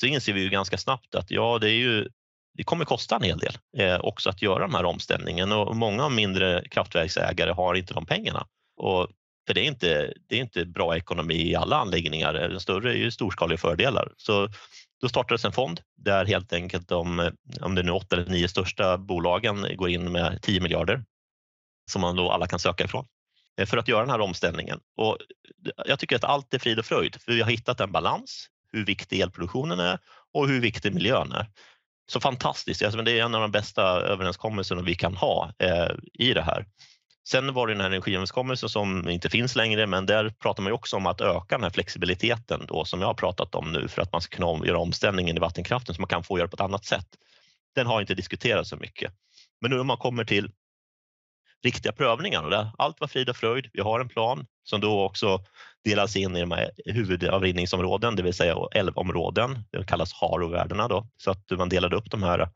Så 0.00 0.06
inser 0.06 0.32
vi 0.32 0.40
ju 0.40 0.48
ganska 0.48 0.78
snabbt 0.78 1.14
att 1.14 1.30
ja, 1.30 1.58
det, 1.58 1.70
är 1.70 1.78
ju, 1.78 2.08
det 2.54 2.64
kommer 2.64 2.84
kosta 2.84 3.16
en 3.16 3.22
hel 3.22 3.38
del 3.38 3.58
eh, 3.78 4.00
också 4.00 4.30
att 4.30 4.42
göra 4.42 4.66
den 4.66 4.74
här 4.74 4.84
omställningen 4.84 5.52
och 5.52 5.76
många 5.76 6.08
mindre 6.08 6.68
kraftverksägare 6.70 7.52
har 7.52 7.74
inte 7.74 7.94
de 7.94 8.06
pengarna. 8.06 8.46
Och 8.76 9.08
för 9.46 9.54
det 9.54 9.60
är, 9.60 9.64
inte, 9.64 10.12
det 10.28 10.36
är 10.36 10.40
inte 10.40 10.64
bra 10.64 10.96
ekonomi 10.96 11.50
i 11.50 11.56
alla 11.56 11.76
anläggningar. 11.76 12.32
Den 12.32 12.60
större 12.60 12.90
är 12.90 12.96
ju 12.96 13.10
storskaliga 13.10 13.58
fördelar. 13.58 14.12
Så 14.16 14.48
då 15.00 15.08
startades 15.08 15.44
en 15.44 15.52
fond 15.52 15.80
där 15.96 16.24
helt 16.24 16.52
enkelt 16.52 16.88
de, 16.88 17.30
om 17.60 17.74
det 17.74 17.80
är 17.80 17.84
nu 17.84 17.92
åtta 17.92 18.16
eller 18.16 18.30
nio 18.30 18.48
största 18.48 18.98
bolagen 18.98 19.76
går 19.76 19.88
in 19.88 20.12
med 20.12 20.42
10 20.42 20.60
miljarder. 20.60 21.04
som 21.90 22.00
man 22.00 22.16
då 22.16 22.30
alla 22.30 22.46
kan 22.46 22.58
söka 22.58 22.84
ifrån 22.84 23.06
eh, 23.60 23.66
för 23.66 23.76
att 23.76 23.88
göra 23.88 24.00
den 24.00 24.10
här 24.10 24.20
omställningen. 24.20 24.80
Och 24.96 25.18
jag 25.86 25.98
tycker 25.98 26.16
att 26.16 26.24
allt 26.24 26.54
är 26.54 26.58
frid 26.58 26.78
och 26.78 26.84
fröjd, 26.84 27.16
för 27.20 27.32
vi 27.32 27.42
har 27.42 27.50
hittat 27.50 27.80
en 27.80 27.92
balans, 27.92 28.46
hur 28.72 28.84
viktig 28.84 29.20
elproduktionen 29.20 29.80
är 29.80 29.98
och 30.32 30.48
hur 30.48 30.60
viktig 30.60 30.94
miljön 30.94 31.32
är. 31.32 31.50
Så 32.08 32.20
fantastiskt, 32.20 32.82
alltså, 32.82 33.02
det 33.02 33.18
är 33.18 33.24
en 33.24 33.34
av 33.34 33.40
de 33.40 33.50
bästa 33.50 33.82
överenskommelserna 33.82 34.82
vi 34.82 34.94
kan 34.94 35.16
ha 35.16 35.52
eh, 35.58 35.90
i 36.12 36.34
det 36.34 36.42
här. 36.42 36.66
Sen 37.28 37.54
var 37.54 37.66
det 37.66 37.72
den 37.72 37.80
här 37.80 37.86
energiöverenskommelsen 37.86 38.68
som 38.68 39.08
inte 39.08 39.30
finns 39.30 39.56
längre, 39.56 39.86
men 39.86 40.06
där 40.06 40.30
pratar 40.30 40.62
man 40.62 40.70
ju 40.70 40.74
också 40.74 40.96
om 40.96 41.06
att 41.06 41.20
öka 41.20 41.54
den 41.56 41.62
här 41.62 41.70
flexibiliteten 41.70 42.64
då, 42.68 42.84
som 42.84 43.00
jag 43.00 43.06
har 43.06 43.14
pratat 43.14 43.54
om 43.54 43.72
nu 43.72 43.88
för 43.88 44.02
att 44.02 44.12
man 44.12 44.20
ska 44.20 44.36
kunna 44.36 44.66
göra 44.66 44.78
omställningen 44.78 45.36
i 45.36 45.40
vattenkraften 45.40 45.94
som 45.94 46.02
man 46.02 46.08
kan 46.08 46.24
få 46.24 46.38
göra 46.38 46.48
på 46.48 46.54
ett 46.54 46.60
annat 46.60 46.84
sätt. 46.84 47.06
Den 47.74 47.86
har 47.86 48.00
inte 48.00 48.14
diskuterats 48.14 48.70
så 48.70 48.76
mycket. 48.76 49.12
Men 49.60 49.70
nu 49.70 49.76
när 49.76 49.84
man 49.84 49.96
kommer 49.96 50.24
till 50.24 50.50
riktiga 51.64 51.92
prövningar 51.92 52.42
och 52.42 52.50
där 52.50 52.70
allt 52.78 53.00
var 53.00 53.08
frid 53.08 53.28
och 53.28 53.36
fröjd. 53.36 53.70
Vi 53.72 53.80
har 53.80 54.00
en 54.00 54.08
plan 54.08 54.46
som 54.64 54.80
då 54.80 55.04
också 55.04 55.44
delas 55.84 56.16
in 56.16 56.36
i 56.36 56.40
de 56.40 56.50
här 56.50 56.70
huvudavrinningsområden, 56.84 58.16
det 58.16 58.22
vill 58.22 58.34
säga 58.34 58.56
älvområden. 58.72 59.64
Det 59.70 59.84
kallas 59.84 60.12
HARO-värdena 60.12 60.88
då, 60.88 61.06
så 61.16 61.30
att 61.30 61.50
man 61.50 61.68
delade 61.68 61.96
upp 61.96 62.10
de 62.10 62.22
här 62.22 62.48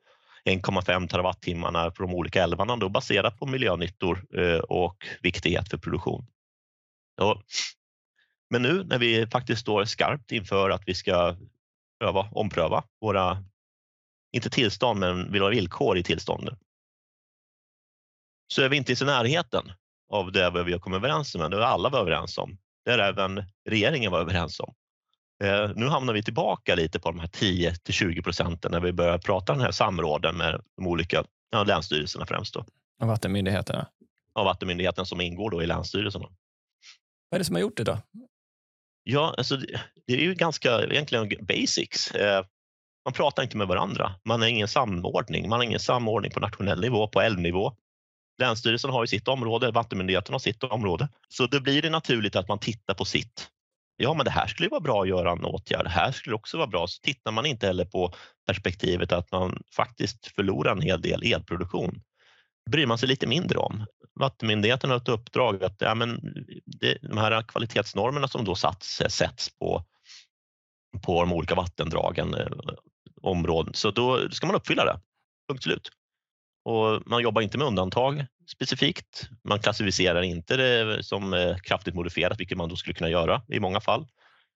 1,5 0.45 1.09
terawattimmarna 1.09 1.91
på 1.91 2.03
de 2.03 2.15
olika 2.15 2.43
älvarna 2.43 2.77
då 2.77 2.89
baserat 2.89 3.39
på 3.39 3.47
miljönyttor 3.47 4.39
eh, 4.39 4.59
och 4.59 5.07
viktighet 5.23 5.71
för 5.71 5.79
produktion. 5.79 6.27
Men 8.51 8.63
nu 8.63 8.85
när 8.85 8.99
vi 8.99 9.27
faktiskt 9.27 9.61
står 9.61 9.85
skarpt 9.85 10.33
inför 10.33 10.71
att 10.71 10.83
vi 10.87 10.95
ska 10.95 11.37
pröva, 12.01 12.29
ompröva 12.33 12.85
våra, 13.01 13.45
inte 14.33 14.51
tillstånd, 14.51 15.01
men 15.01 15.33
våra 15.33 15.51
villkor 15.51 15.99
i 15.99 16.03
tillstånden, 16.03 16.59
så 18.53 18.63
är 18.63 18.69
vi 18.69 18.77
inte 18.77 18.93
i 18.93 18.97
närheten 19.05 19.73
av 20.11 20.33
det 20.33 20.51
vi 20.65 20.73
har 20.73 20.79
kommit 20.79 20.97
överens 20.97 21.35
om. 21.35 21.51
Det 21.51 21.57
är 21.57 21.61
alla 21.61 21.89
var 21.89 22.01
överens 22.01 22.39
om. 22.39 22.59
Det 22.85 22.91
är 22.91 22.99
även 22.99 23.45
regeringen 23.69 24.13
var 24.13 24.21
överens 24.21 24.61
om. 24.61 24.75
Eh, 25.45 25.71
nu 25.77 25.87
hamnar 25.87 26.15
vi 26.15 26.23
tillbaka 26.23 26.75
lite 26.75 27.01
på 27.01 27.11
de 27.11 27.21
här 27.21 27.27
10 27.27 27.75
till 27.75 27.95
20 27.95 28.23
procenten 28.23 28.73
när 28.73 28.81
vi 28.81 28.93
börjar 28.93 29.19
prata 29.19 29.53
den 29.53 29.63
här 29.63 29.71
samråden 29.71 30.37
med 30.37 30.61
de 30.77 30.87
olika 30.87 31.25
ja, 31.51 31.65
länsstyrelserna 31.65 32.27
främst. 32.27 32.55
Då. 32.55 32.65
Och 33.01 33.09
vattenmyndigheterna? 33.09 33.87
Ja, 34.35 34.45
vattenmyndigheten 34.45 35.07
som 35.07 35.21
ingår 35.21 35.51
då 35.51 35.63
i 35.63 35.67
länsstyrelserna. 35.67 36.27
Vad 37.29 37.37
är 37.37 37.39
det 37.39 37.45
som 37.45 37.55
har 37.55 37.61
gjort 37.61 37.77
det 37.77 37.85
då? 37.85 37.99
Ja, 39.05 39.35
alltså 39.39 39.57
det 40.07 40.13
är 40.13 40.21
ju 40.21 40.35
ganska 40.35 40.83
egentligen 40.85 41.47
basics. 41.47 42.11
Eh, 42.11 42.45
man 43.05 43.13
pratar 43.15 43.43
inte 43.43 43.57
med 43.57 43.69
varandra. 43.69 44.15
Man 44.25 44.41
har 44.41 44.49
ingen 44.49 44.69
samordning. 44.69 45.49
Man 45.49 45.59
har 45.59 45.65
ingen 45.65 45.81
samordning 45.81 46.33
på 46.33 46.41
nationell 46.41 46.81
nivå, 46.81 47.09
på 47.09 47.21
älvnivå. 47.21 47.77
Länsstyrelsen 48.39 48.91
har 48.91 49.03
ju 49.03 49.07
sitt 49.07 49.29
område, 49.29 49.71
vattenmyndigheten 49.71 50.33
har 50.33 50.39
sitt 50.39 50.65
område. 50.65 51.09
Så 51.29 51.47
det 51.47 51.61
blir 51.61 51.83
det 51.83 51.91
naturligt 51.91 52.37
att 52.37 52.49
man 52.49 52.59
tittar 52.59 52.95
på 52.95 53.05
sitt 53.05 53.51
ja 54.03 54.15
men 54.15 54.25
det 54.25 54.31
här 54.31 54.47
skulle 54.47 54.69
vara 54.69 54.81
bra 54.81 55.03
att 55.03 55.09
göra 55.09 55.33
en 55.33 55.45
åtgärd, 55.45 55.85
det 55.85 55.91
här 55.91 56.13
skulle 56.13 56.37
också 56.37 56.57
vara 56.57 56.67
bra. 56.67 56.87
Så 56.87 57.01
tittar 57.01 57.33
man 57.33 57.47
inte 57.47 57.67
heller 57.67 57.85
på 57.85 58.15
perspektivet 58.47 59.13
att 59.13 59.33
man 59.33 59.63
faktiskt 59.77 60.27
förlorar 60.27 60.73
en 60.73 60.83
hel 60.83 61.01
del 61.01 61.23
elproduktion. 61.23 62.03
Det 62.65 62.71
bryr 62.71 62.87
man 62.87 62.99
sig 62.99 63.09
lite 63.09 63.27
mindre 63.27 63.59
om. 63.59 63.87
Vattenmyndigheten 64.15 64.91
har 64.91 64.97
ett 64.97 65.09
uppdrag 65.09 65.65
att 65.65 65.81
ja, 65.81 65.95
men 65.95 66.21
det, 66.67 66.99
de 67.03 67.19
här 67.19 67.43
kvalitetsnormerna 67.43 68.29
som 68.29 68.45
då 68.45 68.55
satts, 68.55 69.03
sätts 69.09 69.59
på, 69.59 69.85
på 71.03 71.21
de 71.21 71.33
olika 71.33 71.55
vattendragen, 71.55 72.35
eh, 72.35 72.47
områden, 73.23 73.75
så 73.75 73.91
då 73.91 74.31
ska 74.31 74.47
man 74.47 74.57
uppfylla 74.57 74.85
det. 74.85 75.01
Punkt 75.49 75.63
slut. 75.63 75.91
Och 76.65 77.03
man 77.07 77.23
jobbar 77.23 77.43
inte 77.43 77.59
med 77.59 77.67
undantag 77.67 78.27
specifikt. 78.53 79.29
Man 79.49 79.59
klassificerar 79.59 80.23
inte 80.23 80.57
det 80.57 81.03
som 81.03 81.35
eh, 81.35 81.57
kraftigt 81.57 81.95
modifierat, 81.95 82.41
vilket 82.41 82.59
man 82.59 82.69
då 82.69 82.77
skulle 82.77 82.95
kunna 82.95 83.11
göra 83.11 83.43
i 83.49 83.61
många 83.61 83.81
fall. 83.81 84.07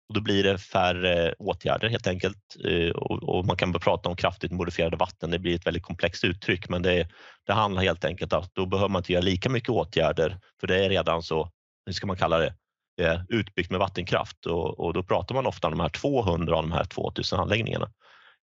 Och 0.09 0.15
då 0.15 0.21
blir 0.21 0.45
det 0.45 0.59
färre 0.59 1.35
åtgärder 1.39 1.89
helt 1.89 2.07
enkelt 2.07 2.57
eh, 2.65 2.91
och 2.91 3.47
man 3.47 3.57
kan 3.57 3.73
prata 3.73 4.09
om 4.09 4.17
kraftigt 4.17 4.53
modifierade 4.53 4.97
vatten. 4.97 5.31
Det 5.31 5.39
blir 5.39 5.55
ett 5.55 5.67
väldigt 5.67 5.83
komplext 5.83 6.25
uttryck, 6.25 6.69
men 6.69 6.83
det, 6.83 7.09
det 7.47 7.53
handlar 7.53 7.83
helt 7.83 8.05
enkelt 8.05 8.33
om 8.33 8.39
att 8.39 8.55
då 8.55 8.67
behöver 8.67 8.89
man 8.89 9.01
inte 9.01 9.13
göra 9.13 9.23
lika 9.23 9.49
mycket 9.49 9.71
åtgärder, 9.71 10.39
för 10.61 10.67
det 10.67 10.85
är 10.85 10.89
redan 10.89 11.23
så, 11.23 11.51
hur 11.87 11.93
ska 11.93 12.07
man 12.07 12.17
kalla 12.17 12.39
det, 12.39 12.55
eh, 13.01 13.21
utbyggt 13.29 13.71
med 13.71 13.81
vattenkraft 13.81 14.47
och, 14.47 14.81
och 14.81 14.93
då 14.93 15.03
pratar 15.03 15.35
man 15.35 15.47
ofta 15.47 15.67
om 15.69 15.73
de 15.73 15.81
här 15.81 15.89
200 15.89 16.57
av 16.57 16.63
de 16.63 16.73
här 16.73 16.85
2000 16.85 17.41
anläggningarna. 17.41 17.91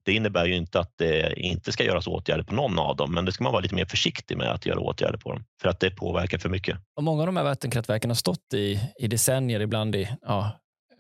Det 0.05 0.13
innebär 0.13 0.45
ju 0.45 0.55
inte 0.55 0.79
att 0.79 0.93
det 0.97 1.39
inte 1.39 1.71
ska 1.71 1.83
göras 1.83 2.07
åtgärder 2.07 2.43
på 2.43 2.55
någon 2.55 2.79
av 2.79 2.95
dem, 2.95 3.13
men 3.13 3.25
det 3.25 3.31
ska 3.31 3.43
man 3.43 3.53
vara 3.53 3.61
lite 3.61 3.75
mer 3.75 3.85
försiktig 3.85 4.37
med 4.37 4.51
att 4.51 4.65
göra 4.65 4.79
åtgärder 4.79 5.17
på 5.17 5.31
dem 5.31 5.43
för 5.61 5.69
att 5.69 5.79
det 5.79 5.91
påverkar 5.91 6.37
för 6.37 6.49
mycket. 6.49 6.77
Och 6.95 7.03
många 7.03 7.21
av 7.21 7.25
de 7.25 7.37
här 7.37 7.43
vattenkraftverken 7.43 8.09
har 8.09 8.15
stått 8.15 8.53
i, 8.53 8.79
i 8.99 9.07
decennier, 9.07 9.59
ibland 9.59 9.95
i 9.95 10.09
ja, 10.21 10.51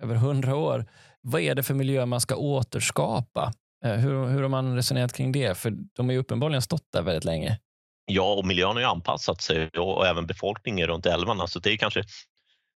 över 0.01 0.15
hundra 0.15 0.55
år. 0.55 0.85
Vad 1.21 1.41
är 1.41 1.55
det 1.55 1.63
för 1.63 1.73
miljö 1.73 2.05
man 2.05 2.21
ska 2.21 2.35
återskapa? 2.35 3.53
Eh, 3.85 3.93
hur, 3.93 4.27
hur 4.27 4.41
har 4.41 4.49
man 4.49 4.75
resonerat 4.75 5.13
kring 5.13 5.31
det? 5.31 5.57
För 5.57 5.73
de 5.95 6.05
har 6.05 6.13
ju 6.13 6.19
uppenbarligen 6.19 6.61
stått 6.61 6.91
där 6.93 7.01
väldigt 7.01 7.25
länge. 7.25 7.59
Ja, 8.05 8.33
och 8.33 8.45
miljön 8.45 8.73
har 8.73 8.79
ju 8.79 8.85
anpassat 8.85 9.41
sig 9.41 9.69
och 9.69 10.07
även 10.07 10.27
befolkningen 10.27 10.87
runt 10.87 11.05
älvarna. 11.05 11.47
Så 11.47 11.59
det 11.59 11.71
är 11.71 11.77
kanske 11.77 12.03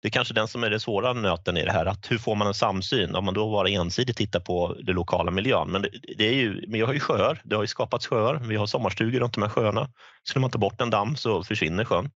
det 0.01 0.07
är 0.07 0.09
kanske 0.09 0.33
den 0.33 0.47
som 0.47 0.63
är 0.63 0.69
den 0.69 0.79
svåra 0.79 1.13
nöten 1.13 1.57
i 1.57 1.65
det 1.65 1.71
här. 1.71 1.85
Att 1.85 2.11
hur 2.11 2.17
får 2.17 2.35
man 2.35 2.47
en 2.47 2.53
samsyn 2.53 3.15
om 3.15 3.25
man 3.25 3.33
då 3.33 3.51
bara 3.51 3.69
ensidigt 3.69 4.17
tittar 4.17 4.39
på 4.39 4.75
den 4.83 4.95
lokala 4.95 5.31
miljön? 5.31 5.71
Men 5.71 5.81
det, 5.81 5.89
det 6.17 6.27
är 6.27 6.33
ju, 6.33 6.65
men 6.67 6.79
jag 6.79 6.87
har 6.87 6.93
ju 6.93 6.99
sjöar. 6.99 7.41
Det 7.43 7.55
har 7.55 7.63
ju 7.63 7.67
skapats 7.67 8.07
sjöar. 8.07 8.35
Vi 8.35 8.55
har 8.55 8.65
sommarstugor 8.65 9.19
runt 9.19 9.33
de 9.33 9.41
här 9.41 9.49
sjöarna. 9.49 9.89
Skulle 10.23 10.41
man 10.41 10.51
ta 10.51 10.57
bort 10.57 10.81
en 10.81 10.89
damm 10.89 11.15
så 11.15 11.43
försvinner 11.43 11.85
sjön 11.85 12.09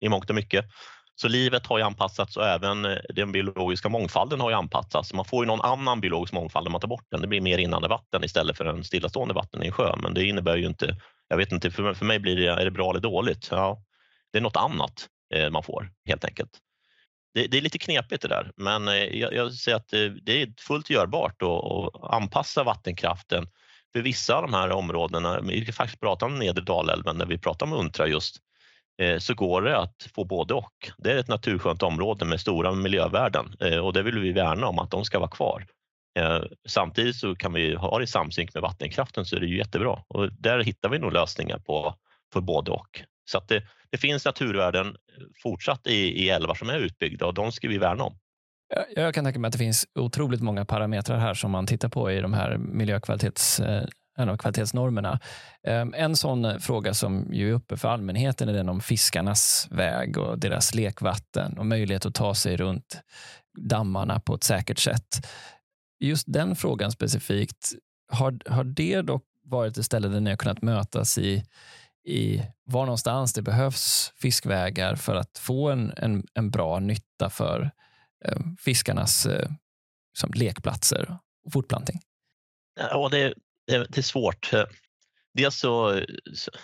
i 0.00 0.08
mångt 0.08 0.30
och 0.30 0.36
mycket. 0.36 0.64
Så 1.14 1.28
livet 1.28 1.66
har 1.66 1.78
ju 1.78 1.84
anpassats 1.84 2.36
och 2.36 2.46
även 2.46 2.84
eh, 2.84 2.98
den 3.08 3.32
biologiska 3.32 3.88
mångfalden 3.88 4.40
har 4.40 4.50
ju 4.50 4.56
anpassats. 4.56 5.14
Man 5.14 5.24
får 5.24 5.44
ju 5.44 5.46
någon 5.46 5.60
annan 5.60 6.00
biologisk 6.00 6.32
mångfald 6.32 6.64
när 6.64 6.70
man 6.70 6.80
tar 6.80 6.88
bort 6.88 7.06
den. 7.10 7.20
Det 7.20 7.26
blir 7.26 7.40
mer 7.40 7.56
rinnande 7.56 7.88
vatten 7.88 8.24
istället 8.24 8.56
för 8.56 8.64
en 8.64 8.84
stillastående 8.84 9.34
vatten 9.34 9.62
i 9.62 9.66
en 9.66 9.72
sjö. 9.72 9.96
Men 9.96 10.14
det 10.14 10.24
innebär 10.24 10.56
ju 10.56 10.66
inte, 10.66 10.96
jag 11.28 11.36
vet 11.36 11.52
inte, 11.52 11.70
för, 11.70 12.04
mig 12.04 12.18
blir 12.18 12.36
det, 12.36 12.46
är 12.46 12.64
det 12.64 12.70
bra 12.70 12.90
eller 12.90 13.00
dåligt? 13.00 13.48
Ja, 13.50 13.82
det 14.32 14.38
är 14.38 14.42
något 14.42 14.56
annat 14.56 15.08
eh, 15.34 15.50
man 15.50 15.62
får 15.62 15.90
helt 16.06 16.24
enkelt 16.24 16.50
det, 17.34 17.46
det, 17.46 17.58
är 17.58 17.62
lite 17.62 17.78
knepigt 17.78 18.22
det 18.22 18.28
där, 18.28 18.52
men 18.56 18.88
eh, 18.88 18.94
jag, 18.94 19.34
jag 19.34 19.52
säger 19.52 19.76
att 19.76 19.88
det, 19.88 20.08
det, 20.08 20.42
är 20.42 20.52
fullt 20.58 20.90
görbart 20.90 21.42
att 21.42 22.12
anpassa 22.12 22.64
vattenkraften 22.64 23.46
för 23.92 24.02
vissa 24.02 24.34
av 24.34 24.42
de 24.42 24.54
här 24.54 24.70
områdena. 24.70 25.40
Vi 25.40 25.64
kan 25.64 25.74
faktiskt 25.74 26.00
prata 26.00 26.26
om 26.26 26.38
nedre 26.38 26.64
Dalälven 26.64 27.16
när 27.18 27.26
vi 27.26 27.38
pratar 27.38 27.66
om 27.66 27.72
Untra 27.72 28.06
just 28.06 28.36
eh, 29.02 29.18
så 29.18 29.34
går 29.34 29.62
det 29.62 29.78
att 29.78 30.08
få 30.14 30.24
både 30.24 30.54
och. 30.54 30.90
Det 30.98 31.12
är 31.12 31.16
ett 31.16 31.28
naturskönt 31.28 31.82
område 31.82 32.24
med 32.24 32.40
stora 32.40 32.72
miljövärden 32.72 33.56
och 33.82 33.92
det 33.92 34.02
vill 34.02 34.18
vi 34.18 34.32
värna 34.32 34.66
om 34.66 34.78
att 34.78 34.90
de 34.90 35.04
ska 35.04 35.18
vara 35.18 35.30
kvar. 35.30 35.66
Samtidigt 36.68 37.16
så 37.16 37.36
kan 37.36 37.52
vi 37.52 37.74
ha 37.74 37.98
det 37.98 38.04
i 38.04 38.06
samsynk 38.06 38.54
med 38.54 38.62
vattenkraften 38.62 39.24
så 39.24 39.36
är 39.36 39.40
det 39.40 39.46
ju 39.46 39.58
jättebra 39.58 40.02
och 40.08 40.32
där 40.32 40.60
hittar 40.60 40.88
vi 40.88 40.98
nog 40.98 41.12
lösningar 41.12 41.58
på 41.58 41.94
för 42.32 42.40
både 42.40 42.70
och. 42.70 43.02
Så 43.28 43.38
att 43.38 43.48
det, 43.48 43.62
det 43.90 43.98
finns 43.98 44.24
naturvärden 44.24 44.86
eh, 44.86 44.94
fortsatt 45.42 45.86
i, 45.86 46.24
i 46.24 46.30
älvar 46.30 46.54
som 46.54 46.70
är 46.70 46.78
utbyggda 46.78 47.26
och 47.26 47.34
de 47.34 47.52
ska 47.52 47.68
vi 47.68 47.78
värna 47.78 48.04
om. 48.04 48.18
Jag 48.96 49.14
kan 49.14 49.24
tänka 49.24 49.38
mig 49.38 49.48
att 49.48 49.52
det 49.52 49.58
finns 49.58 49.86
otroligt 49.94 50.40
många 50.40 50.64
parametrar 50.64 51.18
här 51.18 51.34
som 51.34 51.50
man 51.50 51.66
tittar 51.66 51.88
på 51.88 52.10
i 52.10 52.20
de 52.20 52.32
här 52.32 52.56
miljökvalitets 52.58 53.60
eh, 53.60 53.86
kvalitetsnormerna. 54.38 55.20
Ehm, 55.66 55.94
en 55.96 56.16
sån 56.16 56.44
eh, 56.44 56.58
fråga 56.58 56.94
som 56.94 57.28
ju 57.32 57.50
är 57.50 57.54
uppe 57.54 57.76
för 57.76 57.88
allmänheten 57.88 58.48
är 58.48 58.52
den 58.52 58.68
om 58.68 58.80
fiskarnas 58.80 59.68
väg 59.70 60.18
och 60.18 60.38
deras 60.38 60.74
lekvatten 60.74 61.58
och 61.58 61.66
möjlighet 61.66 62.06
att 62.06 62.14
ta 62.14 62.34
sig 62.34 62.56
runt 62.56 63.00
dammarna 63.58 64.20
på 64.20 64.34
ett 64.34 64.44
säkert 64.44 64.78
sätt. 64.78 65.26
Just 66.00 66.32
den 66.32 66.56
frågan 66.56 66.90
specifikt, 66.90 67.72
har, 68.12 68.38
har 68.46 68.64
det 68.64 69.02
dock 69.02 69.24
varit 69.44 69.78
ett 69.78 69.84
ställe 69.84 70.08
där 70.08 70.20
ni 70.20 70.30
har 70.30 70.36
kunnat 70.36 70.62
mötas 70.62 71.18
i, 71.18 71.44
i 72.08 72.42
var 72.64 72.86
någonstans 72.86 73.32
det 73.32 73.42
behövs 73.42 74.12
fiskvägar 74.16 74.96
för 74.96 75.14
att 75.14 75.38
få 75.38 75.70
en, 75.70 75.92
en, 75.96 76.26
en 76.34 76.50
bra 76.50 76.78
nytta 76.78 77.30
för 77.30 77.70
eh, 78.24 78.38
fiskarnas 78.58 79.26
eh, 79.26 79.48
som 80.18 80.30
lekplatser 80.34 81.18
och 81.44 81.52
fortplantning? 81.52 82.00
Ja, 82.80 83.08
det, 83.08 83.34
det, 83.66 83.78
det 83.88 83.98
är 83.98 84.02
svårt. 84.02 84.50
Dels 85.34 85.58
så, 85.58 86.00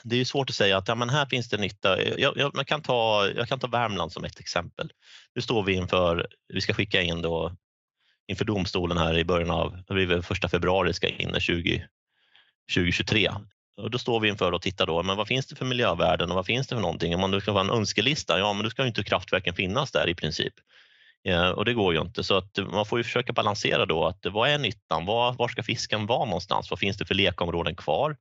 det 0.03 0.17
är 0.17 0.25
svårt 0.25 0.51
att 0.51 0.57
säga 0.57 0.79
att 0.79 0.89
ja, 0.89 0.95
men 0.95 1.11
här 1.11 1.27
finns 1.27 1.49
det 1.49 1.57
nytta. 1.57 2.03
Jag, 2.03 2.37
jag, 2.37 2.55
man 2.55 2.65
kan 2.65 2.83
ta, 2.83 3.29
jag 3.37 3.49
kan 3.49 3.59
ta 3.59 3.67
Värmland 3.67 4.13
som 4.13 4.25
ett 4.25 4.41
exempel. 4.41 4.93
Nu 5.35 5.43
står 5.43 5.63
vi 5.63 5.73
inför, 5.73 6.27
vi 6.49 6.61
ska 6.61 6.75
skicka 6.75 7.03
in 7.03 7.23
då 7.23 7.57
inför 8.27 8.45
domstolen 8.45 8.99
här 8.99 9.19
i 9.19 9.25
början 9.25 9.51
av, 9.51 9.83
första 10.23 10.49
februari 10.49 10.93
ska 10.93 11.09
in 11.09 11.41
20, 11.41 11.87
2023 12.75 13.31
och 13.77 13.91
då 13.91 13.99
står 13.99 14.21
vi 14.21 14.29
inför 14.29 14.53
att 14.53 14.63
titta 14.63 14.87
då, 14.87 15.03
men 15.03 15.17
vad 15.17 15.29
finns 15.29 15.47
det 15.47 15.57
för 15.57 15.65
miljövärden 15.65 16.31
och 16.31 16.37
vad 16.37 16.47
finns 16.47 16.67
det 16.67 16.75
för 16.75 16.83
någonting? 16.83 17.15
Om 17.15 17.21
man 17.21 17.41
ska 17.41 17.53
vara 17.53 17.65
en 17.65 17.71
önskelista, 17.71 18.39
ja 18.39 18.53
men 18.53 18.63
då 18.63 18.71
ska 18.71 18.83
ju 18.83 18.89
inte 18.89 19.05
kraftverken 19.05 19.55
finnas 19.55 19.93
där 19.93 20.09
i 20.09 20.15
princip. 20.15 20.55
Eh, 21.29 21.49
och 21.49 21.65
det 21.65 21.75
går 21.75 21.95
ju 21.95 22.01
inte 22.01 22.25
så 22.25 22.37
att 22.37 22.59
man 22.73 22.87
får 22.87 22.99
ju 22.99 23.05
försöka 23.05 23.33
balansera 23.33 23.87
då 23.87 24.07
att 24.07 24.27
vad 24.27 24.49
är 24.49 24.59
nyttan? 24.59 25.07
Var, 25.07 25.33
var 25.33 25.49
ska 25.49 25.63
fisken 25.63 26.07
vara 26.07 26.25
någonstans? 26.25 26.71
Vad 26.71 26.79
finns 26.79 26.97
det 26.97 27.05
för 27.05 27.15
lekområden 27.15 27.77
kvar? 27.77 28.17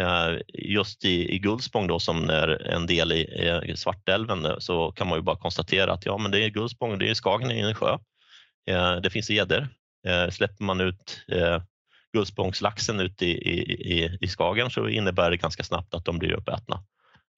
Eh, 0.00 0.38
just 0.54 1.04
i, 1.04 1.34
i 1.34 1.38
Gullspång 1.38 1.86
då, 1.86 2.00
som 2.00 2.30
är 2.30 2.66
en 2.66 2.86
del 2.86 3.12
i, 3.12 3.22
i 3.64 3.76
Svartälven 3.76 4.44
eh, 4.44 4.58
så 4.58 4.92
kan 4.92 5.08
man 5.08 5.18
ju 5.18 5.22
bara 5.22 5.36
konstatera 5.36 5.92
att 5.92 6.06
ja, 6.06 6.18
men 6.18 6.30
det 6.30 6.44
är 6.44 6.48
Gullspång, 6.48 6.98
det 6.98 7.10
är 7.10 7.14
Skagen 7.14 7.50
i 7.50 7.60
en 7.60 7.74
sjö. 7.74 7.98
Det 9.02 9.10
finns 9.10 9.30
gäddor. 9.30 9.68
Släpper 10.30 10.64
man 10.64 10.80
ut 10.80 11.26
Gullspångslaxen 12.14 13.00
ut 13.00 13.22
i, 13.22 13.30
i, 13.30 14.18
i 14.20 14.28
Skagen 14.28 14.70
så 14.70 14.88
innebär 14.88 15.30
det 15.30 15.36
ganska 15.36 15.62
snabbt 15.62 15.94
att 15.94 16.04
de 16.04 16.18
blir 16.18 16.32
uppätna 16.32 16.82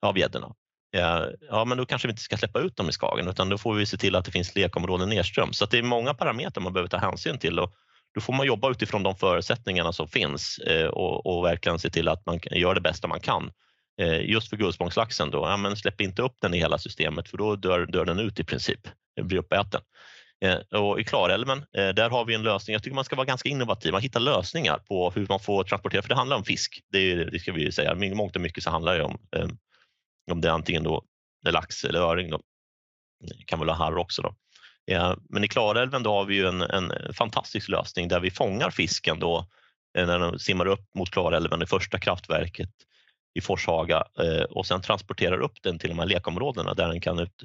av 0.03 0.19
gäddorna. 0.19 0.55
Eh, 0.97 1.25
ja, 1.49 1.65
men 1.65 1.79
då 1.79 1.87
kanske 1.87 2.09
vi 2.09 2.13
inte 2.13 2.23
ska 2.23 2.37
släppa 2.37 2.61
ut 2.61 2.77
dem 2.77 2.89
i 2.89 2.93
Skagen 2.93 3.29
utan 3.29 3.49
då 3.49 3.59
får 3.59 3.75
vi 3.75 3.87
se 3.87 3.97
till 3.97 4.17
att 4.17 4.25
det 4.25 4.31
finns 4.31 4.55
lekområden 4.55 5.09
nedströms. 5.09 5.59
Så 5.59 5.67
det 5.67 5.79
är 5.79 5.83
många 5.83 6.15
parametrar 6.15 6.63
man 6.63 6.73
behöver 6.73 6.89
ta 6.89 6.97
hänsyn 6.97 7.39
till 7.39 7.59
och 7.59 7.73
då 8.15 8.21
får 8.21 8.33
man 8.33 8.47
jobba 8.47 8.71
utifrån 8.71 9.03
de 9.03 9.17
förutsättningarna 9.17 9.93
som 9.93 10.09
finns 10.09 10.59
eh, 10.59 10.87
och, 10.87 11.27
och 11.27 11.45
verkligen 11.45 11.79
se 11.79 11.91
till 11.91 12.09
att 12.09 12.27
man 12.27 12.41
gör 12.51 12.75
det 12.75 12.81
bästa 12.81 13.09
man 13.09 13.21
kan. 13.21 13.51
Eh, 14.01 14.21
just 14.31 14.51
för 14.51 14.57
guldspångslaxen 14.57 15.31
då, 15.31 15.39
ja, 15.39 15.57
men 15.57 15.77
släpp 15.77 16.01
inte 16.01 16.23
upp 16.23 16.37
den 16.41 16.55
i 16.55 16.59
hela 16.59 16.79
systemet 16.79 17.29
för 17.29 17.37
då 17.37 17.57
dör, 17.57 17.87
dör 17.87 18.05
den 18.05 18.19
ut 18.19 18.41
i 18.41 18.45
princip, 18.45 18.81
den 19.17 19.29
blir 19.29 19.39
uppäten. 19.39 19.81
Eh, 20.45 20.81
och 20.81 21.01
I 21.01 21.05
Klarälven, 21.05 21.59
eh, 21.59 21.89
där 21.89 22.11
har 22.11 22.25
vi 22.25 22.35
en 22.35 22.43
lösning. 22.43 22.73
Jag 22.73 22.83
tycker 22.83 22.95
man 22.95 23.05
ska 23.05 23.17
vara 23.17 23.27
ganska 23.27 23.49
innovativ. 23.49 23.93
Man 23.93 24.03
hittar 24.03 24.21
lösningar 24.21 24.79
på 24.79 25.11
hur 25.11 25.27
man 25.29 25.41
får 25.41 25.65
transportera, 25.65 26.03
för 26.03 26.09
det 26.09 26.15
handlar 26.15 26.37
om 26.37 26.45
fisk. 26.45 26.81
Det, 26.93 26.99
är, 26.99 27.17
det 27.17 27.39
ska 27.39 27.53
vi 27.53 27.73
säga. 27.73 27.95
Mångt 27.95 28.37
och 28.37 28.43
mycket 28.43 28.65
så 28.65 28.71
handlar 28.71 28.99
det 28.99 29.05
om, 29.05 29.19
eh, 29.37 29.49
om 30.31 30.41
det 30.41 30.49
är 30.49 30.53
antingen 30.53 30.83
då 30.83 31.05
lax 31.49 31.85
eller 31.85 32.01
öring. 32.01 32.31
Då. 32.31 32.41
Det 33.21 33.45
kan 33.47 33.59
väl 33.59 33.69
vara 33.69 33.77
harr 33.77 33.97
också. 33.97 34.23
Då. 34.23 34.35
Men 35.29 35.45
i 35.45 35.49
Klarälven 35.49 36.03
då 36.03 36.13
har 36.13 36.25
vi 36.25 36.35
ju 36.35 36.47
en, 36.47 36.63
en 36.63 36.93
fantastisk 37.15 37.69
lösning 37.69 38.09
där 38.09 38.21
vi 38.21 38.31
fångar 38.31 38.71
fisken 38.71 39.19
då 39.19 39.47
när 39.95 40.19
den 40.19 40.39
simmar 40.39 40.67
upp 40.67 40.95
mot 40.95 41.11
Klarälven, 41.11 41.59
det 41.59 41.67
första 41.67 41.99
kraftverket 41.99 42.71
i 43.35 43.41
Forshaga 43.41 44.05
och 44.51 44.67
sen 44.67 44.81
transporterar 44.81 45.41
upp 45.41 45.63
den 45.63 45.79
till 45.79 45.89
de 45.89 45.99
här 45.99 46.07
lekområdena 46.07 46.75
där 46.75 46.89
den 46.89 47.01
kan 47.01 47.19
ut, 47.19 47.43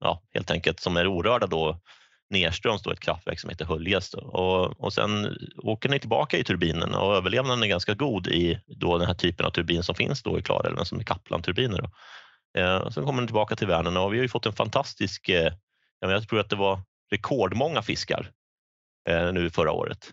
ja, 0.00 0.22
helt 0.34 0.50
enkelt 0.50 0.80
som 0.80 0.96
är 0.96 1.06
orörda 1.06 1.46
då 1.46 1.80
nedströms 2.30 2.82
då 2.82 2.90
ett 2.90 3.00
kraftverk 3.00 3.40
som 3.40 3.50
heter 3.50 3.64
Höljes 3.64 4.14
och, 4.14 4.80
och 4.80 4.92
sen 4.92 5.36
åker 5.58 5.88
den 5.88 6.00
tillbaka 6.00 6.38
i 6.38 6.44
turbinen 6.44 6.94
och 6.94 7.16
överlevnaden 7.16 7.62
är 7.62 7.66
ganska 7.66 7.94
god 7.94 8.26
i 8.26 8.60
då 8.66 8.98
den 8.98 9.06
här 9.06 9.14
typen 9.14 9.46
av 9.46 9.50
turbin 9.50 9.82
som 9.82 9.94
finns 9.94 10.22
då 10.22 10.38
i 10.38 10.42
Klarälven 10.42 10.78
alltså 10.78 10.94
som 10.94 11.00
är 11.00 11.04
Kaplan-turbiner. 11.04 11.90
Eh, 12.58 12.90
sen 12.90 13.04
kommer 13.04 13.20
den 13.20 13.26
tillbaka 13.26 13.56
till 13.56 13.66
Vänern 13.66 13.96
och 13.96 14.12
vi 14.12 14.18
har 14.18 14.22
ju 14.22 14.28
fått 14.28 14.46
en 14.46 14.52
fantastisk 14.52 15.28
eh, 15.28 15.52
jag 16.00 16.28
tror 16.28 16.40
att 16.40 16.50
det 16.50 16.56
var 16.56 16.80
rekordmånga 17.10 17.82
fiskar 17.82 18.30
eh, 19.08 19.32
nu 19.32 19.50
förra 19.50 19.72
året. 19.72 20.12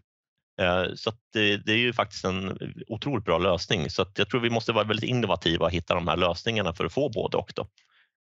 Eh, 0.62 0.86
så 0.96 1.12
det, 1.34 1.58
det, 1.58 1.72
är 1.72 1.78
ju 1.78 1.94
faktiskt 1.94 2.26
en 2.26 2.58
otroligt 2.88 3.26
bra 3.26 3.38
lösning. 3.38 3.90
Så 3.90 4.06
jag 4.18 4.30
tror 4.30 4.42
vi 4.42 4.50
måste 4.50 4.72
vara 4.72 4.84
väldigt 4.84 5.10
innovativa 5.10 5.66
och 5.66 5.72
hitta 5.72 5.94
de 5.96 6.08
här 6.08 6.18
lösningarna 6.18 6.74
för 6.74 6.86
att 6.86 6.94
få 6.94 7.10
både 7.10 7.38
och. 7.38 7.52
Då. 7.56 7.68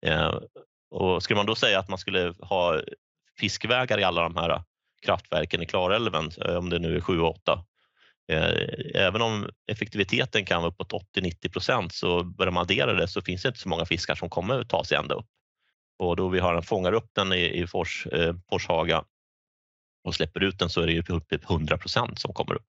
Eh, 0.06 0.34
och 0.90 1.22
skulle 1.22 1.36
man 1.36 1.46
då 1.46 1.54
säga 1.54 1.78
att 1.78 1.88
man 1.88 1.98
skulle 1.98 2.34
ha 2.40 2.80
fiskvägar 3.38 4.00
i 4.00 4.04
alla 4.04 4.22
de 4.22 4.36
här 4.36 4.50
äh, 4.50 4.62
kraftverken 5.02 5.62
i 5.62 5.66
Klarälven, 5.66 6.30
eh, 6.44 6.54
om 6.54 6.70
det 6.70 6.78
nu 6.78 6.96
är 6.96 7.00
7 7.00 7.20
och 7.20 7.30
8, 7.30 7.64
eh, 8.32 8.50
Även 8.94 9.22
om 9.22 9.48
effektiviteten 9.66 10.44
kan 10.44 10.62
vara 10.62 10.70
uppåt 10.70 10.92
80-90 10.92 11.52
procent 11.52 11.94
så 11.94 12.24
börjar 12.24 12.52
man 12.52 12.62
addera 12.62 12.92
det 12.92 13.08
så 13.08 13.22
finns 13.22 13.42
det 13.42 13.48
inte 13.48 13.60
så 13.60 13.68
många 13.68 13.84
fiskar 13.84 14.14
som 14.14 14.30
kommer 14.30 14.60
att 14.60 14.68
ta 14.68 14.84
sig 14.84 14.96
ända 14.96 15.14
upp. 15.14 15.26
Och 15.98 16.16
då 16.16 16.28
vi 16.28 16.38
har, 16.38 16.62
fångar 16.62 16.92
upp 16.92 17.10
den 17.14 17.32
i, 17.32 17.62
i 17.62 17.66
Fors, 17.66 18.06
eh, 18.06 18.34
Forshaga 18.50 19.04
och 20.04 20.14
släpper 20.14 20.42
ut 20.42 20.58
den 20.58 20.70
så 20.70 20.80
är 20.80 20.86
det 20.86 20.92
ju 20.92 21.02
upp 21.08 21.32
100 21.32 21.78
procent 21.78 22.20
som 22.20 22.34
kommer 22.34 22.54
upp. 22.54 22.66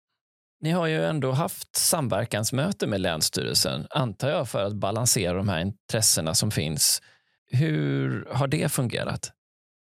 Ni 0.60 0.72
har 0.72 0.88
ju 0.88 1.06
ändå 1.06 1.32
haft 1.32 1.76
samverkansmöte 1.76 2.88
med 2.88 3.02
Länsstyrelsen, 3.02 3.88
antar 3.90 4.30
jag, 4.30 4.50
för 4.50 4.64
att 4.64 4.74
balansera 4.74 5.34
de 5.34 5.50
här 5.50 5.60
intressena 5.60 6.34
som 6.34 6.52
finns. 6.52 7.02
Hur 7.52 8.28
har 8.32 8.48
det 8.48 8.72
fungerat? 8.72 9.32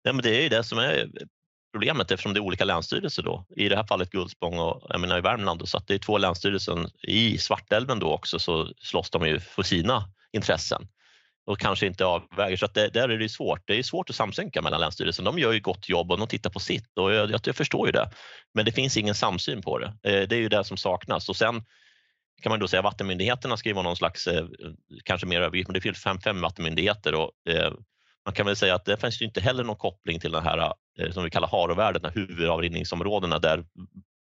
Ja, 0.03 0.13
men 0.13 0.23
det 0.23 0.37
är 0.37 0.43
ju 0.43 0.49
det 0.49 0.65
som 0.65 0.79
är 0.79 1.09
problemet 1.73 2.11
eftersom 2.11 2.35
det 2.35 2.39
är 2.39 2.43
olika 2.43 2.65
länsstyrelser 2.65 3.23
då. 3.23 3.47
I 3.57 3.69
det 3.69 3.77
här 3.77 3.87
fallet 3.87 4.11
Gullspång 4.11 4.59
och 4.59 4.87
jag 4.89 5.01
menar, 5.01 5.19
i 5.19 5.21
Värmland. 5.21 5.61
Då, 5.61 5.67
så 5.67 5.77
att 5.79 5.87
det 5.87 5.95
är 5.95 5.99
två 5.99 6.19
länsstyrelser. 6.19 6.91
I 7.03 7.39
Svartälven 7.39 7.99
då 7.99 8.13
också 8.13 8.39
så 8.39 8.73
slåss 8.79 9.11
de 9.11 9.27
ju 9.27 9.41
för 9.41 9.63
sina 9.63 10.11
intressen 10.33 10.89
och 11.47 11.59
kanske 11.59 11.87
inte 11.87 12.05
avväger. 12.05 12.57
Så 12.57 12.65
att 12.65 12.75
det, 12.75 12.89
där 12.89 13.09
är 13.09 13.19
det 13.19 13.29
svårt. 13.29 13.63
Det 13.67 13.79
är 13.79 13.83
svårt 13.83 14.11
att 14.11 14.17
samsynka 14.17 14.63
mellan 14.63 14.81
länsstyrelsen. 14.81 15.25
De 15.25 15.39
gör 15.39 15.53
ju 15.53 15.61
gott 15.61 15.89
jobb 15.89 16.13
och 16.13 16.19
de 16.19 16.29
tittar 16.29 16.51
på 16.51 16.61
sitt 16.61 16.99
och 16.99 17.13
jag, 17.13 17.41
jag 17.45 17.57
förstår 17.57 17.87
ju 17.87 17.93
det. 17.93 18.11
Men 18.55 18.65
det 18.65 18.73
finns 18.73 18.97
ingen 18.97 19.15
samsyn 19.15 19.63
på 19.63 19.79
det. 19.79 19.87
Eh, 19.87 20.29
det 20.29 20.37
är 20.37 20.41
ju 20.41 20.49
det 20.49 20.65
som 20.65 20.77
saknas. 20.77 21.29
Och 21.29 21.37
sen 21.37 21.65
kan 22.43 22.51
man 22.51 22.61
då 22.61 22.69
säga 22.69 22.81
att 22.81 22.85
vattenmyndigheterna 22.85 23.57
ska 23.57 23.69
ju 23.69 23.75
vara 23.75 23.83
någon 23.83 23.97
slags, 23.97 24.27
eh, 24.27 24.47
kanske 25.05 25.27
mer 25.27 25.41
övergripande, 25.41 25.79
det 25.79 25.83
finns 25.83 26.03
fem, 26.03 26.21
fem 26.21 26.41
vattenmyndigheter 26.41 27.15
och 27.15 27.31
eh, 27.49 27.73
man 28.29 28.35
kan 28.35 28.47
väl 28.47 28.57
säga 28.57 28.75
att 28.75 28.85
det 28.85 28.97
finns 28.97 29.23
ju 29.23 29.27
inte 29.27 29.41
heller 29.41 29.65
någon 29.65 29.77
koppling 29.77 30.21
till 30.21 30.33
den 30.33 30.43
här 30.43 30.73
eh, 30.99 31.11
som 31.11 31.25
vi 31.25 31.31
kallar 31.31 31.49
harovärdet, 31.49 32.17
huvudavrinningsområdena 32.17 33.39
där 33.39 33.65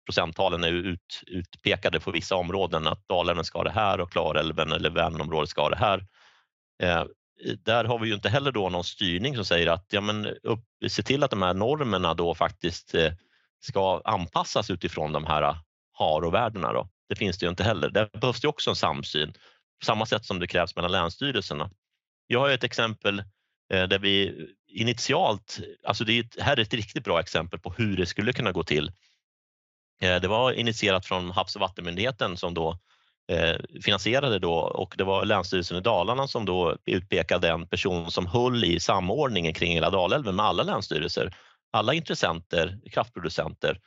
procenttalen 0.06 0.64
är 0.64 0.72
ut, 0.72 1.24
utpekade 1.28 2.00
på 2.00 2.12
vissa 2.12 2.36
områden, 2.36 2.88
att 2.88 3.08
Dalälven 3.08 3.44
ska 3.46 3.60
ha 3.60 3.64
det 3.64 3.72
här 3.72 4.02
och 4.02 4.12
Klarälven 4.12 4.72
eller 4.72 4.90
Vänernområdet 4.90 5.50
ska 5.50 5.62
ha 5.62 5.70
det 5.70 5.78
här. 5.78 6.06
Eh, 6.84 7.04
där 7.66 7.84
har 7.84 8.00
vi 8.00 8.08
ju 8.08 8.14
inte 8.14 8.30
heller 8.30 8.52
då 8.52 8.70
någon 8.70 8.84
styrning 8.84 9.36
som 9.36 9.46
säger 9.46 9.68
att 9.68 9.86
ja, 9.90 10.02
men 10.02 10.26
upp, 10.26 10.64
se 10.90 11.04
till 11.04 11.24
att 11.24 11.32
de 11.32 11.42
här 11.42 11.54
normerna 11.54 12.14
då 12.14 12.36
faktiskt 12.36 12.96
eh, 12.96 13.12
ska 13.60 14.02
anpassas 14.06 14.70
utifrån 14.70 15.12
de 15.12 15.26
här 15.26 15.56
harovärdena. 15.94 16.74
Då. 16.74 16.90
Det 17.10 17.16
finns 17.16 17.38
det 17.38 17.46
ju 17.46 17.50
inte 17.50 17.64
heller. 17.64 17.90
Där 17.90 18.10
behövs 18.22 18.42
det 18.42 18.48
också 18.48 18.70
en 18.70 18.76
samsyn 18.76 19.34
på 19.80 19.86
samma 19.86 20.06
sätt 20.06 20.26
som 20.26 20.40
det 20.40 20.48
krävs 20.48 20.76
mellan 20.76 20.92
länsstyrelserna. 20.92 21.70
Jag 22.28 22.40
har 22.40 22.50
ett 22.50 22.64
exempel 22.64 23.20
eh, 23.20 23.26
Eh, 23.74 23.88
där 23.88 24.00
vi 24.00 24.48
initialt, 24.68 25.60
alltså 25.84 26.04
det 26.04 26.20
är, 26.20 26.42
här 26.42 26.58
är 26.58 26.62
ett 26.62 26.74
riktigt 26.74 27.04
bra 27.04 27.20
exempel 27.20 27.60
på 27.60 27.74
hur 27.78 27.98
det 27.98 28.06
skulle 28.06 28.34
kunna 28.34 28.52
gå 28.52 28.64
till. 28.64 28.92
Eh, 30.02 30.22
det 30.22 30.28
var 30.28 30.52
initierat 30.52 31.06
från 31.06 31.32
Havs 31.32 31.56
och 31.56 31.62
vattenmyndigheten 31.62 32.38
som 32.38 32.54
då 32.54 32.80
eh, 33.32 33.56
finansierade 33.84 34.40
då 34.40 34.54
och 34.54 34.96
det 34.98 35.04
var 35.04 35.26
Länsstyrelsen 35.26 35.78
i 35.78 35.82
Dalarna 35.82 36.28
som 36.28 36.46
då 36.46 36.78
utpekade 36.86 37.50
en 37.50 37.68
person 37.68 38.12
som 38.12 38.26
höll 38.26 38.64
i 38.64 38.80
samordningen 38.80 39.54
kring 39.54 39.74
hela 39.74 39.90
Dalälven 39.90 40.36
med 40.36 40.46
alla 40.46 40.64
länsstyrelser, 40.64 41.36
alla 41.72 41.94
intressenter, 41.94 42.80
kraftproducenter. 42.92 43.80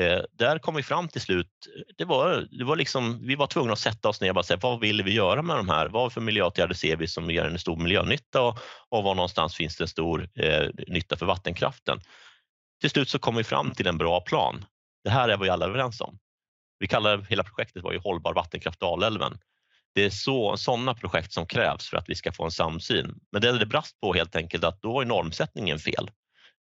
Eh, 0.00 0.20
där 0.38 0.58
kom 0.58 0.74
vi 0.74 0.82
fram 0.82 1.08
till 1.08 1.20
slut, 1.20 1.50
det 1.98 2.04
var, 2.04 2.48
det 2.58 2.64
var 2.64 2.76
liksom, 2.76 3.26
vi 3.26 3.34
var 3.34 3.46
tvungna 3.46 3.72
att 3.72 3.78
sätta 3.78 4.08
oss 4.08 4.20
ner 4.20 4.28
och 4.28 4.34
bara 4.34 4.44
säga 4.44 4.58
vad 4.62 4.80
vill 4.80 5.02
vi 5.02 5.12
göra 5.12 5.42
med 5.42 5.56
de 5.56 5.68
här? 5.68 5.88
Vad 5.88 6.12
för 6.12 6.20
miljöåtgärder 6.20 6.74
ser 6.74 6.96
vi 6.96 7.08
som 7.08 7.30
ger 7.30 7.44
en 7.44 7.58
stor 7.58 7.76
miljönytta 7.76 8.42
och, 8.42 8.58
och 8.88 9.04
var 9.04 9.14
någonstans 9.14 9.56
finns 9.56 9.76
det 9.76 9.84
en 9.84 9.88
stor 9.88 10.28
eh, 10.34 10.68
nytta 10.88 11.16
för 11.16 11.26
vattenkraften? 11.26 12.00
Till 12.80 12.90
slut 12.90 13.08
så 13.08 13.18
kom 13.18 13.36
vi 13.36 13.44
fram 13.44 13.70
till 13.70 13.86
en 13.86 13.98
bra 13.98 14.20
plan. 14.20 14.64
Det 15.04 15.10
här 15.10 15.28
är 15.28 15.36
vi 15.36 15.48
alla 15.48 15.66
överens 15.66 16.00
om. 16.00 16.18
Vi 16.78 16.88
kallar 16.88 17.18
hela 17.18 17.44
projektet 17.44 17.82
var 17.82 17.92
ju 17.92 17.98
Hållbar 17.98 18.34
vattenkraft 18.34 18.80
Dalälven. 18.80 19.38
Det 19.94 20.04
är 20.04 20.10
så, 20.10 20.56
sådana 20.56 20.94
projekt 20.94 21.32
som 21.32 21.46
krävs 21.46 21.90
för 21.90 21.96
att 21.96 22.08
vi 22.08 22.14
ska 22.14 22.32
få 22.32 22.44
en 22.44 22.50
samsyn. 22.50 23.14
Men 23.32 23.42
det 23.42 23.48
är 23.48 23.52
det 23.52 23.66
brast 23.66 24.00
på 24.00 24.14
helt 24.14 24.36
enkelt 24.36 24.64
att 24.64 24.82
då 24.82 25.00
är 25.00 25.04
normsättningen 25.04 25.78
fel. 25.78 26.10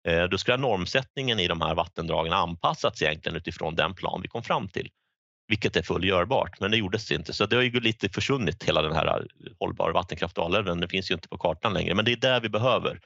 Eh, 0.09 0.23
då 0.23 0.37
skulle 0.37 0.57
normsättningen 0.57 1.39
i 1.39 1.47
de 1.47 1.61
här 1.61 1.75
vattendragen 1.75 2.33
anpassats 2.33 3.01
egentligen 3.01 3.35
utifrån 3.35 3.75
den 3.75 3.93
plan 3.93 4.21
vi 4.21 4.27
kom 4.27 4.43
fram 4.43 4.67
till, 4.67 4.89
vilket 5.47 5.75
är 5.75 5.81
fullgörbart, 5.81 6.59
men 6.59 6.71
det 6.71 6.77
gjordes 6.77 7.11
inte. 7.11 7.33
Så 7.33 7.45
det 7.45 7.55
har 7.55 7.63
ju 7.63 7.79
lite 7.79 8.09
försvunnit 8.09 8.63
hela 8.63 8.81
den 8.81 8.95
här 8.95 9.07
eh, 9.07 9.23
hållbara 9.59 9.93
vattenkraft 9.93 10.35
Dalälven. 10.35 10.79
Det 10.79 10.87
finns 10.87 11.11
ju 11.11 11.15
inte 11.15 11.27
på 11.27 11.37
kartan 11.37 11.73
längre, 11.73 11.95
men 11.95 12.05
det 12.05 12.11
är 12.11 12.17
där 12.17 12.41
vi 12.41 12.49
behöver 12.49 12.99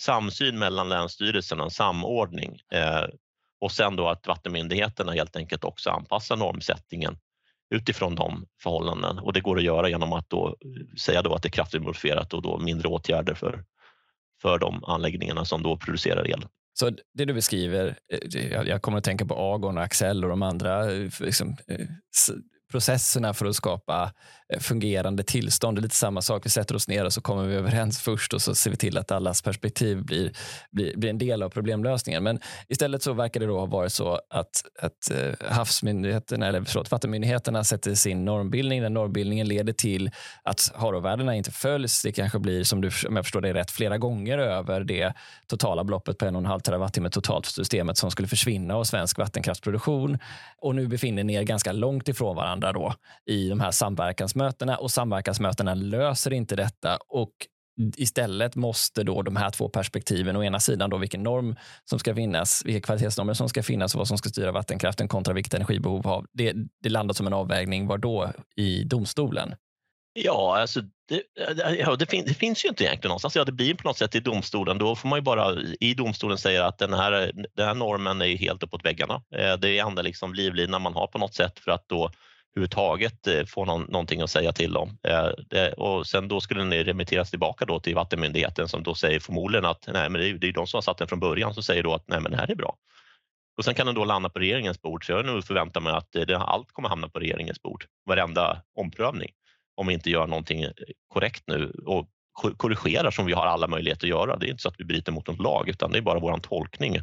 samsyn 0.00 0.58
mellan 0.58 0.88
länsstyrelserna, 0.88 1.70
samordning 1.70 2.60
eh, 2.72 3.04
och 3.60 3.72
sen 3.72 3.96
då 3.96 4.08
att 4.08 4.26
vattenmyndigheterna 4.26 5.12
helt 5.12 5.36
enkelt 5.36 5.64
också 5.64 5.90
anpassar 5.90 6.36
normsättningen 6.36 7.18
utifrån 7.70 8.14
de 8.14 8.46
förhållanden 8.62 9.18
och 9.18 9.32
det 9.32 9.40
går 9.40 9.56
att 9.56 9.64
göra 9.64 9.88
genom 9.88 10.12
att 10.12 10.30
då 10.30 10.56
säga 11.00 11.22
då 11.22 11.34
att 11.34 11.42
det 11.42 11.48
är 11.48 11.50
kraftigt 11.50 11.82
modifierat 11.82 12.34
och 12.34 12.42
då 12.42 12.58
mindre 12.58 12.88
åtgärder 12.88 13.34
för, 13.34 13.64
för 14.44 14.58
de 14.58 14.84
anläggningarna 14.84 15.44
som 15.44 15.62
då 15.62 15.76
producerar 15.76 16.30
el. 16.30 16.46
Så 16.78 16.90
det 17.14 17.24
du 17.24 17.34
beskriver, 17.34 17.98
eh, 18.12 18.62
jag 18.68 18.82
kommer 18.82 18.98
att 18.98 19.04
tänka 19.04 19.24
på 19.24 19.34
Agon 19.34 19.78
och 19.78 19.84
Axel 19.84 20.24
och 20.24 20.30
de 20.30 20.42
andra 20.42 20.92
eh, 20.92 21.10
liksom, 21.20 21.56
eh, 21.68 21.86
processerna 22.74 23.34
för 23.34 23.46
att 23.46 23.56
skapa 23.56 24.12
eh, 24.52 24.60
fungerande 24.60 25.22
tillstånd. 25.22 25.76
Det 25.76 25.80
är 25.80 25.82
lite 25.82 25.94
samma 25.94 26.22
sak. 26.22 26.46
Vi 26.46 26.50
sätter 26.50 26.74
oss 26.74 26.88
ner 26.88 27.04
och 27.04 27.12
så 27.12 27.20
kommer 27.20 27.46
vi 27.46 27.54
överens 27.54 28.00
först 28.00 28.34
och 28.34 28.42
så 28.42 28.54
ser 28.54 28.70
vi 28.70 28.76
till 28.76 28.98
att 28.98 29.10
allas 29.10 29.42
perspektiv 29.42 30.04
blir, 30.04 30.32
blir, 30.70 30.96
blir 30.96 31.10
en 31.10 31.18
del 31.18 31.42
av 31.42 31.48
problemlösningen. 31.48 32.22
Men 32.22 32.40
istället 32.68 33.02
så 33.02 33.12
verkar 33.12 33.40
det 33.40 33.46
då 33.46 33.58
ha 33.58 33.66
varit 33.66 33.92
så 33.92 34.20
att, 34.30 34.64
att 34.82 35.10
eh, 35.10 35.50
havsmyndigheterna, 35.50 36.46
eller 36.46 36.64
förlåt, 36.64 36.90
vattenmyndigheterna 36.90 37.64
sätter 37.64 37.94
sin 37.94 38.24
normbildning. 38.24 38.82
Den 38.82 38.94
normbildningen 38.94 39.48
leder 39.48 39.72
till 39.72 40.10
att 40.42 40.72
harovärdena 40.74 41.36
inte 41.36 41.50
följs. 41.50 42.02
Det 42.02 42.12
kanske 42.12 42.38
blir, 42.38 42.64
som 42.64 42.80
du, 42.80 42.90
om 43.08 43.16
jag 43.16 43.24
förstår 43.24 43.40
dig 43.40 43.52
rätt, 43.52 43.70
flera 43.70 43.98
gånger 43.98 44.38
över 44.38 44.84
det 44.84 45.12
totala 45.46 45.84
beloppet 45.84 46.18
på 46.18 46.24
1,5 46.24 46.60
terawattimme 46.60 47.10
totalt 47.10 47.46
för 47.46 47.52
systemet 47.52 47.98
som 47.98 48.10
skulle 48.10 48.28
försvinna 48.28 48.76
av 48.76 48.84
svensk 48.84 49.18
vattenkraftsproduktion. 49.18 50.18
Och 50.58 50.74
nu 50.74 50.88
befinner 50.88 51.24
ni 51.24 51.34
er 51.34 51.42
ganska 51.42 51.72
långt 51.72 52.08
ifrån 52.08 52.36
varandra 52.36 52.63
varandra 52.64 52.80
då 52.80 52.94
i 53.32 53.48
de 53.48 53.60
här 53.60 53.70
samverkansmötena 53.70 54.76
och 54.76 54.90
samverkansmötena 54.90 55.74
löser 55.74 56.32
inte 56.32 56.56
detta 56.56 56.98
och 57.08 57.32
istället 57.96 58.56
måste 58.56 59.02
då 59.02 59.22
de 59.22 59.36
här 59.36 59.50
två 59.50 59.68
perspektiven, 59.68 60.36
å 60.36 60.42
ena 60.42 60.60
sidan 60.60 60.90
då 60.90 60.96
vilken 60.96 61.22
norm 61.22 61.56
som 61.84 61.98
ska 61.98 62.14
finnas, 62.14 62.62
vilka 62.64 62.80
kvalitetsnormer 62.80 63.34
som 63.34 63.48
ska 63.48 63.62
finnas 63.62 63.94
och 63.94 63.98
vad 63.98 64.08
som 64.08 64.18
ska 64.18 64.28
styra 64.28 64.52
vattenkraften 64.52 65.08
kontra 65.08 65.34
vilket 65.34 65.54
energibehov 65.54 66.04
har. 66.04 66.26
Det, 66.32 66.54
det 66.82 66.88
landar 66.88 67.14
som 67.14 67.26
en 67.26 67.32
avvägning, 67.32 67.86
var 67.86 67.98
då? 67.98 68.32
I 68.56 68.84
domstolen? 68.84 69.54
Ja, 70.16 70.58
alltså 70.60 70.80
det, 71.08 71.22
ja, 71.78 71.96
det, 71.96 72.06
fin, 72.06 72.24
det, 72.26 72.34
finns 72.34 72.64
ju 72.64 72.68
inte 72.68 72.84
egentligen 72.84 73.08
någonstans. 73.08 73.36
Ja, 73.36 73.44
det 73.44 73.52
blir 73.52 73.74
på 73.74 73.88
något 73.88 73.98
sätt 73.98 74.14
i 74.14 74.20
domstolen. 74.20 74.78
Då 74.78 74.96
får 74.96 75.08
man 75.08 75.18
ju 75.18 75.22
bara 75.22 75.54
i 75.80 75.94
domstolen 75.94 76.38
säga 76.38 76.66
att 76.66 76.78
den 76.78 76.92
här, 76.92 77.32
den 77.56 77.66
här 77.66 77.74
normen 77.74 78.22
är 78.22 78.36
helt 78.36 78.62
uppåt 78.62 78.84
väggarna. 78.84 79.22
Eh, 79.36 79.56
det 79.56 79.78
är 79.78 79.86
enda 79.86 80.02
liksom 80.02 80.34
livlinan 80.34 80.82
man 80.82 80.94
har 80.94 81.06
på 81.06 81.18
något 81.18 81.34
sätt 81.34 81.58
för 81.58 81.70
att 81.70 81.88
då 81.88 82.10
överhuvudtaget 82.56 83.26
eh, 83.26 83.44
få 83.44 83.64
någon, 83.64 83.82
någonting 83.82 84.20
att 84.20 84.30
säga 84.30 84.52
till 84.52 84.76
om. 84.76 84.98
Eh, 85.02 85.66
och 85.66 86.06
sen 86.06 86.28
då 86.28 86.40
skulle 86.40 86.60
den 86.60 86.84
remitteras 86.84 87.30
tillbaka 87.30 87.64
då 87.64 87.80
till 87.80 87.94
vattenmyndigheten 87.94 88.68
som 88.68 88.82
då 88.82 88.94
säger 88.94 89.20
förmodligen 89.20 89.64
att 89.64 89.88
nej, 89.92 90.10
men 90.10 90.20
det 90.20 90.28
är, 90.28 90.34
det 90.34 90.48
är 90.48 90.52
de 90.52 90.66
som 90.66 90.76
har 90.76 90.82
satt 90.82 90.98
den 90.98 91.08
från 91.08 91.20
början 91.20 91.54
som 91.54 91.62
säger 91.62 91.82
då 91.82 91.94
att 91.94 92.08
nej, 92.08 92.20
men 92.20 92.32
det 92.32 92.38
här 92.38 92.50
är 92.50 92.54
bra. 92.54 92.76
Och 93.56 93.64
sen 93.64 93.74
kan 93.74 93.86
den 93.86 93.94
då 93.94 94.04
landa 94.04 94.28
på 94.28 94.38
regeringens 94.38 94.82
bord. 94.82 95.06
Så 95.06 95.12
jag 95.12 95.26
nu 95.26 95.42
förväntar 95.42 95.80
mig 95.80 95.92
att 95.92 96.16
eh, 96.16 96.22
det, 96.22 96.38
allt 96.38 96.72
kommer 96.72 96.88
hamna 96.88 97.08
på 97.08 97.18
regeringens 97.18 97.62
bord. 97.62 97.84
Varenda 98.06 98.62
omprövning. 98.74 99.30
Om 99.76 99.86
vi 99.86 99.94
inte 99.94 100.10
gör 100.10 100.26
någonting 100.26 100.66
korrekt 101.08 101.44
nu 101.46 101.72
och 101.86 102.08
korrigerar 102.56 103.10
som 103.10 103.26
vi 103.26 103.32
har 103.32 103.46
alla 103.46 103.66
möjligheter 103.66 104.06
att 104.06 104.10
göra. 104.10 104.36
Det 104.36 104.46
är 104.46 104.50
inte 104.50 104.62
så 104.62 104.68
att 104.68 104.80
vi 104.80 104.84
bryter 104.84 105.12
mot 105.12 105.26
något 105.26 105.40
lag 105.40 105.68
utan 105.68 105.92
det 105.92 105.98
är 105.98 106.02
bara 106.02 106.18
vår 106.18 106.38
tolkning 106.38 106.98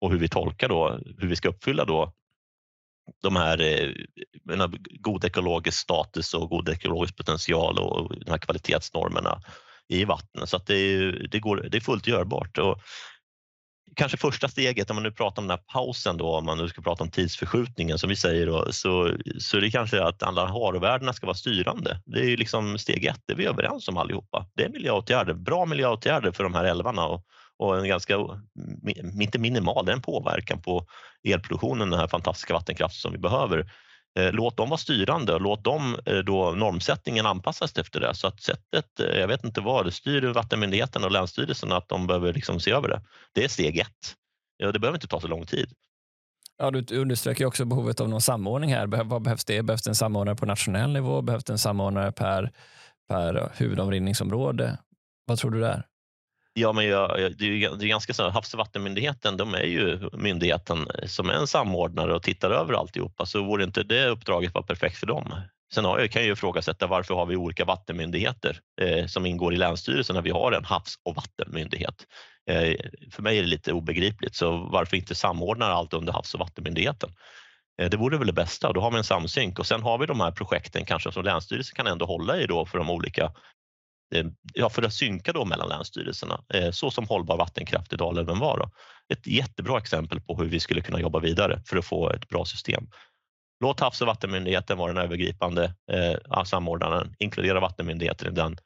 och 0.00 0.10
hur 0.10 0.18
vi 0.18 0.28
tolkar 0.28 0.68
då, 0.68 0.98
hur 1.18 1.28
vi 1.28 1.36
ska 1.36 1.48
uppfylla 1.48 1.84
då 1.84 2.12
de 3.22 3.36
här 3.36 3.60
eh, 3.60 3.90
menar, 4.44 4.70
god 5.00 5.24
ekologisk 5.24 5.78
status 5.78 6.34
och 6.34 6.48
god 6.48 6.68
ekologisk 6.68 7.16
potential 7.16 7.78
och 7.78 8.18
de 8.24 8.30
här 8.30 8.38
kvalitetsnormerna 8.38 9.42
i 9.88 10.04
vattnet. 10.04 10.48
Så 10.48 10.56
att 10.56 10.66
det, 10.66 10.74
är, 10.74 11.28
det, 11.30 11.38
går, 11.38 11.68
det 11.70 11.78
är 11.78 11.80
fullt 11.80 12.06
görbart. 12.06 12.58
Och 12.58 12.78
kanske 13.96 14.16
första 14.16 14.48
steget, 14.48 14.90
om 14.90 14.96
man 14.96 15.02
nu 15.02 15.12
pratar 15.12 15.42
om 15.42 15.48
den 15.48 15.58
här 15.58 15.64
pausen 15.72 16.16
då, 16.16 16.36
om 16.36 16.44
man 16.44 16.58
nu 16.58 16.68
ska 16.68 16.82
prata 16.82 17.04
om 17.04 17.10
tidsförskjutningen 17.10 17.98
som 17.98 18.08
vi 18.08 18.16
säger 18.16 18.46
då, 18.46 18.72
så, 18.72 19.16
så 19.38 19.56
är 19.56 19.60
det 19.60 19.70
kanske 19.70 20.02
att 20.02 20.22
alla 20.22 20.46
harovärdena 20.46 21.12
ska 21.12 21.26
vara 21.26 21.34
styrande. 21.34 22.00
Det 22.06 22.20
är 22.20 22.24
ju 22.24 22.36
liksom 22.36 22.78
steg 22.78 23.04
ett, 23.04 23.20
det 23.26 23.32
är 23.32 23.36
vi 23.36 23.46
överens 23.46 23.88
om 23.88 23.96
allihopa. 23.96 24.46
Det 24.54 24.64
är 24.64 24.68
miljöåtgärder, 24.68 25.34
bra 25.34 25.66
miljöåtgärder 25.66 26.32
för 26.32 26.44
de 26.44 26.54
här 26.54 26.64
älvarna 26.64 27.06
och, 27.06 27.24
och 27.62 27.78
en 27.78 27.88
ganska, 27.88 28.18
inte 29.20 29.38
minimal, 29.38 29.86
det 29.86 29.92
är 29.92 29.96
en 29.96 30.02
påverkan 30.02 30.62
på 30.62 30.86
elproduktionen, 31.28 31.90
den 31.90 32.00
här 32.00 32.08
fantastiska 32.08 32.54
vattenkraften 32.54 33.00
som 33.00 33.12
vi 33.12 33.18
behöver. 33.18 33.72
Eh, 34.18 34.32
låt 34.32 34.56
dem 34.56 34.68
vara 34.68 34.78
styrande 34.78 35.34
och 35.34 35.40
låt 35.40 35.64
dem 35.64 35.96
eh, 36.06 36.18
då 36.18 36.50
normsättningen 36.50 37.26
anpassas 37.26 37.76
efter 37.76 38.00
det. 38.00 38.14
Så 38.14 38.26
att 38.26 38.40
sättet, 38.40 39.00
eh, 39.00 39.20
jag 39.20 39.28
vet 39.28 39.44
inte 39.44 39.60
vad, 39.60 39.92
styr 39.92 40.22
Vattenmyndigheten 40.22 41.04
och 41.04 41.10
Länsstyrelsen 41.10 41.72
att 41.72 41.88
de 41.88 42.06
behöver 42.06 42.32
liksom 42.32 42.60
se 42.60 42.70
över 42.70 42.88
det. 42.88 43.02
Det 43.32 43.44
är 43.44 43.48
steg 43.48 43.78
ett. 43.78 44.14
Ja, 44.56 44.72
det 44.72 44.78
behöver 44.78 44.96
inte 44.96 45.06
ta 45.06 45.20
så 45.20 45.28
lång 45.28 45.46
tid. 45.46 45.68
Ja, 46.58 46.70
du 46.70 46.96
understryker 46.96 47.44
också 47.44 47.64
behovet 47.64 48.00
av 48.00 48.08
någon 48.08 48.20
samordning 48.20 48.74
här. 48.74 48.86
Vad 48.86 49.22
behövs 49.22 49.44
det? 49.44 49.62
Behövs 49.62 49.82
det 49.82 49.90
en 49.90 49.94
samordnare 49.94 50.36
på 50.36 50.46
nationell 50.46 50.92
nivå? 50.92 51.22
Behövs 51.22 51.44
det 51.44 51.52
en 51.52 51.58
samordnare 51.58 52.12
per, 52.12 52.52
per 53.08 53.52
huvudomrinningsområde? 53.54 54.78
Vad 55.26 55.38
tror 55.38 55.50
du 55.50 55.60
där? 55.60 55.86
Ja, 56.54 56.72
men 56.72 56.86
jag, 56.86 57.32
det 57.38 57.44
är 57.44 57.48
ju 57.48 57.68
det 57.68 57.84
är 57.84 57.88
ganska 57.88 58.14
så. 58.14 58.30
Havs 58.30 58.54
och 58.54 58.58
vattenmyndigheten, 58.58 59.36
de 59.36 59.54
är 59.54 59.64
ju 59.64 60.10
myndigheten 60.12 60.78
eh, 60.78 61.06
som 61.06 61.30
är 61.30 61.34
en 61.34 61.46
samordnare 61.46 62.14
och 62.14 62.22
tittar 62.22 62.50
över 62.50 62.74
alltihopa, 62.74 63.26
så 63.26 63.42
vore 63.42 63.64
inte 63.64 63.82
det 63.82 64.06
uppdraget 64.06 64.54
vara 64.54 64.64
perfekt 64.64 64.96
för 64.96 65.06
dem? 65.06 65.34
Sen 65.74 65.84
har 65.84 65.98
jag, 65.98 66.10
kan 66.10 66.22
jag 66.22 66.26
ju 66.26 66.32
ifrågasätta 66.32 66.86
varför 66.86 67.14
har 67.14 67.26
vi 67.26 67.36
olika 67.36 67.64
vattenmyndigheter 67.64 68.58
eh, 68.80 69.06
som 69.06 69.26
ingår 69.26 69.54
i 69.54 69.56
Länsstyrelsen 69.56 70.14
när 70.14 70.22
vi 70.22 70.30
har 70.30 70.52
en 70.52 70.64
havs 70.64 70.94
och 71.04 71.14
vattenmyndighet? 71.14 72.06
Eh, 72.50 72.76
för 73.12 73.22
mig 73.22 73.38
är 73.38 73.42
det 73.42 73.48
lite 73.48 73.72
obegripligt, 73.72 74.34
så 74.34 74.56
varför 74.56 74.96
inte 74.96 75.14
samordna 75.14 75.66
allt 75.66 75.94
under 75.94 76.12
Havs 76.12 76.34
och 76.34 76.40
vattenmyndigheten? 76.40 77.10
Eh, 77.82 77.90
det 77.90 77.96
vore 77.96 78.18
väl 78.18 78.26
det 78.26 78.32
bästa 78.32 78.72
då 78.72 78.80
har 78.80 78.90
vi 78.90 78.96
en 78.96 79.04
samsynk 79.04 79.58
och 79.58 79.66
sen 79.66 79.82
har 79.82 79.98
vi 79.98 80.06
de 80.06 80.20
här 80.20 80.30
projekten 80.30 80.84
kanske 80.84 81.12
som 81.12 81.24
Länsstyrelsen 81.24 81.74
kan 81.76 81.86
ändå 81.86 82.06
hålla 82.06 82.36
i 82.36 82.46
då 82.46 82.66
för 82.66 82.78
de 82.78 82.90
olika 82.90 83.32
Eh, 84.12 84.26
ja, 84.54 84.70
för 84.70 84.82
att 84.82 84.92
synka 84.92 85.32
då 85.32 85.44
mellan 85.44 85.68
länsstyrelserna, 85.68 86.40
eh, 86.54 86.70
så 86.70 86.90
som 86.90 87.06
hållbar 87.06 87.36
vattenkraft 87.36 87.92
i 87.92 87.96
Dalälven 87.96 88.38
var. 88.38 88.58
Då. 88.58 88.70
Ett 89.14 89.26
jättebra 89.26 89.78
exempel 89.78 90.20
på 90.20 90.36
hur 90.36 90.48
vi 90.48 90.60
skulle 90.60 90.80
kunna 90.80 91.00
jobba 91.00 91.18
vidare 91.18 91.62
för 91.66 91.76
att 91.76 91.84
få 91.84 92.10
ett 92.10 92.28
bra 92.28 92.44
system. 92.44 92.86
Låt 93.60 93.80
Havs 93.80 94.00
och 94.00 94.06
vattenmyndigheten 94.06 94.78
vara 94.78 94.92
den 94.92 95.04
övergripande 95.04 95.74
eh, 95.92 96.44
samordnaren, 96.44 97.14
inkludera 97.18 97.60
vattenmyndigheten 97.60 98.32
i 98.32 98.34
den 98.34 98.56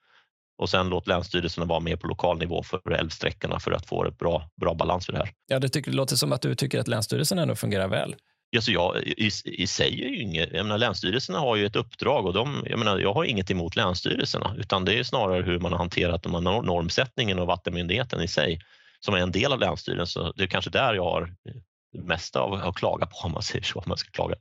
och 0.58 0.70
sen 0.70 0.88
låt 0.88 1.06
länsstyrelserna 1.06 1.66
vara 1.66 1.80
med 1.80 2.00
på 2.00 2.06
lokal 2.06 2.38
nivå 2.38 2.62
för 2.62 2.92
älvsträckorna 2.92 3.60
för 3.60 3.72
att 3.72 3.86
få 3.86 4.04
ett 4.04 4.18
bra, 4.18 4.50
bra 4.60 4.74
balans 4.74 5.06
för 5.06 5.12
det 5.12 5.18
här. 5.18 5.30
Ja, 5.46 5.58
det, 5.58 5.68
tycker, 5.68 5.90
det 5.90 5.96
låter 5.96 6.16
som 6.16 6.32
att 6.32 6.42
du 6.42 6.54
tycker 6.54 6.80
att 6.80 6.88
länsstyrelsen 6.88 7.38
ändå 7.38 7.54
fungerar 7.54 7.88
väl. 7.88 8.16
Alltså 8.56 8.70
jag, 8.70 9.02
i, 9.02 9.30
i 9.44 9.66
sig 9.66 10.04
är 10.04 10.08
ju 10.08 10.22
inget, 10.22 10.52
jag 10.52 10.64
menar, 10.64 10.78
länsstyrelserna 10.78 11.38
har 11.38 11.56
ju 11.56 11.66
ett 11.66 11.76
uppdrag 11.76 12.26
och 12.26 12.32
de, 12.32 12.64
jag, 12.66 12.78
menar, 12.78 12.98
jag 12.98 13.14
har 13.14 13.24
inget 13.24 13.50
emot 13.50 13.76
länsstyrelserna 13.76 14.54
utan 14.58 14.84
det 14.84 14.98
är 14.98 15.02
snarare 15.02 15.42
hur 15.42 15.58
man 15.58 15.72
har 15.72 15.78
hanterat 15.78 16.22
de 16.22 16.44
normsättningen 16.44 17.38
och 17.38 17.46
vattenmyndigheten 17.46 18.22
i 18.22 18.28
sig 18.28 18.60
som 19.00 19.14
är 19.14 19.18
en 19.18 19.32
del 19.32 19.52
av 19.52 19.60
länsstyrelsen. 19.60 20.32
Det 20.36 20.42
är 20.42 20.46
kanske 20.46 20.70
där 20.70 20.94
jag 20.94 21.04
har 21.04 21.22
eh, 21.22 22.02
mest 22.02 22.36
av 22.36 22.52
att 22.52 22.76
klaga 22.76 23.06
på 23.06 23.16
om 23.16 23.32
man 23.32 23.42
säger 23.42 23.64
så. 23.64 23.78
Om 23.78 23.84
man 23.86 23.98
ska 23.98 24.10
klaga. 24.10 24.34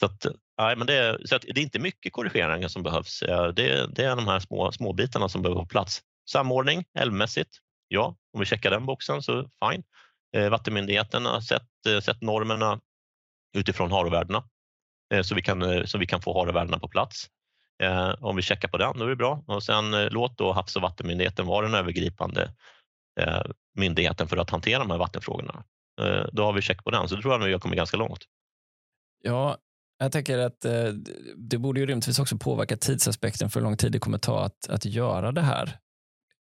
Så, 0.00 0.06
att, 0.06 0.26
nej, 0.58 0.76
men 0.76 0.86
det, 0.86 1.18
så 1.24 1.36
att 1.36 1.42
det 1.42 1.60
är 1.60 1.62
inte 1.62 1.78
mycket 1.78 2.12
korrigeringar 2.12 2.68
som 2.68 2.82
behövs. 2.82 3.22
Eh, 3.22 3.48
det, 3.48 3.86
det 3.94 4.04
är 4.04 4.16
de 4.16 4.28
här 4.28 4.40
små, 4.40 4.72
små 4.72 4.92
bitarna 4.92 5.28
som 5.28 5.42
behöver 5.42 5.60
på 5.60 5.66
plats. 5.66 6.02
Samordning 6.30 6.84
älvmässigt, 6.98 7.50
ja, 7.88 8.16
om 8.32 8.40
vi 8.40 8.46
checkar 8.46 8.70
den 8.70 8.86
boxen 8.86 9.22
så 9.22 9.32
fine. 9.42 9.82
Vattenmyndigheterna, 10.32 10.50
vattenmyndigheten 10.50 11.26
har 11.26 11.40
sett, 11.40 11.86
eh, 11.88 12.00
sett 12.00 12.22
normerna 12.22 12.80
utifrån 13.54 13.92
HARO-värdena 13.92 14.44
eh, 15.14 15.22
så 15.22 15.34
vi 15.34 15.42
kan, 15.42 15.62
eh, 15.62 15.84
så 15.84 15.98
vi 15.98 16.06
kan 16.06 16.22
få 16.22 16.40
HARO-värdena 16.40 16.78
på 16.78 16.88
plats. 16.88 17.26
Eh, 17.82 18.14
om 18.20 18.36
vi 18.36 18.42
checkar 18.42 18.68
på 18.68 18.78
den, 18.78 18.98
då 18.98 19.04
är 19.04 19.08
det 19.08 19.16
bra. 19.16 19.44
Och 19.46 19.62
sen 19.62 19.90
låt 20.06 20.38
då 20.38 20.52
Havs 20.52 20.76
och 20.76 20.82
vattenmyndigheten 20.82 21.46
vara 21.46 21.66
den 21.66 21.74
övergripande 21.74 22.50
myndigheten 23.76 24.28
för 24.28 24.36
att 24.36 24.50
hantera 24.50 24.78
de 24.78 24.90
här 24.90 24.98
vattenfrågorna. 24.98 25.64
Då 26.32 26.44
har 26.44 26.52
vi 26.52 26.62
check 26.62 26.84
på 26.84 26.90
den, 26.90 27.08
så 27.08 27.14
då 27.14 27.22
tror 27.22 27.34
jag 27.34 27.40
nog 27.40 27.50
jag 27.50 27.62
kommer 27.62 27.76
ganska 27.76 27.96
långt. 27.96 28.24
Ja, 29.22 29.58
jag 29.98 30.12
tänker 30.12 30.38
att 30.38 30.60
det 31.36 31.58
borde 31.58 31.80
ju 31.80 31.86
rimligtvis 31.86 32.18
också 32.18 32.38
påverka 32.38 32.76
tidsaspekten 32.76 33.50
för 33.50 33.60
hur 33.60 33.64
lång 33.64 33.76
tid 33.76 33.92
det 33.92 33.98
kommer 33.98 34.18
ta 34.18 34.44
att, 34.44 34.68
att 34.68 34.84
göra 34.84 35.32
det 35.32 35.40
här. 35.40 35.78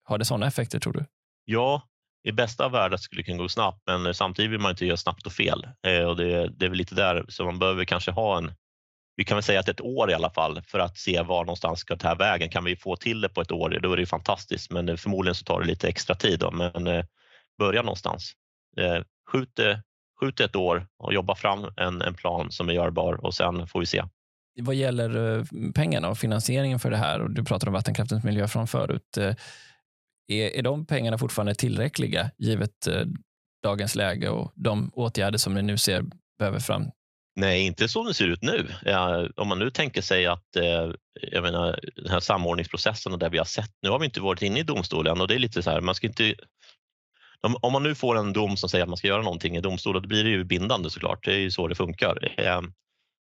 Har 0.02 0.18
det 0.18 0.24
sådana 0.24 0.46
effekter 0.46 0.80
tror 0.80 0.92
du? 0.92 1.04
Ja, 1.44 1.82
i 2.22 2.32
bästa 2.32 2.64
av 2.64 2.72
världar 2.72 2.96
skulle 2.96 3.18
det 3.18 3.26
kunna 3.26 3.38
gå 3.38 3.48
snabbt, 3.48 3.82
men 3.86 4.14
samtidigt 4.14 4.50
vill 4.50 4.60
man 4.60 4.70
inte 4.70 4.86
göra 4.86 4.96
snabbt 4.96 5.26
och 5.26 5.32
fel. 5.32 5.66
Eh, 5.86 6.02
och 6.02 6.16
det, 6.16 6.48
det 6.48 6.64
är 6.64 6.68
väl 6.68 6.78
lite 6.78 6.94
där, 6.94 7.24
så 7.28 7.44
man 7.44 7.58
behöver 7.58 7.84
kanske 7.84 8.10
ha 8.10 8.38
en, 8.38 8.52
vi 9.16 9.24
kan 9.24 9.36
väl 9.36 9.42
säga 9.42 9.60
att 9.60 9.68
ett 9.68 9.80
år 9.80 10.10
i 10.10 10.14
alla 10.14 10.30
fall 10.30 10.62
för 10.66 10.78
att 10.78 10.98
se 10.98 11.22
var 11.22 11.44
någonstans 11.44 11.80
ska 11.80 11.96
ta 11.96 12.08
här 12.08 12.16
vägen. 12.16 12.48
Kan 12.48 12.64
vi 12.64 12.76
få 12.76 12.96
till 12.96 13.20
det 13.20 13.28
på 13.28 13.40
ett 13.40 13.52
år, 13.52 13.78
då 13.82 13.92
är 13.92 13.96
det 13.96 14.06
fantastiskt, 14.06 14.70
men 14.70 14.88
eh, 14.88 14.96
förmodligen 14.96 15.34
så 15.34 15.44
tar 15.44 15.60
det 15.60 15.66
lite 15.66 15.88
extra 15.88 16.14
tid. 16.14 16.38
Då. 16.38 16.50
Men 16.50 16.86
eh, 16.86 17.04
börja 17.58 17.82
någonstans. 17.82 18.32
Skjut, 19.30 19.60
skjut 20.20 20.40
ett 20.40 20.56
år 20.56 20.86
och 20.98 21.14
jobba 21.14 21.34
fram 21.34 21.72
en, 21.76 22.02
en 22.02 22.14
plan 22.14 22.50
som 22.50 22.68
är 22.68 22.72
görbar 22.72 23.24
och 23.24 23.34
sen 23.34 23.66
får 23.66 23.80
vi 23.80 23.86
se. 23.86 24.04
Vad 24.60 24.74
gäller 24.74 25.44
pengarna 25.72 26.08
och 26.08 26.18
finansieringen 26.18 26.78
för 26.78 26.90
det 26.90 26.96
här, 26.96 27.20
och 27.20 27.30
du 27.30 27.44
pratade 27.44 27.70
om 27.70 27.74
vattenkraftens 27.74 28.24
miljö 28.24 28.48
från 28.48 28.66
förut, 28.66 29.18
är, 30.30 30.56
är 30.56 30.62
de 30.62 30.86
pengarna 30.86 31.18
fortfarande 31.18 31.54
tillräckliga 31.54 32.30
givet 32.38 32.86
eh, 32.86 33.04
dagens 33.62 33.94
läge 33.94 34.28
och 34.28 34.52
de 34.54 34.90
åtgärder 34.94 35.38
som 35.38 35.54
ni 35.54 35.62
nu 35.62 35.78
ser 35.78 36.04
behöver 36.38 36.60
fram? 36.60 36.90
Nej, 37.36 37.66
inte 37.66 37.88
som 37.88 38.06
det 38.06 38.14
ser 38.14 38.28
ut 38.28 38.42
nu. 38.42 38.68
Ja, 38.84 39.28
om 39.36 39.48
man 39.48 39.58
nu 39.58 39.70
tänker 39.70 40.02
sig 40.02 40.26
att 40.26 40.56
eh, 40.56 40.92
jag 41.32 41.42
menar, 41.42 41.80
den 41.96 42.10
här 42.10 42.20
samordningsprocessen 42.20 43.12
och 43.12 43.18
det 43.18 43.28
vi 43.28 43.38
har 43.38 43.44
sett, 43.44 43.70
nu 43.82 43.90
har 43.90 43.98
vi 43.98 44.04
inte 44.04 44.20
varit 44.20 44.42
inne 44.42 44.60
i 44.60 44.62
domstolen 44.62 45.20
och 45.20 45.28
det 45.28 45.34
är 45.34 45.38
lite 45.38 45.62
så 45.62 45.70
här, 45.70 45.80
man 45.80 45.94
ska 45.94 46.06
inte 46.06 46.34
om, 47.40 47.56
om 47.60 47.72
man 47.72 47.82
nu 47.82 47.94
får 47.94 48.18
en 48.18 48.32
dom 48.32 48.56
som 48.56 48.68
säger 48.68 48.82
att 48.82 48.88
man 48.88 48.96
ska 48.96 49.08
göra 49.08 49.22
någonting 49.22 49.56
i 49.56 49.60
domstolen, 49.60 50.02
då 50.02 50.08
blir 50.08 50.24
det 50.24 50.30
ju 50.30 50.44
bindande 50.44 50.90
såklart. 50.90 51.24
Det 51.24 51.32
är 51.32 51.38
ju 51.38 51.50
så 51.50 51.68
det 51.68 51.74
funkar. 51.74 52.34
Eh, 52.36 52.60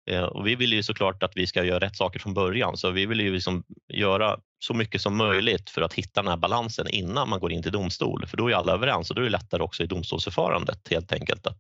Eh, 0.09 0.23
och 0.23 0.47
vi 0.47 0.55
vill 0.55 0.73
ju 0.73 0.83
såklart 0.83 1.23
att 1.23 1.33
vi 1.35 1.47
ska 1.47 1.65
göra 1.65 1.79
rätt 1.79 1.97
saker 1.97 2.21
från 2.21 2.35
början 2.35 2.77
så 2.77 2.91
vi 2.91 3.07
vill 3.07 3.21
ju 3.21 3.33
liksom 3.33 3.65
göra 3.89 4.39
så 4.59 4.75
mycket 4.75 5.01
som 5.01 5.17
möjligt 5.17 5.71
för 5.71 5.83
att 5.83 5.95
hitta 5.95 6.23
den 6.23 6.31
här 6.31 6.37
balansen 6.37 6.89
innan 6.89 7.29
man 7.29 7.41
går 7.41 7.53
in 7.53 7.63
till 7.63 7.73
domstol 7.73 8.27
för 8.27 8.37
då 8.37 8.49
är 8.49 8.55
alla 8.55 8.73
överens 8.73 9.11
och 9.11 9.17
då 9.17 9.23
är 9.23 9.25
det 9.25 9.31
lättare 9.31 9.63
också 9.63 9.83
i 9.83 9.87
domstolsförfarandet 9.87 10.89
helt 10.91 11.13
enkelt. 11.13 11.47
Att 11.47 11.59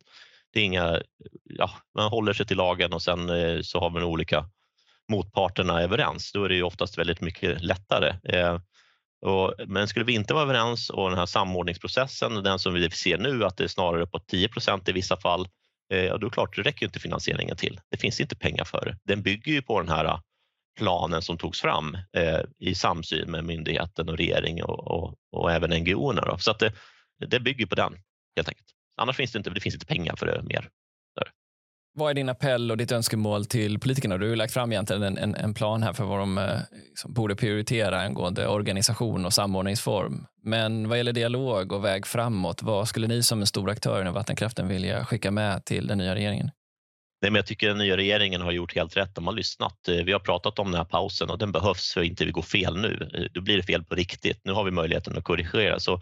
det 0.52 0.60
är 0.60 0.64
inga, 0.64 1.00
ja, 1.44 1.70
man 1.94 2.10
håller 2.10 2.32
sig 2.32 2.46
till 2.46 2.56
lagen 2.56 2.92
och 2.92 3.02
sen 3.02 3.30
eh, 3.30 3.60
så 3.62 3.80
har 3.80 3.90
man 3.90 4.02
olika 4.02 4.44
motparterna 5.08 5.82
överens. 5.82 6.32
Då 6.32 6.44
är 6.44 6.48
det 6.48 6.54
ju 6.54 6.62
oftast 6.62 6.98
väldigt 6.98 7.20
mycket 7.20 7.62
lättare. 7.62 8.14
Eh, 8.24 8.60
och, 9.26 9.54
men 9.66 9.88
skulle 9.88 10.04
vi 10.04 10.14
inte 10.14 10.34
vara 10.34 10.42
överens 10.42 10.90
och 10.90 11.10
den 11.10 11.18
här 11.18 11.26
samordningsprocessen, 11.26 12.42
den 12.42 12.58
som 12.58 12.74
vi 12.74 12.90
ser 12.90 13.18
nu 13.18 13.44
att 13.44 13.56
det 13.56 13.64
är 13.64 13.68
snarare 13.68 14.06
på 14.06 14.18
10% 14.18 14.90
i 14.90 14.92
vissa 14.92 15.16
fall 15.16 15.48
Eh, 15.90 16.04
ja, 16.04 16.18
då 16.18 16.26
är 16.26 16.30
det 16.30 16.34
klart, 16.34 16.56
det 16.56 16.62
räcker 16.62 16.86
inte 16.86 17.00
finansieringen 17.00 17.56
till. 17.56 17.80
Det 17.90 17.96
finns 17.96 18.20
inte 18.20 18.36
pengar 18.36 18.64
för 18.64 18.84
det. 18.84 18.98
Den 19.04 19.22
bygger 19.22 19.52
ju 19.52 19.62
på 19.62 19.80
den 19.80 19.88
här 19.88 20.04
eh, 20.04 20.20
planen 20.78 21.22
som 21.22 21.38
togs 21.38 21.60
fram 21.60 21.94
eh, 22.12 22.40
i 22.58 22.74
samsyn 22.74 23.30
med 23.30 23.44
myndigheten 23.44 24.08
och 24.08 24.16
regering 24.16 24.62
och, 24.62 24.86
och, 24.86 25.14
och 25.32 25.52
även 25.52 25.70
NGO. 25.70 26.14
Så 26.38 26.50
att 26.50 26.58
det, 26.58 26.72
det 27.18 27.40
bygger 27.40 27.66
på 27.66 27.74
den 27.74 27.92
helt 28.36 28.48
enkelt. 28.48 28.68
Annars 28.96 29.16
finns 29.16 29.32
det 29.32 29.38
inte, 29.38 29.50
det 29.50 29.60
finns 29.60 29.74
inte 29.74 29.86
pengar 29.86 30.16
för 30.16 30.26
det 30.26 30.42
mer. 30.42 30.68
Vad 31.98 32.10
är 32.10 32.14
din 32.14 32.28
appell 32.28 32.70
och 32.70 32.76
ditt 32.76 32.92
önskemål 32.92 33.44
till 33.44 33.78
politikerna? 33.78 34.18
Du 34.18 34.28
har 34.28 34.36
lagt 34.36 34.52
fram 34.52 34.72
egentligen 34.72 35.02
en, 35.02 35.18
en, 35.18 35.34
en 35.34 35.54
plan 35.54 35.82
här 35.82 35.92
för 35.92 36.04
vad 36.04 36.18
de 36.18 36.38
eh, 36.38 36.58
liksom, 36.88 37.12
borde 37.12 37.36
prioritera 37.36 38.00
angående 38.00 38.48
organisation 38.48 39.26
och 39.26 39.32
samordningsform. 39.32 40.26
Men 40.42 40.88
vad 40.88 40.98
gäller 40.98 41.12
dialog 41.12 41.72
och 41.72 41.84
väg 41.84 42.06
framåt, 42.06 42.62
vad 42.62 42.88
skulle 42.88 43.06
ni 43.06 43.22
som 43.22 43.40
en 43.40 43.46
stor 43.46 43.70
aktör 43.70 44.00
inom 44.00 44.14
vattenkraften 44.14 44.68
vilja 44.68 45.04
skicka 45.04 45.30
med 45.30 45.64
till 45.64 45.86
den 45.86 45.98
nya 45.98 46.14
regeringen? 46.14 46.50
Nej, 47.22 47.30
men 47.30 47.34
jag 47.34 47.46
tycker 47.46 47.68
den 47.68 47.78
nya 47.78 47.96
regeringen 47.96 48.40
har 48.40 48.52
gjort 48.52 48.74
helt 48.74 48.96
rätt. 48.96 49.14
De 49.14 49.26
har 49.26 49.34
lyssnat. 49.34 49.88
Eh, 49.88 50.04
vi 50.04 50.12
har 50.12 50.20
pratat 50.20 50.58
om 50.58 50.70
den 50.70 50.78
här 50.78 50.84
pausen 50.84 51.30
och 51.30 51.38
den 51.38 51.52
behövs 51.52 51.92
för 51.94 52.00
att 52.00 52.06
inte 52.06 52.24
vi 52.24 52.30
går 52.30 52.42
fel 52.42 52.76
nu. 52.76 53.10
Eh, 53.14 53.24
då 53.34 53.40
blir 53.40 53.56
det 53.56 53.62
fel 53.62 53.84
på 53.84 53.94
riktigt. 53.94 54.40
Nu 54.44 54.52
har 54.52 54.64
vi 54.64 54.70
möjligheten 54.70 55.18
att 55.18 55.24
korrigera. 55.24 55.80
Så 55.80 56.00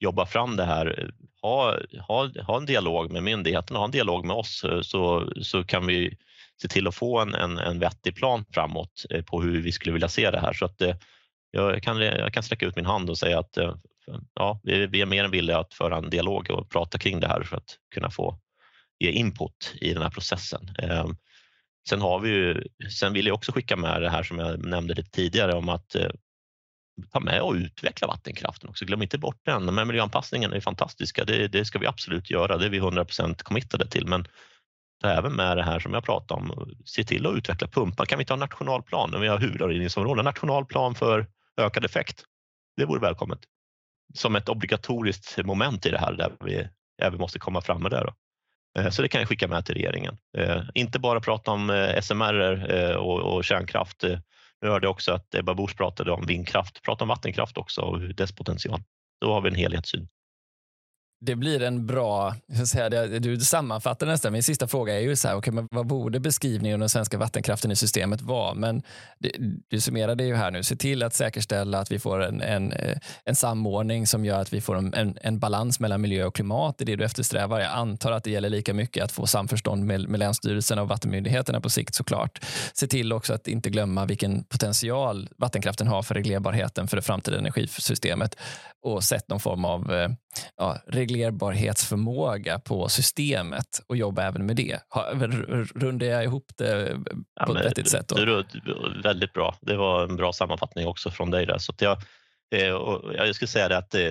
jobba 0.00 0.26
fram 0.26 0.56
det 0.56 0.64
här, 0.64 1.12
ha, 1.42 1.76
ha, 2.08 2.30
ha 2.46 2.56
en 2.56 2.66
dialog 2.66 3.12
med 3.12 3.22
myndigheterna, 3.22 3.78
ha 3.78 3.84
en 3.84 3.90
dialog 3.90 4.24
med 4.24 4.36
oss 4.36 4.64
eh, 4.64 4.80
så, 4.80 5.32
så 5.42 5.64
kan 5.64 5.86
vi 5.86 6.16
se 6.62 6.68
till 6.68 6.86
att 6.86 6.94
få 6.94 7.18
en, 7.18 7.34
en, 7.34 7.58
en 7.58 7.78
vettig 7.78 8.16
plan 8.16 8.44
framåt 8.50 9.04
eh, 9.10 9.24
på 9.24 9.42
hur 9.42 9.62
vi 9.62 9.72
skulle 9.72 9.92
vilja 9.92 10.08
se 10.08 10.30
det 10.30 10.40
här. 10.40 10.52
Så 10.52 10.64
att, 10.64 10.80
eh, 10.80 10.96
jag, 11.50 11.82
kan, 11.82 12.00
jag 12.00 12.32
kan 12.32 12.42
sträcka 12.42 12.66
ut 12.66 12.76
min 12.76 12.86
hand 12.86 13.10
och 13.10 13.18
säga 13.18 13.38
att 13.38 13.58
ja, 14.34 14.60
vi 14.62 15.00
är 15.00 15.06
mer 15.06 15.24
än 15.24 15.30
villiga 15.30 15.58
att 15.58 15.74
föra 15.74 15.96
en 15.96 16.10
dialog 16.10 16.50
och 16.50 16.70
prata 16.70 16.98
kring 16.98 17.20
det 17.20 17.28
här 17.28 17.42
för 17.42 17.56
att 17.56 17.76
kunna 17.94 18.10
få 18.10 18.38
ge 18.98 19.10
input 19.10 19.74
i 19.80 19.92
den 19.92 20.02
här 20.02 20.10
processen. 20.10 20.60
Sen, 21.88 22.00
har 22.00 22.20
vi 22.20 22.30
ju, 22.30 22.64
sen 22.90 23.12
vill 23.12 23.26
jag 23.26 23.34
också 23.34 23.52
skicka 23.52 23.76
med 23.76 24.02
det 24.02 24.10
här 24.10 24.22
som 24.22 24.38
jag 24.38 24.64
nämnde 24.64 24.94
lite 24.94 25.10
tidigare 25.10 25.54
om 25.54 25.68
att 25.68 25.96
ta 27.02 27.20
med 27.20 27.42
och 27.42 27.52
utveckla 27.52 28.06
vattenkraften 28.06 28.68
också. 28.68 28.84
Glöm 28.84 29.02
inte 29.02 29.18
bort 29.18 29.40
den. 29.44 29.66
De 29.66 29.78
här 29.78 29.84
miljöanpassningarna 29.84 30.56
är 30.56 30.60
fantastiska. 30.60 31.24
Det, 31.24 31.48
det 31.48 31.64
ska 31.64 31.78
vi 31.78 31.86
absolut 31.86 32.30
göra. 32.30 32.56
Det 32.56 32.66
är 32.66 32.70
vi 32.70 32.80
100% 32.80 33.42
committade 33.42 33.86
till. 33.86 34.06
Men 34.06 34.26
ta 35.02 35.08
även 35.08 35.32
med 35.32 35.56
det 35.56 35.62
här 35.62 35.78
som 35.78 35.94
jag 35.94 36.04
pratade 36.04 36.40
om. 36.40 36.74
Se 36.84 37.04
till 37.04 37.26
att 37.26 37.36
utveckla 37.36 37.68
pumpar. 37.68 38.04
Kan 38.04 38.18
vi 38.18 38.24
ta 38.24 38.34
en 38.34 38.40
nationalplan 38.40 39.10
när 39.10 39.18
vi 39.18 39.28
har 39.28 39.38
huvudavrinningsområden? 39.38 40.24
Nationalplan 40.24 40.94
för 40.94 41.26
ökad 41.56 41.84
effekt. 41.84 42.24
Det 42.76 42.84
vore 42.84 43.00
välkommet. 43.00 43.38
Som 44.14 44.36
ett 44.36 44.48
obligatoriskt 44.48 45.44
moment 45.44 45.86
i 45.86 45.90
det 45.90 45.98
här 45.98 46.12
där 46.12 46.32
vi 46.44 46.68
även 47.02 47.18
måste 47.18 47.38
komma 47.38 47.60
fram 47.60 47.82
med 47.82 47.90
det. 47.90 48.00
Då. 48.00 48.14
Eh, 48.78 48.90
så 48.90 49.02
det 49.02 49.08
kan 49.08 49.20
jag 49.20 49.28
skicka 49.28 49.48
med 49.48 49.66
till 49.66 49.74
regeringen. 49.74 50.18
Eh, 50.38 50.62
inte 50.74 50.98
bara 50.98 51.20
prata 51.20 51.50
om 51.50 51.70
eh, 51.70 52.00
SMR 52.00 52.96
och 52.96 53.44
kärnkraft. 53.44 54.04
Vi 54.60 54.68
hörde 54.68 54.88
också 54.88 55.12
att 55.12 55.34
Ebba 55.34 55.54
Busch 55.54 55.76
pratade 55.76 56.12
om 56.12 56.26
vindkraft. 56.26 56.82
Prata 56.82 57.04
om 57.04 57.08
vattenkraft 57.08 57.58
också 57.58 57.80
och 57.80 58.14
dess 58.14 58.32
potential. 58.32 58.82
Då 59.20 59.32
har 59.32 59.40
vi 59.40 59.48
en 59.48 59.54
helhetssyn 59.54 60.08
det 61.22 61.36
blir 61.36 61.62
en 61.62 61.86
bra, 61.86 62.34
jag 62.46 62.68
säga, 62.68 63.06
du 63.06 63.40
sammanfattar 63.40 64.06
nästan, 64.06 64.32
min 64.32 64.42
sista 64.42 64.68
fråga 64.68 64.94
är 64.94 65.00
ju 65.00 65.16
så 65.16 65.28
här, 65.28 65.36
okay, 65.36 65.52
men 65.52 65.68
vad 65.70 65.86
borde 65.86 66.20
beskrivningen 66.20 66.74
av 66.76 66.80
den 66.80 66.88
svenska 66.88 67.18
vattenkraften 67.18 67.70
i 67.70 67.76
systemet 67.76 68.20
vara? 68.20 68.54
Men 68.54 68.82
du, 69.18 69.30
du 69.68 69.80
summerar 69.80 70.14
det 70.14 70.24
ju 70.24 70.34
här 70.34 70.50
nu, 70.50 70.62
se 70.62 70.76
till 70.76 71.02
att 71.02 71.14
säkerställa 71.14 71.78
att 71.78 71.92
vi 71.92 71.98
får 71.98 72.22
en, 72.22 72.40
en, 72.40 72.72
eh, 72.72 72.98
en 73.24 73.36
samordning 73.36 74.06
som 74.06 74.24
gör 74.24 74.40
att 74.40 74.52
vi 74.52 74.60
får 74.60 74.76
en, 74.76 75.18
en, 75.22 75.38
balans 75.38 75.80
mellan 75.80 76.00
miljö 76.00 76.24
och 76.24 76.34
klimat, 76.34 76.78
det 76.78 76.84
är 76.84 76.86
det 76.86 76.96
du 76.96 77.04
eftersträvar. 77.04 77.60
Jag 77.60 77.72
antar 77.72 78.12
att 78.12 78.24
det 78.24 78.30
gäller 78.30 78.48
lika 78.48 78.74
mycket 78.74 79.04
att 79.04 79.12
få 79.12 79.26
samförstånd 79.26 79.84
med, 79.84 80.08
med 80.08 80.18
länsstyrelserna 80.18 80.82
och 80.82 80.88
vattenmyndigheterna 80.88 81.60
på 81.60 81.70
sikt 81.70 81.94
såklart. 81.94 82.44
Se 82.72 82.86
till 82.86 83.12
också 83.12 83.34
att 83.34 83.48
inte 83.48 83.70
glömma 83.70 84.06
vilken 84.06 84.44
potential 84.44 85.28
vattenkraften 85.36 85.86
har 85.86 86.02
för 86.02 86.14
reglerbarheten 86.14 86.88
för 86.88 86.96
det 86.96 87.02
framtida 87.02 87.38
energisystemet 87.38 88.36
och 88.82 89.04
sätt 89.04 89.28
någon 89.28 89.40
form 89.40 89.64
av 89.64 89.92
eh, 89.92 90.10
ja, 90.56 90.78
reglerbarhetsförmåga 90.86 92.58
på 92.58 92.88
systemet 92.88 93.80
och 93.86 93.96
jobba 93.96 94.22
även 94.22 94.46
med 94.46 94.56
det. 94.56 94.78
Rundar 95.74 96.06
jag 96.06 96.24
ihop 96.24 96.52
det 96.58 96.96
på 96.96 97.54
ja, 97.54 97.58
ett 97.58 97.66
vettigt 97.66 97.90
sätt? 97.90 98.08
Då? 98.08 98.16
Du, 98.16 99.02
väldigt 99.02 99.32
bra. 99.32 99.56
Det 99.60 99.76
var 99.76 100.04
en 100.04 100.16
bra 100.16 100.32
sammanfattning 100.32 100.86
också 100.86 101.10
från 101.10 101.30
dig. 101.30 101.46
Där. 101.46 101.58
Så 101.58 101.72
jag, 101.78 102.02
eh, 102.54 102.66
jag 103.16 103.34
skulle 103.34 103.48
säga 103.48 103.68
det 103.68 103.76
att 103.76 103.94
eh, 103.94 104.10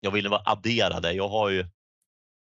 jag 0.00 0.10
vill 0.10 0.28
addera 0.32 1.00
det. 1.00 1.12
Jag 1.12 1.28
har 1.28 1.50
ju, 1.50 1.66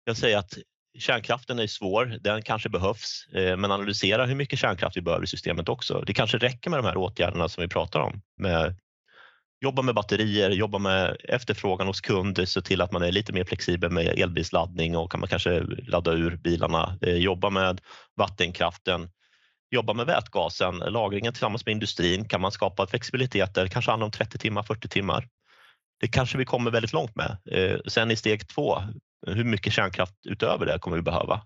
jag 0.05 0.17
säger 0.17 0.39
att 0.39 0.59
kärnkraften 0.99 1.59
är 1.59 1.67
svår, 1.67 2.19
den 2.21 2.43
kanske 2.43 2.69
behövs, 2.69 3.27
men 3.33 3.65
analysera 3.65 4.27
hur 4.27 4.35
mycket 4.35 4.59
kärnkraft 4.59 4.97
vi 4.97 5.01
behöver 5.01 5.25
i 5.25 5.27
systemet 5.27 5.69
också. 5.69 6.03
Det 6.07 6.15
kanske 6.15 6.39
räcker 6.39 6.71
med 6.71 6.79
de 6.79 6.87
här 6.87 6.97
åtgärderna 6.97 7.49
som 7.49 7.63
vi 7.63 7.69
pratar 7.69 8.01
om 8.01 8.23
med 8.37 8.77
jobba 9.61 9.83
med 9.83 9.95
batterier, 9.95 10.51
jobba 10.51 10.79
med 10.79 11.17
efterfrågan 11.25 11.87
hos 11.87 12.01
kund, 12.01 12.49
se 12.49 12.61
till 12.61 12.81
att 12.81 12.93
man 12.93 13.03
är 13.03 13.13
lite 13.13 13.33
mer 13.33 13.45
flexibel 13.45 13.91
med 13.91 14.19
elbilsladdning 14.19 14.97
och 14.97 15.11
kan 15.11 15.21
man 15.21 15.29
kanske 15.29 15.61
ladda 15.87 16.13
ur 16.13 16.37
bilarna, 16.37 16.99
eh, 17.03 17.15
jobba 17.15 17.51
med 17.51 17.81
vattenkraften, 18.17 19.11
jobba 19.71 19.95
med 19.95 20.07
vätgasen, 20.07 20.77
lagringen 20.77 21.33
tillsammans 21.33 21.67
med 21.67 21.73
industrin. 21.73 22.29
Kan 22.29 22.41
man 22.41 22.53
skapa 22.53 22.87
flexibiliteter, 22.87 23.67
kanske 23.67 23.91
handlar 23.91 24.05
om 24.05 24.13
30 24.13 24.39
timmar, 24.39 24.63
40 24.63 24.89
timmar. 24.89 25.29
Det 26.01 26.09
kanske 26.09 26.39
vi 26.39 26.45
kommer 26.45 26.71
väldigt 26.71 26.93
långt 26.93 27.17
med. 27.17 27.37
Eh, 27.51 27.79
sen 27.87 28.11
i 28.11 28.17
steg 28.17 28.49
två, 28.49 28.83
hur 29.27 29.45
mycket 29.45 29.73
kärnkraft 29.73 30.15
utöver 30.29 30.67
det 30.67 30.79
kommer 30.79 30.97
vi 30.97 31.03
behöva? 31.03 31.43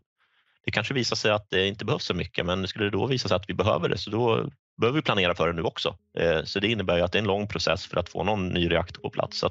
Det 0.65 0.71
kanske 0.71 0.95
visar 0.95 1.17
sig 1.17 1.31
att 1.31 1.51
det 1.51 1.67
inte 1.67 1.85
behövs 1.85 2.05
så 2.05 2.15
mycket, 2.15 2.47
men 2.47 2.69
skulle 2.69 2.85
det 2.85 2.91
då 2.91 3.07
visa 3.07 3.29
sig 3.29 3.37
att 3.37 3.49
vi 3.49 3.55
behöver 3.55 3.89
det, 3.89 3.99
så 3.99 4.11
då 4.11 4.51
behöver 4.77 4.99
vi 4.99 5.03
planera 5.03 5.35
för 5.35 5.47
det 5.47 5.53
nu 5.53 5.63
också. 5.63 5.97
Eh, 6.19 6.45
så 6.45 6.61
det 6.61 6.69
innebär 6.69 6.97
ju 6.97 7.03
att 7.03 7.13
det 7.13 7.19
är 7.19 7.23
en 7.23 7.27
lång 7.27 7.47
process 7.47 7.87
för 7.87 7.97
att 7.97 8.09
få 8.09 8.25
någon 8.25 8.49
ny 8.49 8.71
reaktor 8.71 9.03
på 9.03 9.11
plats. 9.11 9.39
Så 9.39 9.51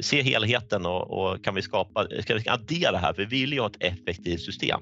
se 0.00 0.22
helheten 0.22 0.86
och, 0.86 1.10
och 1.10 1.44
kan 1.44 1.54
vi 1.54 1.62
skapa, 1.62 2.06
ska 2.22 2.34
vi 2.34 2.48
addera 2.48 2.96
här, 2.96 3.12
för 3.12 3.22
vi 3.22 3.40
vill 3.40 3.52
ju 3.52 3.60
ha 3.60 3.66
ett 3.66 3.82
effektivt 3.82 4.40
system 4.40 4.80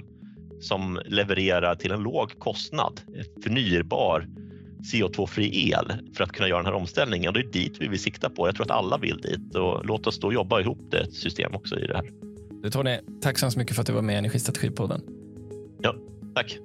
som 0.61 1.01
levererar 1.07 1.75
till 1.75 1.93
en 1.93 2.03
låg 2.03 2.39
kostnad 2.39 3.01
förnybar 3.43 4.27
CO2-fri 4.93 5.71
el 5.71 5.93
för 6.15 6.25
att 6.25 6.33
kunna 6.33 6.49
göra 6.49 6.59
den 6.59 6.67
här 6.67 6.75
omställningen. 6.75 7.29
Och 7.29 7.35
det 7.35 7.41
är 7.41 7.53
dit 7.53 7.77
vi 7.81 7.89
vill 7.89 8.01
sikta 8.01 8.31
på. 8.31 8.49
Jag 8.49 8.55
tror 8.55 8.65
att 8.65 8.71
alla 8.71 8.99
vill 8.99 9.21
dit 9.21 9.55
och 9.55 9.87
låt 9.87 10.07
oss 10.07 10.21
då 10.21 10.33
jobba 10.33 10.61
ihop 10.61 10.79
det 10.91 10.99
ett 10.99 11.15
system 11.15 11.55
också 11.55 11.79
i 11.79 11.87
det 11.87 11.97
här. 11.97 12.11
Du 12.63 12.71
Tony, 12.71 12.99
tack 13.23 13.39
så 13.39 13.47
hemskt 13.47 13.57
mycket 13.57 13.75
för 13.75 13.81
att 13.81 13.87
du 13.87 13.93
var 13.93 14.03
med 14.03 14.15
i 14.15 14.19
Energistrategipodden. 14.19 15.01
Ja, 15.83 15.95
tack. 16.35 16.59